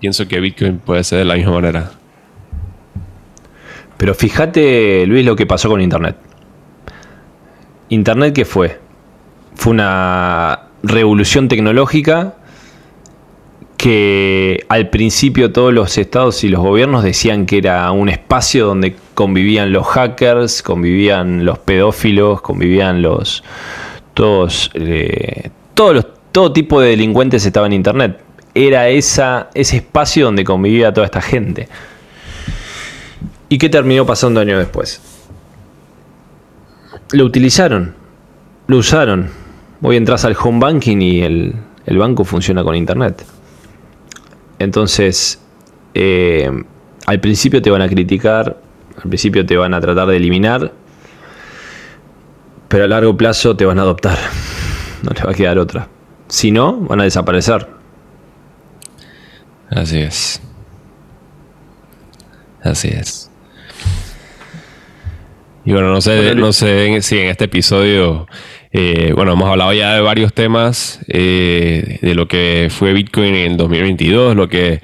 pienso 0.00 0.26
que 0.26 0.40
Bitcoin 0.40 0.80
puede 0.80 1.04
ser 1.04 1.20
de 1.20 1.24
la 1.24 1.34
misma 1.36 1.52
manera. 1.52 1.92
Pero 3.98 4.16
fíjate, 4.16 5.06
Luis, 5.06 5.24
lo 5.24 5.36
que 5.36 5.46
pasó 5.46 5.68
con 5.68 5.80
Internet. 5.80 6.16
¿Internet 7.88 8.34
qué 8.34 8.44
fue? 8.44 8.87
Fue 9.58 9.72
una 9.72 10.60
revolución 10.82 11.48
tecnológica 11.48 12.34
que 13.76 14.64
al 14.68 14.90
principio 14.90 15.52
todos 15.52 15.72
los 15.72 15.98
estados 15.98 16.42
y 16.42 16.48
los 16.48 16.60
gobiernos 16.60 17.04
decían 17.04 17.46
que 17.46 17.58
era 17.58 17.90
un 17.92 18.08
espacio 18.08 18.66
donde 18.66 18.96
convivían 19.14 19.72
los 19.72 19.86
hackers, 19.86 20.62
convivían 20.62 21.44
los 21.44 21.58
pedófilos, 21.58 22.40
convivían 22.40 23.02
los 23.02 23.44
todos 24.14 24.70
eh, 24.74 25.50
todos 25.74 25.94
los, 25.94 26.06
todo 26.32 26.52
tipo 26.52 26.80
de 26.80 26.90
delincuentes 26.90 27.46
estaba 27.46 27.66
en 27.66 27.72
internet. 27.72 28.18
Era 28.54 28.88
esa, 28.88 29.48
ese 29.54 29.76
espacio 29.76 30.24
donde 30.24 30.42
convivía 30.42 30.92
toda 30.92 31.06
esta 31.06 31.20
gente. 31.20 31.68
¿Y 33.48 33.58
qué 33.58 33.68
terminó 33.68 34.04
pasando 34.04 34.40
años 34.40 34.58
después? 34.58 35.00
Lo 37.12 37.24
utilizaron, 37.24 37.94
lo 38.66 38.78
usaron, 38.78 39.30
Hoy 39.80 39.96
entras 39.96 40.24
al 40.24 40.36
home 40.40 40.58
banking 40.58 41.00
y 41.00 41.22
el, 41.22 41.54
banco 41.86 42.24
funciona 42.24 42.64
con 42.64 42.74
internet. 42.74 43.24
Entonces, 44.58 45.40
eh, 45.94 46.50
al 47.06 47.20
principio 47.20 47.62
te 47.62 47.70
van 47.70 47.82
a 47.82 47.88
criticar, 47.88 48.60
al 48.96 49.08
principio 49.08 49.46
te 49.46 49.56
van 49.56 49.74
a 49.74 49.80
tratar 49.80 50.08
de 50.08 50.16
eliminar, 50.16 50.72
pero 52.66 52.84
a 52.84 52.88
largo 52.88 53.16
plazo 53.16 53.56
te 53.56 53.64
van 53.64 53.78
a 53.78 53.82
adoptar. 53.82 54.18
No 55.00 55.12
te 55.12 55.22
va 55.22 55.30
a 55.30 55.34
quedar 55.34 55.58
otra. 55.58 55.88
Si 56.26 56.50
no, 56.50 56.80
van 56.80 57.00
a 57.00 57.04
desaparecer. 57.04 57.68
Así 59.70 59.98
es. 59.98 60.42
Así 62.64 62.88
es. 62.88 63.30
Y 65.64 65.72
bueno, 65.72 65.90
no 65.90 66.00
sé, 66.00 66.34
no 66.34 66.52
sé 66.52 67.00
si 67.02 67.18
en 67.18 67.28
este 67.28 67.44
episodio 67.44 68.26
eh, 68.72 69.12
bueno, 69.14 69.32
hemos 69.32 69.48
hablado 69.48 69.72
ya 69.72 69.94
de 69.94 70.00
varios 70.00 70.32
temas, 70.32 71.00
eh, 71.08 71.98
de 72.02 72.14
lo 72.14 72.28
que 72.28 72.68
fue 72.70 72.92
Bitcoin 72.92 73.34
en 73.34 73.52
el 73.52 73.56
2022, 73.56 74.36
lo 74.36 74.48
que, 74.48 74.80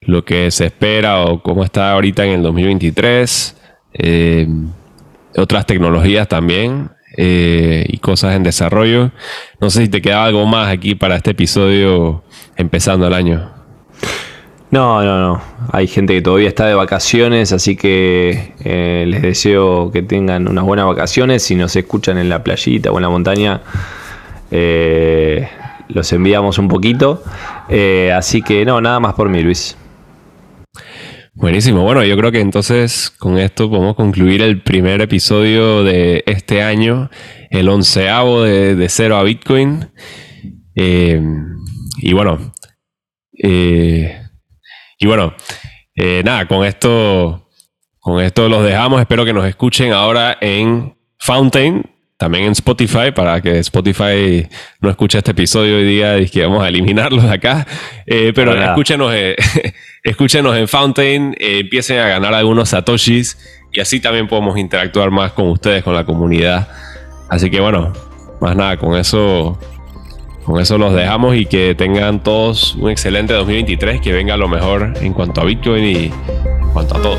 lo 0.00 0.24
que 0.24 0.50
se 0.50 0.66
espera 0.66 1.20
o 1.24 1.42
cómo 1.42 1.64
está 1.64 1.92
ahorita 1.92 2.24
en 2.24 2.32
el 2.32 2.42
2023, 2.42 3.56
eh, 3.94 4.48
otras 5.36 5.66
tecnologías 5.66 6.28
también. 6.28 6.90
y 7.16 7.98
cosas 7.98 8.36
en 8.36 8.44
desarrollo. 8.44 9.10
No 9.60 9.70
sé 9.70 9.82
si 9.82 9.88
te 9.88 10.00
queda 10.00 10.24
algo 10.24 10.46
más 10.46 10.68
aquí 10.68 10.94
para 10.94 11.16
este 11.16 11.32
episodio 11.32 12.22
empezando 12.56 13.08
el 13.08 13.14
año. 13.14 13.50
No, 14.70 15.02
no, 15.02 15.18
no. 15.18 15.42
Hay 15.72 15.86
gente 15.86 16.12
que 16.12 16.20
todavía 16.20 16.48
está 16.48 16.66
de 16.66 16.74
vacaciones, 16.74 17.52
así 17.52 17.74
que 17.74 18.52
eh, 18.62 19.04
les 19.08 19.22
deseo 19.22 19.90
que 19.90 20.02
tengan 20.02 20.46
unas 20.46 20.64
buenas 20.64 20.84
vacaciones. 20.84 21.42
Si 21.42 21.54
nos 21.54 21.74
escuchan 21.74 22.18
en 22.18 22.28
la 22.28 22.44
playita 22.44 22.92
o 22.92 22.98
en 22.98 23.02
la 23.02 23.08
montaña, 23.08 23.62
eh, 24.50 25.48
los 25.88 26.12
enviamos 26.12 26.58
un 26.58 26.68
poquito. 26.68 27.22
Eh, 27.70 28.12
así 28.14 28.42
que 28.42 28.66
no, 28.66 28.80
nada 28.82 29.00
más 29.00 29.14
por 29.14 29.30
mí, 29.30 29.40
Luis. 29.42 29.74
Buenísimo. 31.32 31.82
Bueno, 31.82 32.04
yo 32.04 32.16
creo 32.18 32.30
que 32.30 32.40
entonces 32.40 33.10
con 33.10 33.38
esto 33.38 33.70
podemos 33.70 33.96
concluir 33.96 34.42
el 34.42 34.60
primer 34.60 35.00
episodio 35.00 35.82
de 35.82 36.24
este 36.26 36.62
año, 36.62 37.08
el 37.50 37.70
onceavo 37.70 38.42
de, 38.42 38.74
de 38.74 38.88
Cero 38.90 39.16
a 39.16 39.22
Bitcoin. 39.22 39.88
y 40.74 42.12
bueno, 42.12 42.52
y 44.98 45.06
bueno, 45.06 45.34
eh, 45.94 46.22
nada, 46.24 46.46
con 46.46 46.64
esto, 46.64 47.48
con 48.00 48.20
esto 48.20 48.48
los 48.48 48.64
dejamos. 48.64 49.00
Espero 49.00 49.24
que 49.24 49.32
nos 49.32 49.46
escuchen 49.46 49.92
ahora 49.92 50.36
en 50.40 50.96
Fountain, 51.18 51.88
también 52.16 52.44
en 52.44 52.52
Spotify, 52.52 53.12
para 53.14 53.40
que 53.40 53.58
Spotify 53.60 54.48
no 54.80 54.90
escuche 54.90 55.18
este 55.18 55.30
episodio 55.30 55.80
y 55.80 55.84
diga 55.84 56.16
que 56.26 56.42
vamos 56.42 56.64
a 56.64 56.68
eliminarlos 56.68 57.24
de 57.24 57.30
acá. 57.30 57.66
Eh, 58.06 58.32
pero 58.34 58.60
escúchenos, 58.60 59.12
eh, 59.14 59.36
escúchenos 60.02 60.56
en 60.56 60.66
Fountain, 60.66 61.36
empiecen 61.38 62.00
a 62.00 62.08
ganar 62.08 62.34
algunos 62.34 62.70
satoshis 62.70 63.38
y 63.72 63.80
así 63.80 64.00
también 64.00 64.26
podemos 64.26 64.58
interactuar 64.58 65.12
más 65.12 65.32
con 65.32 65.48
ustedes, 65.48 65.84
con 65.84 65.94
la 65.94 66.04
comunidad. 66.04 66.68
Así 67.28 67.50
que 67.50 67.60
bueno, 67.60 67.92
más 68.40 68.56
nada, 68.56 68.76
con 68.78 68.96
eso 68.96 69.58
con 70.48 70.62
eso 70.62 70.78
los 70.78 70.94
dejamos 70.94 71.36
y 71.36 71.44
que 71.44 71.74
tengan 71.74 72.22
todos 72.22 72.74
un 72.76 72.88
excelente 72.88 73.34
2023, 73.34 74.00
que 74.00 74.14
venga 74.14 74.34
lo 74.38 74.48
mejor 74.48 74.94
en 74.98 75.12
cuanto 75.12 75.42
a 75.42 75.44
Bitcoin 75.44 75.84
y 75.84 75.94
en 76.06 76.70
cuanto 76.72 76.96
a 76.96 77.02
todo. 77.02 77.18